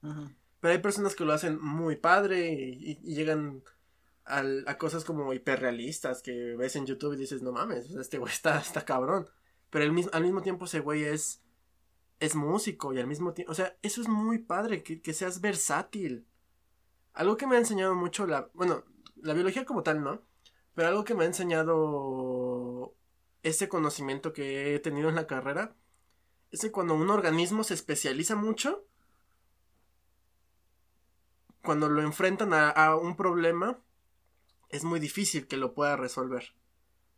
Pero 0.02 0.72
hay 0.74 0.80
personas 0.80 1.16
que 1.16 1.26
lo 1.26 1.34
hacen 1.34 1.60
muy 1.62 1.98
padre 1.98 2.50
y, 2.50 2.96
llegan 3.14 3.62
a 4.24 4.78
cosas 4.78 5.04
como 5.04 5.34
hiperrealistas 5.34 6.22
que 6.22 6.56
ves 6.56 6.78
en 6.78 6.86
YouTube 6.86 7.14
y 7.14 7.18
dices, 7.18 7.42
no 7.42 7.52
mames, 7.52 7.92
este 7.92 8.18
güey 8.18 8.32
está, 8.32 8.58
está 8.58 8.86
cabrón. 8.86 9.30
Pero 9.70 9.86
al 10.14 10.24
mismo 10.24 10.42
tiempo 10.42 10.66
ese 10.66 10.80
güey 10.80 11.04
es, 11.04 11.44
es 12.22 12.36
músico 12.36 12.94
y 12.94 13.00
al 13.00 13.08
mismo 13.08 13.34
tiempo, 13.34 13.52
o 13.52 13.56
sea, 13.56 13.76
eso 13.82 14.02
es 14.02 14.08
muy 14.08 14.40
padre, 14.40 14.82
que, 14.82 15.02
que 15.02 15.14
seas 15.14 15.42
versátil. 15.42 16.26
Algo 17.14 17.36
que 17.36 17.48
me 17.48 17.58
ha 17.58 17.60
enseñado 17.60 17.96
mucho 17.96 18.26
la, 18.26 18.50
bueno, 18.54 18.86
la 19.22 19.34
biología 19.34 19.66
como 19.66 19.84
tal, 19.84 20.02
¿no? 20.02 20.22
Pero 20.74 20.88
algo 20.88 21.04
que 21.04 21.16
me 21.16 21.26
ha 21.26 21.28
enseñado 21.28 22.96
ese 23.46 23.70
conocimiento 23.70 24.34
que 24.34 24.74
he 24.74 24.80
tenido 24.80 25.08
en 25.08 25.16
la 25.16 25.28
carrera 25.28 25.76
es 26.52 26.62
que 26.62 26.72
cuando 26.72 26.96
un 26.96 27.12
organismo 27.12 27.64
se 27.64 27.76
especializa 27.76 28.36
mucho, 28.36 28.88
cuando 31.62 31.88
lo 31.88 32.02
enfrentan 32.02 32.54
a, 32.54 32.96
un 32.96 33.16
problema, 33.16 33.80
es 34.70 34.84
muy 34.84 35.00
difícil 35.00 35.48
que 35.48 35.58
lo 35.58 35.76
pueda 35.76 35.96
resolver. 35.96 36.56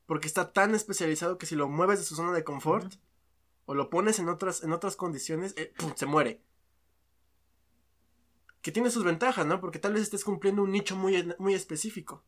Porque 0.06 0.28
está 0.28 0.52
tan 0.52 0.76
especializado 0.76 1.38
que 1.38 1.46
si 1.46 1.56
lo 1.56 1.70
mueves 1.70 2.00
de 2.00 2.06
su 2.06 2.16
zona 2.16 2.34
de 2.34 2.44
confort 2.44 2.96
o 3.66 3.74
lo 3.74 3.90
pones 3.90 4.20
en 4.20 4.28
otras, 4.28 4.64
en 4.64 4.74
otras 4.74 4.98
condiciones, 4.98 5.54
eh, 5.56 5.74
se 5.96 6.06
muere. 6.06 6.42
Que 8.62 8.74
tiene 8.74 8.92
sus 8.92 9.06
ventajas, 9.06 9.46
¿no? 9.46 9.62
Porque 9.62 9.80
tal 9.80 9.94
vez 9.94 10.02
estés 10.02 10.26
cumpliendo 10.26 10.62
un 10.62 10.74
nicho 10.74 10.98
muy, 10.98 11.34
muy 11.40 11.54
específico. 11.54 12.26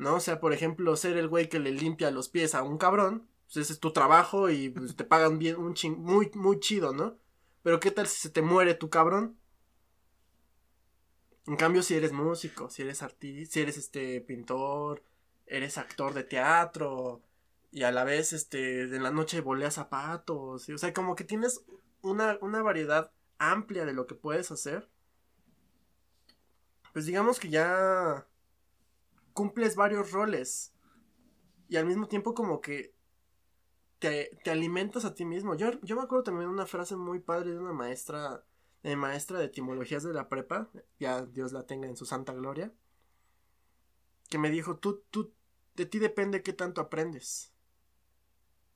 ¿No? 0.00 0.16
O 0.16 0.20
sea, 0.20 0.40
por 0.40 0.52
ejemplo, 0.54 0.96
ser 0.96 1.16
el 1.18 1.28
güey 1.28 1.48
que 1.48 1.60
le 1.60 1.72
limpia 1.72 2.10
los 2.10 2.30
pies 2.30 2.54
a 2.54 2.62
un 2.62 2.78
cabrón, 2.78 3.28
pues 3.44 3.58
ese 3.58 3.74
es 3.74 3.80
tu 3.80 3.92
trabajo 3.92 4.48
y 4.48 4.70
pues, 4.70 4.96
te 4.96 5.04
pagan 5.04 5.38
bien, 5.38 5.56
un 5.56 5.74
ching, 5.74 5.98
muy, 5.98 6.30
muy 6.34 6.58
chido, 6.58 6.94
¿no? 6.94 7.18
Pero 7.62 7.80
¿qué 7.80 7.90
tal 7.90 8.06
si 8.06 8.18
se 8.18 8.30
te 8.30 8.40
muere 8.40 8.74
tu 8.74 8.88
cabrón? 8.88 9.38
En 11.46 11.56
cambio, 11.56 11.82
si 11.82 11.94
eres 11.94 12.12
músico, 12.12 12.70
si 12.70 12.82
eres 12.82 13.02
artista, 13.02 13.52
si 13.52 13.60
eres 13.60 13.76
este 13.76 14.22
pintor, 14.22 15.02
eres 15.46 15.76
actor 15.76 16.14
de 16.14 16.24
teatro 16.24 17.22
y 17.70 17.82
a 17.82 17.92
la 17.92 18.04
vez 18.04 18.32
este 18.32 18.82
en 18.84 19.02
la 19.02 19.10
noche 19.10 19.40
voleas 19.42 19.74
zapatos, 19.74 20.68
o 20.68 20.78
sea, 20.78 20.94
como 20.94 21.14
que 21.14 21.24
tienes 21.24 21.62
una, 22.00 22.38
una 22.40 22.62
variedad 22.62 23.12
amplia 23.38 23.84
de 23.84 23.92
lo 23.92 24.06
que 24.06 24.14
puedes 24.14 24.50
hacer. 24.50 24.88
Pues 26.92 27.06
digamos 27.06 27.38
que 27.38 27.50
ya 27.50 28.26
cumples 29.40 29.74
varios 29.74 30.12
roles 30.12 30.74
y 31.70 31.76
al 31.78 31.86
mismo 31.86 32.08
tiempo 32.08 32.34
como 32.34 32.60
que 32.60 32.94
te, 33.98 34.38
alimentas 34.50 35.06
a 35.06 35.14
ti 35.14 35.24
mismo. 35.24 35.54
Yo, 35.54 35.80
yo 35.80 35.96
me 35.96 36.02
acuerdo 36.02 36.24
también 36.24 36.46
de 36.46 36.52
una 36.52 36.66
frase 36.66 36.94
muy 36.94 37.20
padre 37.20 37.52
de 37.52 37.58
una 37.58 37.72
maestra, 37.72 38.44
de 38.82 38.96
maestra 38.96 39.38
de 39.38 39.46
etimologías 39.46 40.02
de 40.02 40.12
la 40.12 40.28
prepa, 40.28 40.68
ya 40.98 41.24
Dios 41.24 41.52
la 41.52 41.64
tenga 41.64 41.88
en 41.88 41.96
su 41.96 42.04
santa 42.04 42.34
gloria, 42.34 42.70
que 44.28 44.36
me 44.36 44.50
dijo, 44.50 44.76
tú, 44.76 45.04
tú, 45.10 45.32
de 45.74 45.86
ti 45.86 45.98
depende 45.98 46.42
qué 46.42 46.52
tanto 46.52 46.82
aprendes. 46.82 47.54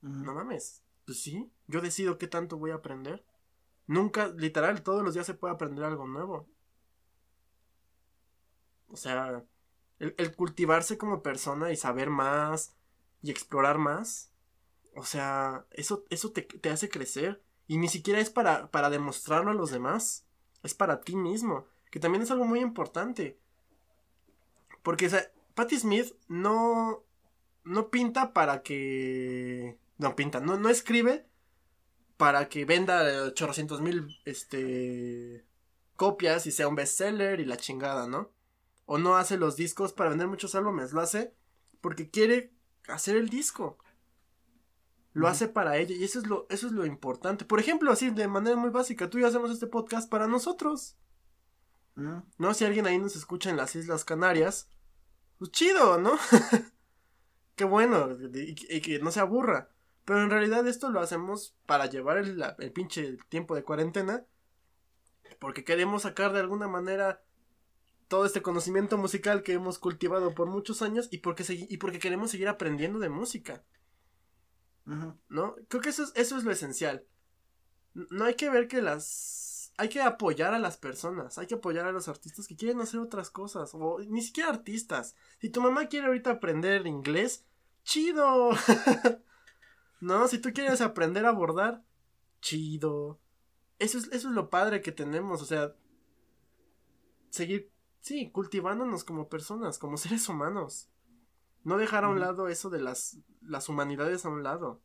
No 0.01 0.33
mames, 0.33 0.83
pues 1.05 1.21
sí, 1.21 1.53
yo 1.67 1.83
decido 1.83 2.17
qué 2.17 2.27
tanto 2.27 2.57
voy 2.57 2.71
a 2.71 2.77
aprender. 2.77 3.23
Nunca, 3.87 4.29
literal, 4.29 4.83
todos 4.83 5.03
los 5.03 5.13
días 5.13 5.27
se 5.27 5.35
puede 5.35 5.53
aprender 5.53 5.85
algo 5.85 6.07
nuevo. 6.07 6.49
O 8.89 8.97
sea, 8.97 9.45
el, 10.17 10.35
cultivarse 10.35 10.99
como 10.99 11.23
persona 11.23 11.73
y 11.73 11.77
saber 11.77 12.11
más 12.11 12.75
y 13.23 13.31
explorar 13.31 13.79
más, 13.79 14.33
o 14.95 15.05
sea, 15.05 15.67
eso, 15.71 16.05
eso 16.11 16.33
te, 16.33 16.47
hace 16.69 16.89
crecer. 16.89 17.43
Y 17.67 17.79
ni 17.79 17.89
siquiera 17.89 18.21
es 18.21 18.31
para, 18.31 18.71
para 18.71 18.91
demostrarlo 18.91 19.51
a 19.51 19.55
los 19.55 19.71
demás, 19.71 20.27
es 20.63 20.75
para 20.75 21.01
ti 21.01 21.17
mismo, 21.17 21.67
que 21.91 22.01
también 22.01 22.23
es 22.23 22.31
algo 22.31 22.45
muy 22.45 22.61
importante. 22.61 23.39
Porque, 24.83 25.07
o 25.07 25.11
sea, 25.11 25.31
Patti 25.55 25.79
Smith 25.79 26.15
no, 26.29 27.03
no 27.65 27.91
pinta 27.91 28.33
para 28.33 28.63
que... 28.63 29.79
No 29.97 30.17
pinta, 30.17 30.41
no, 30.41 30.59
no 30.59 30.69
escribe 30.69 31.27
para 32.17 32.49
que 32.49 32.65
venda 32.65 33.33
chorrocientos 33.35 33.81
mil 33.81 34.19
este, 34.25 35.45
copias 35.97 36.47
y 36.47 36.53
sea 36.53 36.69
un 36.69 36.75
bestseller 36.75 37.41
y 37.41 37.45
la 37.45 37.57
chingada, 37.57 38.07
¿no? 38.07 38.31
O 38.87 38.99
no 38.99 39.17
hace 39.17 39.37
los 39.37 39.57
discos 39.57 39.93
para 39.93 40.11
vender 40.11 40.29
muchos 40.29 40.55
álbumes, 40.55 40.93
lo 40.93 41.01
hace 41.01 41.35
porque 41.81 42.11
quiere 42.11 42.53
hacer 42.89 43.17
el 43.17 43.29
disco. 43.29 43.79
Lo 45.13 45.29
hace 45.29 45.49
para 45.49 45.77
ella 45.77 45.95
y 45.95 46.03
eso 46.03 46.19
es 46.19 46.27
lo 46.27 46.47
eso 46.51 46.67
es 46.67 46.73
lo 46.73 46.85
importante. 46.85 47.45
Por 47.45 47.61
ejemplo, 47.61 47.93
así 47.93 48.11
de 48.11 48.27
manera 48.27 48.57
muy 48.57 48.71
básica, 48.71 49.09
tú 49.09 49.19
y 49.19 49.21
yo 49.21 49.29
hacemos 49.29 49.51
este 49.51 49.69
podcast 49.69 50.11
para 50.11 50.27
nosotros. 50.27 50.97
¿No? 51.95 52.55
Si 52.55 52.65
alguien 52.65 52.87
ahí 52.87 52.99
nos 52.99 53.15
escucha 53.15 53.51
en 53.51 53.57
las 53.57 53.77
Islas 53.77 54.05
Canarias, 54.05 54.69
pues 55.39 55.53
chido, 55.53 55.99
¿no? 55.99 56.19
Qué 57.55 57.65
bueno 57.65 58.09
y, 58.33 58.81
que 58.81 58.99
no 58.99 59.13
se 59.13 59.21
aburra. 59.21 59.71
Pero 60.05 60.23
en 60.23 60.31
realidad 60.31 60.67
esto 60.67 60.91
lo 60.91 61.01
hacemos 61.01 61.57
para 61.67 61.87
llevar 61.87 62.19
el, 62.19 62.43
el 62.59 62.73
pinche 62.73 63.17
tiempo 63.29 63.55
de 63.55 63.63
cuarentena. 63.63 64.27
Porque 65.39 65.63
queremos 65.63 66.03
sacar 66.03 66.33
de 66.33 66.41
alguna 66.41 66.67
manera 66.67 67.23
todo 68.09 68.27
este 68.27 68.43
conocimiento 68.43 68.99
musical 68.99 69.43
que 69.43 69.55
hemos 69.55 69.79
cultivado 69.79 70.35
por 70.35 70.49
muchos 70.49 70.83
años 70.83 71.09
y 71.11 71.19
porque, 71.19 71.45
y 71.49 71.77
porque 71.79 71.99
queremos 71.99 72.31
seguir 72.31 72.49
aprendiendo 72.49 72.99
de 72.99 73.09
música. 73.09 73.65
¿No? 74.85 75.57
Creo 75.69 75.83
que 75.83 75.89
eso 75.89 76.05
es, 76.05 76.13
eso 76.15 76.37
es 76.37 76.45
lo 76.45 76.53
esencial. 76.53 77.07
No 77.95 78.25
hay 78.25 78.35
que 78.35 78.51
ver 78.51 78.69
que 78.69 78.83
las... 78.83 79.73
Hay 79.77 79.89
que 79.89 80.01
apoyar 80.01 80.55
a 80.55 80.61
las 80.61 80.77
personas, 80.77 81.37
hay 81.37 81.49
que 81.49 81.57
apoyar 81.57 81.85
a 81.87 81.91
los 81.91 82.07
artistas 82.07 82.47
que 82.47 82.55
quieren 82.55 82.81
hacer 82.81 83.01
otras 83.01 83.29
cosas, 83.29 83.71
o 83.75 83.99
ni 84.07 84.23
siquiera 84.23 84.51
artistas. 84.51 85.17
Si 85.41 85.51
tu 85.51 85.61
mamá 85.61 85.89
quiere 85.89 86.07
ahorita 86.07 86.31
aprender 86.31 86.87
inglés, 86.87 87.45
chido. 87.83 88.51
no, 90.01 90.29
si 90.29 90.39
tú 90.39 90.53
quieres 90.53 90.81
aprender 90.81 91.27
a 91.27 91.33
bordar, 91.33 91.83
chido. 92.41 93.19
Eso 93.81 93.99
es, 93.99 94.05
eso 94.13 94.29
es 94.29 94.35
lo 94.35 94.49
padre 94.49 94.81
que 94.81 94.93
tenemos, 94.93 95.43
o 95.43 95.45
sea, 95.45 95.75
seguir 97.31 97.74
Sí, 98.05 98.29
cultivándonos 98.31 99.03
como 99.03 99.31
personas, 99.31 99.79
como 99.79 99.97
seres 99.97 100.29
humanos. 100.29 100.91
No 101.63 101.79
dejar 101.79 102.05
a 102.05 102.11
un 102.11 102.21
lado 102.21 102.49
eso 102.49 102.69
de 102.69 102.79
las, 102.79 103.17
las 103.41 103.71
humanidades 103.71 104.27
a 104.27 104.29
un 104.29 104.43
lado. 104.43 104.83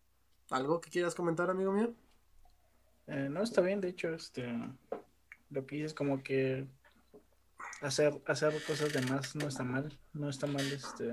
¿Algo 0.50 0.80
que 0.80 0.90
quieras 0.90 1.16
comentar, 1.16 1.50
amigo 1.50 1.74
mío? 1.74 1.94
Eh, 3.08 3.28
no, 3.30 3.44
está 3.44 3.60
bien, 3.60 3.82
de 3.82 3.90
hecho, 3.90 4.14
este, 4.14 4.48
lo 5.50 5.66
que 5.66 5.76
dices 5.76 5.94
como 5.94 6.24
que 6.24 6.66
hacer, 7.82 8.22
hacer 8.26 8.54
cosas 8.64 8.94
de 8.94 9.02
más 9.02 9.36
no 9.36 9.50
está 9.50 9.66
mal, 9.66 10.00
no 10.14 10.30
está 10.30 10.48
mal, 10.48 10.66
este, 10.72 11.12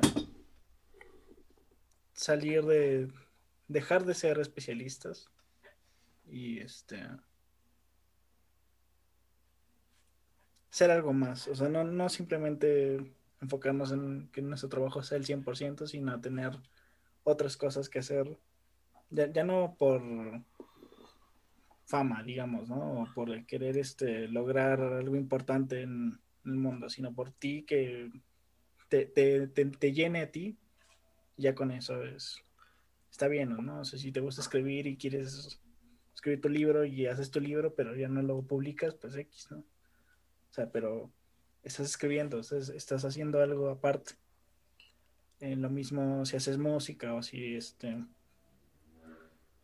salir 2.12 2.64
de, 2.66 3.10
dejar 3.66 4.04
de 4.04 4.14
ser 4.14 4.38
especialistas 4.38 5.28
y, 6.24 6.60
este, 6.60 7.04
ser 10.76 10.90
algo 10.90 11.14
más. 11.14 11.48
O 11.48 11.54
sea, 11.54 11.70
no, 11.70 11.84
no 11.84 12.10
simplemente 12.10 13.00
enfocarnos 13.40 13.92
en 13.92 14.28
que 14.28 14.42
nuestro 14.42 14.68
trabajo 14.68 15.02
sea 15.02 15.16
el 15.16 15.24
100%, 15.24 15.86
sino 15.86 16.20
tener 16.20 16.52
otras 17.24 17.56
cosas 17.56 17.88
que 17.88 18.00
hacer. 18.00 18.38
Ya, 19.08 19.42
no 19.42 19.74
por 19.78 20.02
fama, 21.86 22.22
digamos, 22.22 22.68
¿no? 22.68 23.04
O 23.04 23.08
por 23.14 23.46
querer 23.46 23.78
este, 23.78 24.28
lograr 24.28 24.82
algo 24.82 25.16
importante 25.16 25.80
en, 25.80 26.20
el 26.44 26.56
mundo, 26.56 26.90
sino 26.90 27.14
por 27.14 27.32
ti 27.32 27.64
que 27.66 28.12
te, 28.90 29.06
te, 29.06 29.48
te, 29.48 29.92
llene 29.92 30.20
a 30.20 30.30
ti. 30.30 30.58
Ya 31.38 31.54
con 31.54 31.70
eso 31.70 32.04
es, 32.04 32.44
está 33.10 33.28
bien, 33.28 33.56
¿no? 33.64 33.80
O 33.80 33.84
sea, 33.86 33.98
si 33.98 34.12
te 34.12 34.20
gusta 34.20 34.42
escribir 34.42 34.86
y 34.86 34.98
quieres 34.98 35.58
escribir 36.14 36.42
tu 36.42 36.50
libro 36.50 36.84
y 36.84 37.06
haces 37.06 37.30
tu 37.30 37.40
libro, 37.40 37.74
pero 37.74 37.96
ya 37.96 38.08
no 38.08 38.20
lo 38.20 38.42
publicas, 38.42 38.94
pues 38.94 39.16
X, 39.16 39.48
¿no? 39.50 39.64
Sea, 40.56 40.70
pero 40.70 41.10
estás 41.62 41.86
escribiendo, 41.86 42.40
estás, 42.40 43.04
haciendo 43.04 43.40
algo 43.40 43.68
aparte. 43.68 44.14
En 45.40 45.60
lo 45.60 45.68
mismo 45.68 46.24
si 46.24 46.36
haces 46.36 46.56
música 46.56 47.12
o 47.14 47.22
si 47.22 47.56
este 47.56 48.02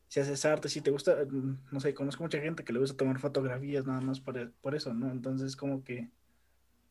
si 0.09 0.20
haces 0.20 0.45
arte, 0.45 0.68
si 0.68 0.82
te 0.82 0.90
gusta, 0.90 1.24
no 1.70 1.80
sé, 1.80 1.95
conozco 1.95 2.22
mucha 2.22 2.38
gente 2.38 2.64
que 2.64 2.72
le 2.74 2.80
gusta 2.80 2.99
tomar 2.99 3.18
fotografías 3.18 3.86
nada 3.86 4.03
más 4.03 4.20
por, 4.20 4.53
por 4.61 4.74
eso, 4.74 4.93
¿no? 4.93 5.11
Entonces 5.11 5.57
como 5.57 5.82
que 5.82 6.11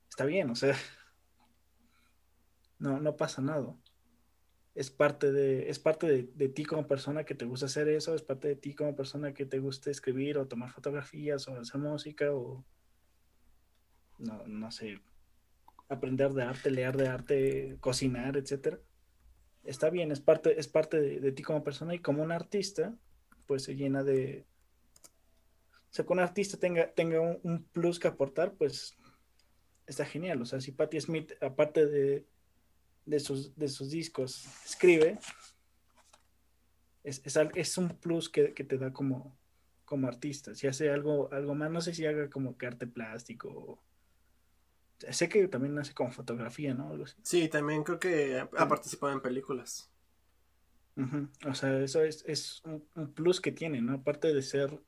está 0.09 0.25
bien, 0.25 0.49
o 0.49 0.55
sea, 0.55 0.75
no, 2.79 2.99
no 2.99 3.15
pasa 3.15 3.43
nada. 3.43 3.75
Es 4.73 4.89
parte 4.89 5.31
de, 5.31 5.69
es 5.69 5.77
parte 5.77 6.07
de, 6.07 6.23
de, 6.33 6.49
ti 6.49 6.65
como 6.65 6.87
persona 6.87 7.23
que 7.23 7.35
te 7.35 7.45
gusta 7.45 7.67
hacer 7.67 7.89
eso, 7.89 8.15
es 8.15 8.23
parte 8.23 8.47
de 8.47 8.55
ti 8.55 8.73
como 8.73 8.95
persona 8.95 9.33
que 9.33 9.45
te 9.45 9.59
gusta 9.59 9.91
escribir 9.91 10.39
o 10.39 10.47
tomar 10.47 10.71
fotografías 10.71 11.47
o 11.47 11.59
hacer 11.59 11.79
música 11.79 12.33
o 12.33 12.65
no, 14.21 14.45
no 14.47 14.71
sé, 14.71 14.99
aprender 15.91 16.31
de 16.31 16.43
arte, 16.43 16.71
leer 16.71 16.95
de 16.95 17.07
arte, 17.07 17.77
cocinar, 17.81 18.37
etcétera. 18.37 18.79
Está 19.63 19.89
bien, 19.89 20.11
es 20.11 20.21
parte, 20.21 20.57
es 20.57 20.67
parte 20.67 20.99
de, 20.99 21.31
ti 21.33 21.43
como 21.43 21.63
persona 21.63 21.93
y 21.93 21.99
como 21.99 22.23
un 22.23 22.31
artista, 22.31 22.95
pues 23.45 23.63
se 23.63 23.75
llena 23.75 24.03
de. 24.03 24.45
O 25.03 25.93
sea, 25.93 26.05
que 26.05 26.13
un 26.13 26.19
artista 26.19 26.57
tenga, 26.57 26.91
tenga 26.93 27.19
un, 27.19 27.65
plus 27.73 27.99
que 27.99 28.07
aportar, 28.07 28.53
pues 28.53 28.97
está 29.85 30.05
genial. 30.05 30.41
O 30.41 30.45
sea, 30.45 30.61
si 30.61 30.71
Patti 30.71 30.99
Smith, 31.01 31.33
aparte 31.41 31.85
de, 31.85 32.25
de, 33.05 33.19
sus, 33.19 33.53
de 33.57 33.67
sus 33.67 33.89
discos, 33.89 34.47
escribe, 34.65 35.19
es, 37.03 37.21
es, 37.25 37.77
un 37.77 37.89
plus 37.89 38.29
que, 38.29 38.53
que, 38.53 38.63
te 38.63 38.77
da 38.77 38.93
como, 38.93 39.37
como 39.83 40.07
artista. 40.07 40.55
Si 40.55 40.67
hace 40.67 40.89
algo, 40.89 41.31
algo 41.33 41.53
más, 41.53 41.69
no 41.69 41.81
sé 41.81 41.93
si 41.93 42.05
haga 42.05 42.29
como 42.29 42.57
que 42.57 42.67
arte 42.67 42.87
plástico 42.87 43.83
Sé 45.09 45.29
que 45.29 45.47
también 45.47 45.77
hace 45.79 45.93
como 45.93 46.11
fotografía, 46.11 46.73
¿no? 46.73 46.93
Sí, 47.23 47.47
también 47.47 47.83
creo 47.83 47.99
que 47.99 48.39
ha 48.39 48.67
participado 48.67 49.13
en 49.13 49.21
películas. 49.21 49.91
O 51.47 51.55
sea, 51.55 51.81
eso 51.81 52.03
es, 52.03 52.61
un, 52.65 53.13
plus 53.13 53.41
que 53.41 53.51
tiene, 53.51 53.81
¿no? 53.81 53.95
Aparte 53.95 54.33
de 54.33 54.41
ser 54.41 54.79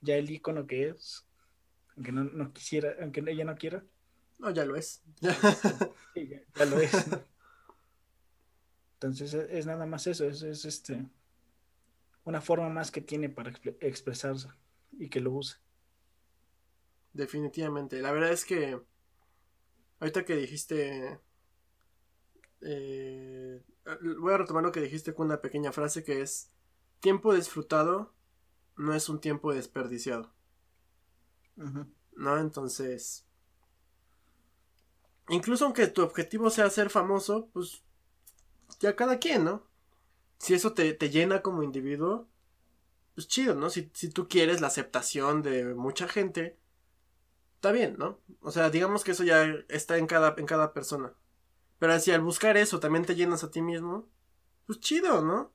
ya 0.00 0.16
el 0.16 0.30
icono 0.30 0.66
que 0.66 0.88
es, 0.88 1.26
aunque 1.96 2.12
no, 2.12 2.52
quisiera, 2.52 2.94
aunque 3.00 3.22
ella 3.26 3.44
no 3.44 3.56
quiera. 3.56 3.84
No, 4.38 4.50
ya 4.50 4.64
lo 4.64 4.76
es. 4.76 5.02
sí, 6.14 6.28
ya, 6.28 6.64
lo 6.66 6.80
es. 6.80 6.92
Entonces 8.94 9.32
es, 9.32 9.66
nada 9.66 9.86
más 9.86 10.06
eso, 10.06 10.26
es, 10.26 10.42
es, 10.42 10.64
este 10.64 11.06
una 12.24 12.40
forma 12.42 12.68
más 12.68 12.90
que 12.90 13.00
tiene 13.00 13.30
para 13.30 13.52
expresarse 13.80 14.48
y 14.98 15.08
que 15.08 15.20
lo 15.20 15.32
use. 15.32 15.56
Definitivamente. 17.14 18.02
La 18.02 18.12
verdad 18.12 18.32
es 18.32 18.44
que 18.44 18.78
Ahorita 20.00 20.24
que 20.24 20.36
dijiste. 20.36 21.20
Eh, 22.60 23.62
voy 24.18 24.32
a 24.32 24.38
retomar 24.38 24.62
lo 24.64 24.72
que 24.72 24.80
dijiste 24.80 25.14
con 25.14 25.26
una 25.26 25.40
pequeña 25.40 25.72
frase 25.72 26.04
que 26.04 26.22
es: 26.22 26.50
Tiempo 27.00 27.34
disfrutado 27.34 28.12
no 28.76 28.94
es 28.94 29.08
un 29.08 29.20
tiempo 29.20 29.52
desperdiciado. 29.52 30.32
¿No? 32.16 32.38
Entonces. 32.38 33.24
Incluso 35.28 35.64
aunque 35.66 35.88
tu 35.88 36.02
objetivo 36.02 36.50
sea 36.50 36.70
ser 36.70 36.90
famoso, 36.90 37.48
pues. 37.52 37.82
Ya 38.80 38.94
cada 38.94 39.18
quien, 39.18 39.44
¿no? 39.44 39.66
Si 40.38 40.54
eso 40.54 40.72
te, 40.72 40.92
te 40.94 41.10
llena 41.10 41.42
como 41.42 41.62
individuo, 41.64 42.28
pues 43.14 43.26
chido, 43.26 43.56
¿no? 43.56 43.70
Si, 43.70 43.90
si 43.94 44.08
tú 44.10 44.28
quieres 44.28 44.60
la 44.60 44.68
aceptación 44.68 45.42
de 45.42 45.74
mucha 45.74 46.06
gente, 46.06 46.56
está 47.58 47.72
bien, 47.72 47.96
¿no? 47.98 48.20
O 48.40 48.52
sea, 48.52 48.70
digamos 48.70 49.02
que 49.02 49.10
eso 49.10 49.24
ya 49.24 49.44
está 49.68 49.98
en 49.98 50.06
cada, 50.06 50.36
en 50.38 50.46
cada 50.46 50.72
persona. 50.72 51.12
Pero 51.80 51.98
si 51.98 52.12
al 52.12 52.20
buscar 52.20 52.56
eso 52.56 52.78
también 52.78 53.04
te 53.04 53.16
llenas 53.16 53.42
a 53.42 53.50
ti 53.50 53.62
mismo, 53.62 54.08
pues 54.64 54.78
chido, 54.78 55.22
¿no? 55.22 55.52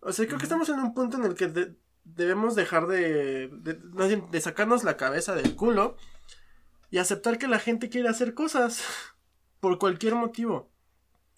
O 0.00 0.12
sea, 0.12 0.26
creo 0.26 0.38
que 0.38 0.44
estamos 0.44 0.68
en 0.68 0.78
un 0.78 0.92
punto 0.92 1.16
en 1.16 1.24
el 1.24 1.34
que 1.34 1.74
debemos 2.04 2.54
dejar 2.54 2.86
de, 2.86 3.48
de, 3.48 4.26
de 4.30 4.40
sacarnos 4.42 4.84
la 4.84 4.98
cabeza 4.98 5.34
del 5.34 5.56
culo 5.56 5.96
y 6.90 6.98
aceptar 6.98 7.38
que 7.38 7.48
la 7.48 7.58
gente 7.58 7.88
quiere 7.88 8.10
hacer 8.10 8.34
cosas 8.34 8.84
por 9.60 9.78
cualquier 9.78 10.16
motivo. 10.16 10.70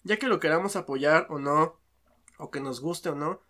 Ya 0.03 0.17
que 0.17 0.27
lo 0.27 0.41
queramos 0.41 0.75
apoyar 0.75 1.27
o 1.29 1.39
no, 1.39 1.79
o 2.37 2.51
que 2.51 2.59
nos 2.59 2.81
guste 2.81 3.09
o 3.09 3.15
no, 3.15 3.41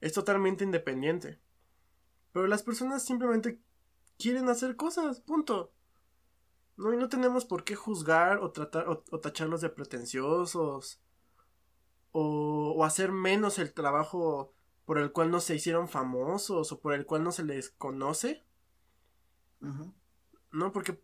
es 0.00 0.14
totalmente 0.14 0.64
independiente. 0.64 1.40
Pero 2.32 2.46
las 2.46 2.62
personas 2.62 3.04
simplemente 3.04 3.60
quieren 4.18 4.48
hacer 4.48 4.76
cosas, 4.76 5.20
punto. 5.20 5.73
No, 6.76 6.92
y 6.92 6.96
no 6.96 7.08
tenemos 7.08 7.44
por 7.44 7.64
qué 7.64 7.76
juzgar 7.76 8.38
o 8.38 8.50
tratar 8.50 8.88
o, 8.88 9.20
tacharlos 9.20 9.60
de 9.60 9.70
pretenciosos 9.70 11.00
o, 12.12 12.74
o, 12.74 12.84
hacer 12.84 13.12
menos 13.12 13.58
el 13.58 13.72
trabajo 13.72 14.52
por 14.84 14.98
el 14.98 15.12
cual 15.12 15.30
no 15.30 15.40
se 15.40 15.54
hicieron 15.54 15.88
famosos 15.88 16.72
o 16.72 16.80
por 16.80 16.94
el 16.94 17.06
cual 17.06 17.22
no 17.22 17.32
se 17.32 17.44
les 17.44 17.70
conoce. 17.70 18.42
No, 20.50 20.72
porque 20.72 21.00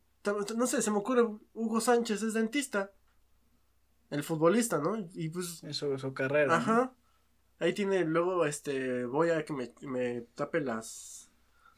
no 0.56 0.66
sé, 0.66 0.82
se 0.82 0.90
me 0.90 0.98
ocurre 0.98 1.26
Hugo 1.54 1.80
Sánchez 1.80 2.22
es 2.22 2.34
dentista. 2.34 2.92
El 4.10 4.24
futbolista, 4.24 4.78
¿no? 4.78 4.96
Y 5.14 5.30
pues. 5.30 5.62
Eso 5.64 5.94
es 5.94 6.00
su 6.00 6.12
carrera. 6.12 6.56
Ajá. 6.56 6.92
Ahí 7.60 7.72
tiene, 7.72 8.04
luego, 8.04 8.44
este, 8.44 9.06
voy 9.06 9.30
a 9.30 9.44
que 9.44 9.52
me, 9.52 9.72
me 9.82 10.22
tape 10.34 10.60
las. 10.60 11.30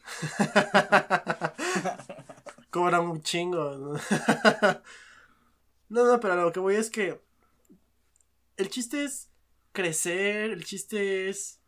cobra 2.72 3.00
un 3.00 3.22
chingo. 3.22 4.00
no, 5.88 6.04
no, 6.04 6.18
pero 6.18 6.36
lo 6.36 6.52
que 6.52 6.58
voy 6.58 6.74
es 6.74 6.90
que 6.90 7.20
el 8.56 8.68
chiste 8.70 9.04
es 9.04 9.30
crecer, 9.72 10.50
el 10.50 10.64
chiste 10.64 11.28
es 11.28 11.60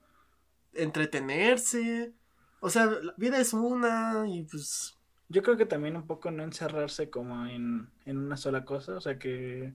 entretenerse. 0.72 2.14
O 2.60 2.70
sea, 2.70 2.86
la 2.86 3.14
vida 3.16 3.38
es 3.38 3.52
una 3.52 4.24
y 4.26 4.42
pues... 4.42 4.98
Yo 5.28 5.42
creo 5.42 5.56
que 5.56 5.66
también 5.66 5.96
un 5.96 6.06
poco 6.06 6.30
no 6.30 6.42
encerrarse 6.42 7.10
como 7.10 7.46
en, 7.46 7.90
en 8.06 8.18
una 8.18 8.36
sola 8.36 8.64
cosa. 8.64 8.96
O 8.96 9.00
sea 9.00 9.18
que 9.18 9.74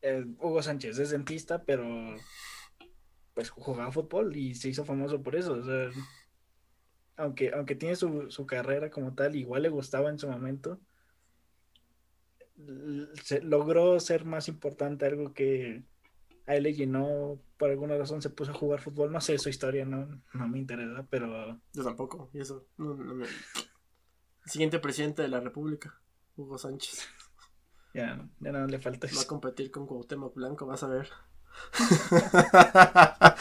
eh, 0.00 0.24
Hugo 0.38 0.62
Sánchez 0.62 0.98
es 0.98 1.10
dentista, 1.10 1.64
pero 1.64 2.16
pues 3.34 3.50
jugaba 3.50 3.92
fútbol 3.92 4.36
y 4.36 4.54
se 4.54 4.68
hizo 4.68 4.84
famoso 4.84 5.22
por 5.22 5.36
eso. 5.36 5.52
O 5.52 5.64
sea, 5.64 5.90
aunque, 7.16 7.52
aunque 7.54 7.74
tiene 7.74 7.96
su, 7.96 8.30
su 8.30 8.46
carrera 8.46 8.90
como 8.90 9.14
tal, 9.14 9.36
igual 9.36 9.62
le 9.62 9.68
gustaba 9.68 10.10
en 10.10 10.18
su 10.18 10.28
momento. 10.28 10.80
Se, 13.24 13.42
logró 13.42 13.98
ser 14.00 14.24
más 14.24 14.48
importante 14.48 15.06
algo 15.06 15.32
que 15.32 15.84
a 16.46 16.56
él 16.56 16.64
le 16.64 16.74
llenó, 16.74 17.40
por 17.56 17.70
alguna 17.70 17.96
razón 17.96 18.22
se 18.22 18.30
puso 18.30 18.52
a 18.52 18.54
jugar 18.54 18.80
fútbol. 18.80 19.12
No 19.12 19.20
sé 19.20 19.38
su 19.38 19.48
historia, 19.48 19.84
no, 19.84 20.22
no 20.32 20.48
me 20.48 20.58
interesa, 20.58 21.06
pero. 21.08 21.60
Yo 21.72 21.84
tampoco, 21.84 22.30
y 22.32 22.40
eso. 22.40 22.66
No, 22.76 22.94
no 22.94 23.14
me... 23.14 23.26
Siguiente 24.44 24.78
presidente 24.80 25.22
de 25.22 25.28
la 25.28 25.40
República, 25.40 26.00
Hugo 26.36 26.58
Sánchez. 26.58 27.08
Ya, 27.94 28.26
ya 28.40 28.52
no 28.52 28.66
le 28.66 28.78
falta 28.78 29.06
Va 29.14 29.20
a 29.20 29.26
competir 29.26 29.70
con 29.70 29.86
Cuauhtémoc 29.86 30.34
Blanco, 30.34 30.64
vas 30.64 30.82
a 30.82 30.88
ver. 30.88 31.10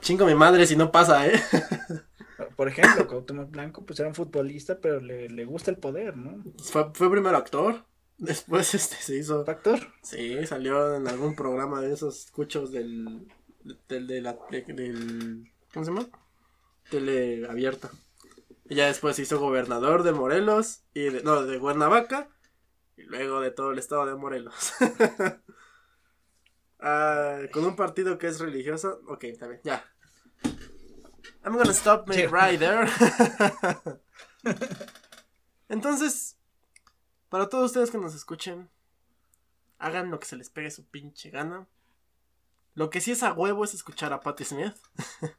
Chingo 0.00 0.26
mi 0.26 0.36
madre 0.36 0.64
si 0.64 0.76
no 0.76 0.92
pasa, 0.92 1.26
¿eh? 1.26 1.32
Por 2.56 2.68
ejemplo, 2.68 3.06
Cuauhtémoc 3.06 3.50
Blanco, 3.50 3.84
pues 3.84 4.00
era 4.00 4.08
un 4.08 4.14
futbolista, 4.14 4.80
pero 4.80 5.00
le, 5.00 5.28
le 5.28 5.44
gusta 5.44 5.70
el 5.70 5.76
poder, 5.76 6.16
¿no? 6.16 6.42
Fue, 6.62 6.90
fue 6.94 7.10
primero 7.10 7.36
actor. 7.36 7.84
Después 8.18 8.74
este 8.74 8.96
se 8.96 9.16
hizo. 9.16 9.44
¿Actor? 9.46 9.80
Sí, 10.02 10.46
salió 10.46 10.96
en 10.96 11.06
algún 11.06 11.36
programa 11.36 11.80
de 11.82 11.92
esos 11.92 12.24
escuchos 12.24 12.72
del. 12.72 13.28
del, 13.88 14.06
de 14.06 14.20
la, 14.22 14.38
del 14.50 15.52
¿Cómo 15.72 15.84
se 15.84 15.90
llama? 15.92 16.08
Tele 16.90 17.46
abierta. 17.48 17.90
Y 18.68 18.76
ya 18.76 18.86
después 18.86 19.16
se 19.16 19.22
hizo 19.22 19.38
gobernador 19.38 20.02
de 20.02 20.12
Morelos 20.12 20.82
y 20.94 21.10
de, 21.10 21.22
no, 21.22 21.44
de 21.44 21.58
Cuernavaca 21.60 22.30
y 22.96 23.02
luego 23.02 23.40
de 23.40 23.50
todo 23.50 23.72
el 23.72 23.78
estado 23.78 24.06
de 24.06 24.14
Morelos. 24.14 24.72
Ah, 26.78 27.40
con 27.52 27.64
un 27.64 27.74
partido 27.74 28.18
que 28.18 28.26
es 28.26 28.38
religioso. 28.38 29.00
Ok, 29.08 29.24
está 29.24 29.48
bien, 29.48 29.60
ya. 29.64 29.84
I'm 31.46 31.56
gonna 31.56 31.72
stop 31.72 32.08
me 32.08 32.26
right 32.26 32.58
there. 32.58 32.90
Entonces, 35.68 36.36
para 37.28 37.48
todos 37.48 37.66
ustedes 37.66 37.92
que 37.92 37.98
nos 37.98 38.16
escuchen, 38.16 38.68
hagan 39.78 40.10
lo 40.10 40.18
que 40.18 40.26
se 40.26 40.36
les 40.36 40.50
pegue 40.50 40.72
su 40.72 40.84
pinche 40.86 41.30
gana. 41.30 41.68
Lo 42.74 42.90
que 42.90 43.00
sí 43.00 43.12
es 43.12 43.22
a 43.22 43.32
huevo 43.32 43.64
es 43.64 43.74
escuchar 43.74 44.12
a 44.12 44.20
Patti 44.20 44.44
Smith. 44.44 44.74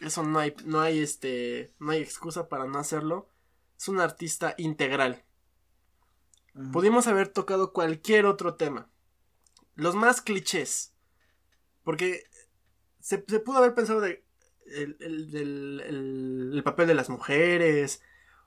Eso 0.00 0.22
no 0.22 0.38
hay, 0.38 0.54
no 0.66 0.80
hay 0.80 1.00
este, 1.00 1.72
no 1.78 1.92
hay 1.92 2.02
excusa 2.02 2.50
para 2.50 2.66
no 2.66 2.78
hacerlo. 2.78 3.30
Es 3.78 3.88
un 3.88 4.00
artista 4.00 4.54
integral. 4.58 5.24
Pudimos 6.72 7.06
haber 7.06 7.28
tocado 7.28 7.72
cualquier 7.72 8.26
otro 8.26 8.56
tema. 8.56 8.90
Los 9.74 9.94
más 9.94 10.20
clichés. 10.20 10.92
Porque 11.82 12.28
se, 13.00 13.18
pudo 13.18 13.58
haber 13.58 13.74
pensado 13.74 14.00
de 14.00 14.27
el, 14.72 14.96
el, 15.00 16.52
el, 16.54 16.62
papel 16.62 16.86
de 16.88 16.94
las 16.94 17.10
mujeres 17.10 18.02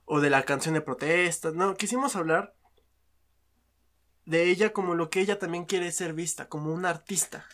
o 0.06 0.20
de 0.20 0.30
la 0.30 0.44
canción 0.44 0.74
de 0.74 0.82
protesta. 0.82 1.52
No, 1.52 1.76
quisimos 1.76 2.16
hablar 2.16 2.56
de 4.26 4.50
ella 4.50 4.74
como 4.74 4.96
lo 4.96 5.10
que 5.10 5.22
ella 5.22 5.40
también 5.40 5.66
quiere 5.66 5.92
ser 5.92 6.14
vista, 6.14 6.50
como 6.50 6.74
una 6.74 6.90
artista. 6.90 7.46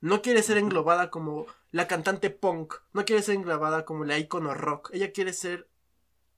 No 0.00 0.22
quiere 0.22 0.42
ser 0.42 0.56
englobada 0.58 1.10
como 1.10 1.46
la 1.70 1.86
cantante 1.86 2.30
punk, 2.30 2.74
no 2.92 3.04
quiere 3.04 3.22
ser 3.22 3.36
englobada 3.36 3.84
como 3.84 4.04
la 4.04 4.18
icono 4.18 4.54
rock. 4.54 4.90
Ella 4.92 5.12
quiere 5.12 5.32
ser 5.32 5.68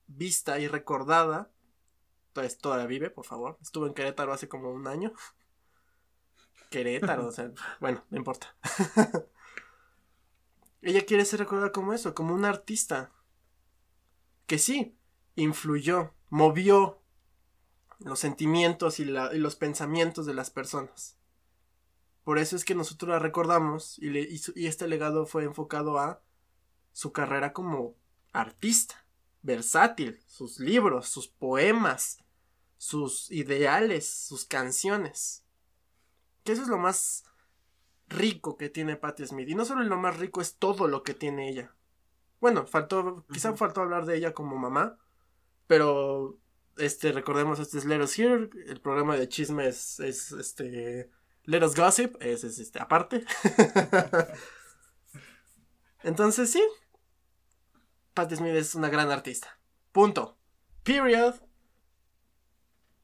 vista 0.06 0.59
y 0.59 0.69
recordada 0.69 1.51
pues 2.32 2.59
todavía 2.59 2.86
vive, 2.86 3.10
por 3.10 3.24
favor. 3.24 3.59
Estuvo 3.60 3.86
en 3.86 3.94
Querétaro 3.94 4.32
hace 4.32 4.48
como 4.48 4.70
un 4.70 4.86
año. 4.86 5.12
Querétaro, 6.70 7.27
o 7.27 7.32
sea, 7.32 7.51
bueno, 7.81 8.05
no 8.10 8.16
importa. 8.16 8.55
Ella 10.82 11.06
quiere 11.06 11.24
ser 11.24 11.38
recordada 11.38 11.72
como 11.72 11.92
eso, 11.92 12.14
como 12.14 12.34
una 12.34 12.48
artista. 12.48 13.12
Que 14.46 14.59
sí, 14.59 14.96
influyó, 15.36 16.12
movió 16.28 17.00
los 18.00 18.18
sentimientos 18.18 18.98
y, 18.98 19.04
los 19.04 19.56
pensamientos 19.56 20.26
de 20.26 20.34
las 20.34 20.50
personas. 20.50 21.16
Por 22.24 22.38
eso 22.38 22.56
es 22.56 22.64
que 22.64 22.74
nosotros 22.74 23.10
la 23.10 23.18
recordamos 23.18 23.98
y, 23.98 24.10
y 24.56 24.66
este 24.66 24.88
legado 24.88 25.24
fue 25.26 25.44
enfocado 25.44 25.98
a 25.98 26.20
su 26.92 27.12
carrera 27.12 27.52
como 27.52 27.96
artista 28.32 29.04
versátil, 29.42 30.20
sus 30.26 30.59
libros, 30.59 31.09
sus 31.09 31.28
poemas, 31.28 32.18
sus 32.78 33.30
ideales, 33.30 34.09
sus 34.09 34.44
canciones. 34.44 35.44
Que 36.44 36.52
eso 36.52 36.62
es 36.62 36.68
lo 36.68 36.78
más 36.78 37.24
rico 38.12 38.56
que 38.56 38.68
tiene 38.68 38.97
Patti 38.97 39.26
Smith. 39.26 39.48
Y 39.48 39.55
no 39.55 39.64
solo 39.64 39.82
lo 39.82 39.97
más 39.97 40.18
rico, 40.18 40.40
es 40.40 40.56
todo 40.56 40.89
lo 40.89 41.02
que 41.02 41.14
tiene 41.14 41.48
ella. 41.48 41.74
Bueno, 42.40 42.66
faltó, 42.66 43.24
quizá 43.32 43.56
faltó 43.56 43.82
hablar 43.82 44.05
de 44.05 44.16
ella 44.16 44.32
como 44.32 44.56
mamá, 44.56 44.98
pero 45.66 46.39
este, 46.76 47.12
recordemos, 47.12 47.60
este 47.60 47.78
es 47.78 47.84
Let 47.84 48.02
Us 48.02 48.18
Hear, 48.18 48.51
el 48.66 48.80
programa 48.80 49.16
de 49.16 49.28
chismes 49.28 50.01
es, 50.01 50.32
este, 50.32 51.10
Let 51.44 51.64
Us 51.64 51.76
Gossip, 51.76 52.16
es, 52.20 52.44
es 52.44 52.59
este, 52.59 52.80
aparte. 52.80 53.24
Entonces, 56.02 56.51
sí, 56.51 56.62
Patti 58.14 58.36
Smith 58.36 58.55
es 58.55 58.74
una 58.74 58.89
gran 58.89 59.10
artista. 59.10 59.59
Punto. 59.93 60.36
Period. 60.82 61.34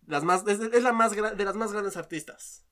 Las 0.06 0.24
más, 0.24 0.44
es, 0.48 0.59
la 0.59 0.93
más 0.93 1.12
de 1.12 1.44
las 1.44 1.55
más 1.55 1.72
grandes 1.72 1.97
artistas 1.97 2.67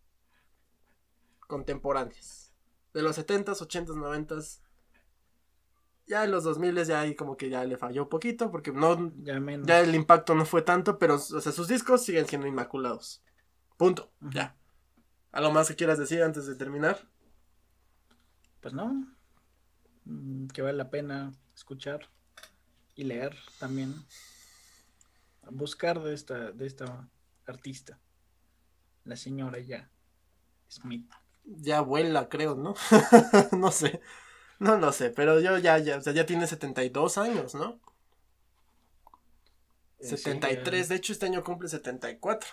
contemporáneas. 1.46 2.52
De 2.92 3.02
los 3.02 3.18
70s, 3.18 3.60
80s, 3.60 3.94
90s. 3.94 4.60
Ya 6.06 6.24
en 6.24 6.30
los 6.30 6.44
2000 6.44 6.84
ya 6.84 7.00
ahí 7.00 7.16
como 7.16 7.36
que 7.36 7.50
ya 7.50 7.64
le 7.64 7.76
falló 7.76 8.04
un 8.04 8.08
poquito 8.08 8.50
porque 8.52 8.70
no 8.70 9.12
ya, 9.24 9.80
el 9.80 9.94
impacto 9.94 10.36
no 10.36 10.44
fue 10.44 10.62
tanto, 10.62 10.98
pero 10.98 11.16
o 11.16 11.18
sea, 11.18 11.50
sus 11.50 11.66
discos 11.66 12.04
siguen 12.04 12.26
siendo 12.26 12.46
inmaculados. 12.46 13.22
Punto. 13.76 14.12
Ya. 14.20 14.56
¿Algo 15.32 15.50
más 15.50 15.68
que 15.68 15.76
quieras 15.76 15.98
decir 15.98 16.22
antes 16.22 16.46
de 16.46 16.54
terminar? 16.54 17.08
Pues 18.60 18.72
no. 18.72 19.06
Mm, 20.04 20.46
que 20.46 20.62
vale 20.62 20.78
la 20.78 20.90
pena 20.90 21.32
escuchar 21.54 22.08
y 22.94 23.04
leer 23.04 23.36
también. 23.58 23.94
Buscar 25.50 26.02
de 26.02 26.14
esta, 26.14 26.52
de 26.52 26.66
esta 26.66 27.08
artista. 27.46 28.00
La 29.04 29.16
señora 29.16 29.58
ya. 29.58 29.90
Smith. 30.68 31.08
Ya 31.46 31.78
abuela, 31.78 32.28
creo, 32.28 32.54
¿no? 32.56 32.74
no 33.52 33.70
sé. 33.70 34.00
No 34.58 34.78
lo 34.78 34.92
sé, 34.92 35.10
pero 35.10 35.40
yo 35.40 35.58
ya, 35.58 35.78
ya, 35.78 35.98
o 35.98 36.00
sea, 36.00 36.12
ya 36.12 36.26
tiene 36.26 36.46
72 36.46 37.18
años, 37.18 37.54
¿no? 37.54 37.80
73, 40.00 40.86
eh, 40.86 40.88
de 40.88 40.94
hecho 40.96 41.12
este 41.12 41.26
año 41.26 41.42
cumple 41.44 41.68
74. 41.68 42.48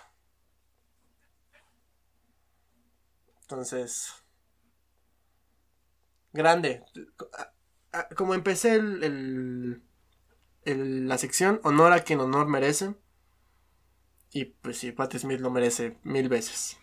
Entonces, 3.42 4.12
grande. 6.32 6.82
Como 8.16 8.34
empecé 8.34 8.74
el, 8.74 9.82
la 10.64 11.18
sección 11.18 11.60
honor 11.62 11.92
a 11.92 12.00
quien 12.00 12.20
honor 12.20 12.46
merece. 12.48 12.94
Y 14.32 14.46
pues 14.46 14.78
sí, 14.78 14.92
Patti 14.92 15.18
Smith 15.18 15.40
lo 15.40 15.50
merece 15.50 15.98
mil 16.02 16.28
veces. 16.28 16.78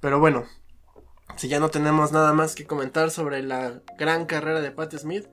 Pero 0.00 0.18
bueno, 0.18 0.44
si 1.36 1.48
ya 1.48 1.60
no 1.60 1.68
tenemos 1.68 2.10
nada 2.10 2.32
más 2.32 2.54
que 2.54 2.66
comentar 2.66 3.10
sobre 3.10 3.42
la 3.42 3.80
gran 3.98 4.24
carrera 4.24 4.60
de 4.60 4.70
Patti 4.70 4.98
Smith, 4.98 5.26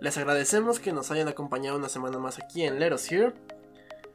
les 0.00 0.16
agradecemos 0.16 0.80
que 0.80 0.92
nos 0.92 1.10
hayan 1.10 1.28
acompañado 1.28 1.76
una 1.76 1.88
semana 1.88 2.18
más 2.18 2.38
aquí 2.38 2.64
en 2.64 2.78
Let 2.78 2.94
Us 2.94 3.10
Here. 3.12 3.34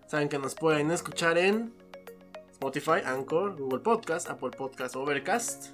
Saben 0.07 0.27
que 0.27 0.39
nos 0.39 0.55
pueden 0.55 0.91
escuchar 0.91 1.37
en 1.37 1.73
Spotify, 2.51 3.01
Anchor, 3.05 3.55
Google 3.57 3.79
Podcast, 3.79 4.29
Apple 4.29 4.51
Podcast, 4.51 4.95
Overcast. 4.95 5.67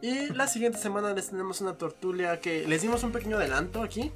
Y 0.00 0.28
la 0.30 0.46
siguiente 0.46 0.78
semana 0.78 1.12
les 1.12 1.30
tenemos 1.30 1.60
una 1.60 1.76
tortulia 1.76 2.40
que 2.40 2.66
les 2.66 2.82
dimos 2.82 3.02
un 3.02 3.12
pequeño 3.12 3.36
adelanto 3.36 3.82
aquí. 3.82 4.12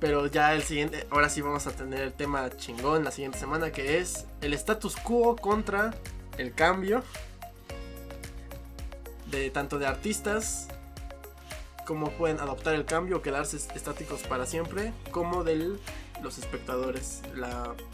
Pero 0.00 0.26
ya 0.26 0.54
el 0.54 0.62
siguiente, 0.62 1.06
ahora 1.10 1.28
sí 1.28 1.40
vamos 1.40 1.66
a 1.66 1.70
tener 1.70 2.00
el 2.00 2.12
tema 2.12 2.50
chingón 2.56 3.04
la 3.04 3.10
siguiente 3.10 3.38
semana 3.38 3.70
que 3.70 3.98
es 3.98 4.26
el 4.40 4.52
status 4.52 4.96
quo 4.96 5.36
contra 5.36 5.94
el 6.38 6.54
cambio 6.54 7.02
de 9.30 9.50
tanto 9.50 9.78
de 9.78 9.86
artistas 9.86 10.68
como 11.86 12.10
pueden 12.10 12.40
adoptar 12.40 12.74
el 12.74 12.84
cambio 12.84 13.18
o 13.18 13.22
quedarse 13.22 13.56
estáticos 13.56 14.22
para 14.24 14.44
siempre, 14.44 14.92
como 15.12 15.44
de 15.44 15.78
los 16.22 16.38
espectadores, 16.38 17.22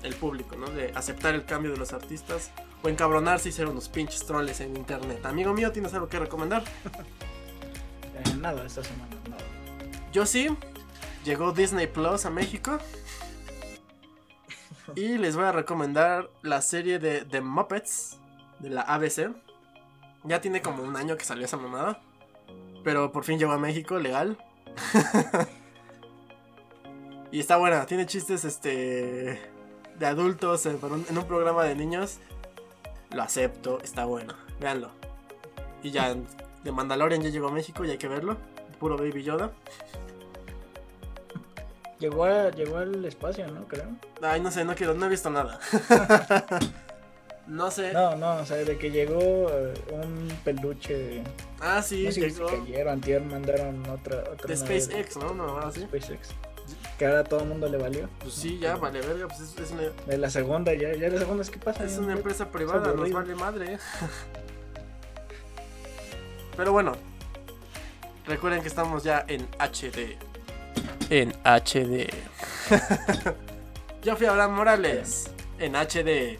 el 0.02 0.14
público, 0.14 0.56
¿no? 0.56 0.66
De 0.70 0.92
aceptar 0.94 1.34
el 1.34 1.44
cambio 1.44 1.72
de 1.72 1.76
los 1.76 1.92
artistas 1.92 2.50
o 2.82 2.88
encabronarse 2.88 3.50
y 3.50 3.52
ser 3.52 3.68
unos 3.68 3.88
pinches 3.88 4.26
troles 4.26 4.60
en 4.60 4.76
internet. 4.76 5.24
Amigo 5.24 5.52
mío, 5.52 5.70
¿tienes 5.70 5.92
algo 5.94 6.08
que 6.08 6.18
recomendar? 6.18 6.64
Eh, 8.14 8.34
nada, 8.38 8.66
esta 8.66 8.84
semana, 8.84 9.16
nada. 9.26 9.42
Yo 10.12 10.26
sí, 10.26 10.54
llegó 11.24 11.52
Disney 11.52 11.86
Plus 11.86 12.26
a 12.26 12.30
México. 12.30 12.78
Y 14.94 15.16
les 15.16 15.34
voy 15.34 15.46
a 15.46 15.52
recomendar 15.52 16.28
la 16.42 16.60
serie 16.60 16.98
de 16.98 17.24
The 17.24 17.40
Muppets 17.40 18.18
de 18.62 18.70
la 18.70 18.80
ABC. 18.82 19.30
Ya 20.24 20.40
tiene 20.40 20.62
como 20.62 20.82
un 20.82 20.96
año 20.96 21.16
que 21.16 21.24
salió 21.24 21.44
esa 21.44 21.56
mamada. 21.58 22.00
Pero 22.84 23.12
por 23.12 23.24
fin 23.24 23.38
llegó 23.38 23.52
a 23.52 23.58
México, 23.58 23.98
legal. 23.98 24.38
y 27.30 27.38
está 27.40 27.56
buena, 27.56 27.86
tiene 27.86 28.06
chistes 28.06 28.44
este 28.44 29.38
de 29.98 30.06
adultos 30.06 30.66
en 30.66 30.78
un, 30.82 31.04
en 31.08 31.18
un 31.18 31.24
programa 31.26 31.64
de 31.64 31.74
niños. 31.74 32.18
Lo 33.12 33.22
acepto, 33.22 33.78
está 33.82 34.04
bueno. 34.04 34.34
Véanlo. 34.58 34.90
Y 35.82 35.90
ya, 35.90 36.14
de 36.64 36.72
Mandalorian 36.72 37.20
ya 37.22 37.28
llegó 37.30 37.48
a 37.48 37.52
México 37.52 37.84
y 37.84 37.90
hay 37.90 37.98
que 37.98 38.08
verlo. 38.08 38.36
Puro 38.78 38.96
Baby 38.96 39.22
Yoda. 39.22 39.52
Llegó, 41.98 42.24
a- 42.24 42.50
llegó 42.50 42.78
al 42.78 43.04
espacio, 43.04 43.46
¿no? 43.48 43.66
Creo. 43.68 43.86
Ay, 44.22 44.40
no 44.40 44.50
sé, 44.50 44.64
no 44.64 44.74
quiero, 44.74 44.94
no 44.94 45.06
he 45.06 45.08
visto 45.08 45.30
nada. 45.30 45.60
no 47.46 47.70
sé. 47.70 47.92
No, 47.92 48.16
no, 48.16 48.36
o 48.36 48.46
sea, 48.46 48.56
de 48.58 48.78
que 48.78 48.90
llegó 48.90 49.48
eh, 49.50 49.74
un 49.92 50.28
peluche. 50.44 50.96
de- 50.96 51.22
Ah, 51.60 51.82
sí, 51.82 52.04
no 52.04 52.12
sé 52.12 52.30
si 52.30 52.36
llegó 52.36 52.48
ayer 52.50 52.86
o 52.86 52.90
antier 52.90 53.22
mandaron 53.22 53.86
otra. 53.88 54.24
otra 54.32 54.46
de 54.48 54.56
SpaceX, 54.56 55.16
¿no? 55.16 55.34
No, 55.34 55.44
ahora 55.44 55.70
sí. 55.72 55.80
SpaceX. 55.82 56.28
Que 56.98 57.06
ahora 57.06 57.24
todo 57.24 57.40
el 57.40 57.48
mundo 57.48 57.68
le 57.68 57.76
valió. 57.78 58.08
Pues 58.20 58.34
sí, 58.34 58.58
ya, 58.58 58.76
vale, 58.76 59.00
verga, 59.00 59.26
pues 59.28 59.40
es, 59.40 59.58
es 59.58 59.70
una, 59.72 59.82
De 60.06 60.18
la 60.18 60.30
segunda, 60.30 60.72
ya, 60.74 60.94
ya 60.94 61.08
la 61.08 61.18
segunda 61.18 61.42
es 61.42 61.50
que 61.50 61.58
pasa. 61.58 61.84
es 61.84 61.94
Ya, 61.96 62.00
una 62.00 62.12
empresa 62.12 62.50
privada, 62.50 62.92
nos 62.94 63.10
vale 63.10 63.34
madre. 63.34 63.78
Pero 66.56 66.72
bueno, 66.72 66.92
recuerden 68.26 68.62
que 68.62 68.68
estamos 68.68 69.02
ya 69.02 69.24
en 69.26 69.48
HD. 69.58 70.16
En 71.10 71.32
HD. 71.44 72.08
Yo 74.02 74.16
fui 74.16 74.26
Abraham 74.26 74.54
Morales, 74.54 75.30
en 75.58 75.74
HD. 75.76 76.38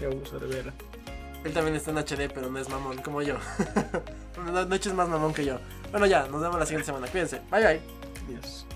Yo 0.00 0.10
uso 0.10 0.38
de 0.38 0.46
ver. 0.46 0.72
Él 1.44 1.52
también 1.52 1.76
está 1.76 1.90
en 1.90 1.98
HD, 1.98 2.30
pero 2.32 2.50
no 2.50 2.58
es 2.58 2.68
mamón 2.68 2.98
como 2.98 3.22
yo. 3.22 3.36
no, 4.52 4.64
no 4.64 4.74
eches 4.74 4.92
más 4.92 5.08
mamón 5.08 5.32
que 5.32 5.44
yo. 5.44 5.58
Bueno, 5.90 6.06
ya, 6.06 6.26
nos 6.26 6.40
vemos 6.40 6.58
la 6.58 6.66
siguiente 6.66 6.86
semana. 6.86 7.06
Cuídense. 7.06 7.40
Bye 7.50 7.64
bye. 7.64 7.80
Dios. 8.28 8.66